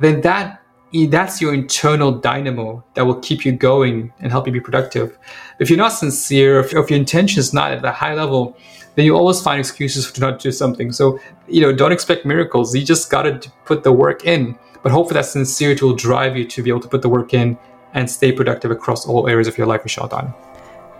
then 0.00 0.20
that 0.22 0.62
that's 1.08 1.40
your 1.40 1.54
internal 1.54 2.12
dynamo 2.12 2.84
that 2.94 3.06
will 3.06 3.20
keep 3.20 3.46
you 3.46 3.52
going 3.52 4.12
and 4.20 4.30
help 4.30 4.46
you 4.46 4.52
be 4.52 4.60
productive. 4.60 5.16
If 5.58 5.70
you're 5.70 5.78
not 5.78 5.92
sincere, 5.92 6.60
if, 6.60 6.74
if 6.74 6.90
your 6.90 6.98
intention 6.98 7.40
is 7.40 7.54
not 7.54 7.72
at 7.72 7.80
the 7.80 7.90
high 7.90 8.14
level, 8.14 8.56
then 8.94 9.06
you 9.06 9.16
always 9.16 9.40
find 9.40 9.58
excuses 9.58 10.12
to 10.12 10.20
not 10.20 10.38
do 10.38 10.52
something. 10.52 10.92
So, 10.92 11.18
you 11.48 11.62
know, 11.62 11.72
don't 11.72 11.92
expect 11.92 12.26
miracles. 12.26 12.74
You 12.74 12.84
just 12.84 13.10
got 13.10 13.22
to 13.22 13.50
put 13.64 13.84
the 13.84 13.92
work 13.92 14.26
in. 14.26 14.58
But 14.82 14.92
hopefully 14.92 15.18
that 15.18 15.26
sincerity 15.26 15.84
will 15.84 15.96
drive 15.96 16.36
you 16.36 16.44
to 16.44 16.62
be 16.62 16.68
able 16.68 16.80
to 16.80 16.88
put 16.88 17.00
the 17.00 17.08
work 17.08 17.32
in 17.32 17.56
and 17.94 18.10
stay 18.10 18.32
productive 18.32 18.70
across 18.70 19.06
all 19.06 19.28
areas 19.28 19.48
of 19.48 19.56
your 19.56 19.66
life, 19.66 19.82
Michelle 19.84 20.08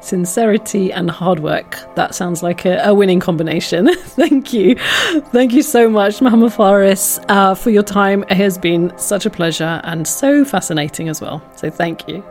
Sincerity 0.03 0.92
and 0.92 1.09
hard 1.09 1.38
work. 1.38 1.76
That 1.94 2.14
sounds 2.14 2.42
like 2.42 2.64
a, 2.64 2.78
a 2.84 2.92
winning 2.92 3.20
combination. 3.20 3.94
Thank 3.96 4.53
you. 4.53 4.74
Thank 5.32 5.53
you 5.53 5.62
so 5.62 5.88
much, 5.88 6.20
Mohammed 6.20 6.53
Faris, 6.53 7.20
uh, 7.28 7.55
for 7.55 7.70
your 7.70 7.84
time. 7.84 8.24
It 8.24 8.36
has 8.36 8.59
been 8.59 8.92
such 8.98 9.26
a 9.26 9.30
pleasure 9.30 9.80
and 9.84 10.07
so 10.07 10.44
fascinating 10.44 11.09
as 11.09 11.20
well. 11.20 11.40
So 11.57 11.70
thank 11.70 12.09
you. 12.09 12.24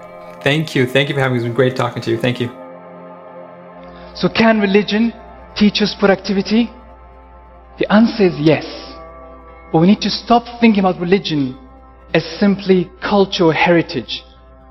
Thank 0.43 0.75
you. 0.75 0.85
Thank 0.85 1.09
you 1.09 1.15
for 1.15 1.21
having 1.21 1.37
me. 1.37 1.39
It's 1.39 1.47
been 1.47 1.55
great 1.55 1.77
talking 1.77 2.01
to 2.03 2.11
you. 2.11 2.17
Thank 2.17 2.41
you. 2.41 2.47
So, 4.15 4.27
can 4.27 4.59
religion 4.59 5.13
teach 5.55 5.81
us 5.81 5.95
productivity? 5.97 6.69
The 7.79 7.91
answer 7.91 8.25
is 8.25 8.35
yes. 8.37 8.65
But 9.71 9.79
we 9.79 9.87
need 9.87 10.01
to 10.01 10.09
stop 10.09 10.43
thinking 10.59 10.81
about 10.81 10.99
religion 10.99 11.57
as 12.13 12.23
simply 12.39 12.91
culture 13.01 13.45
or 13.45 13.53
heritage, 13.53 14.23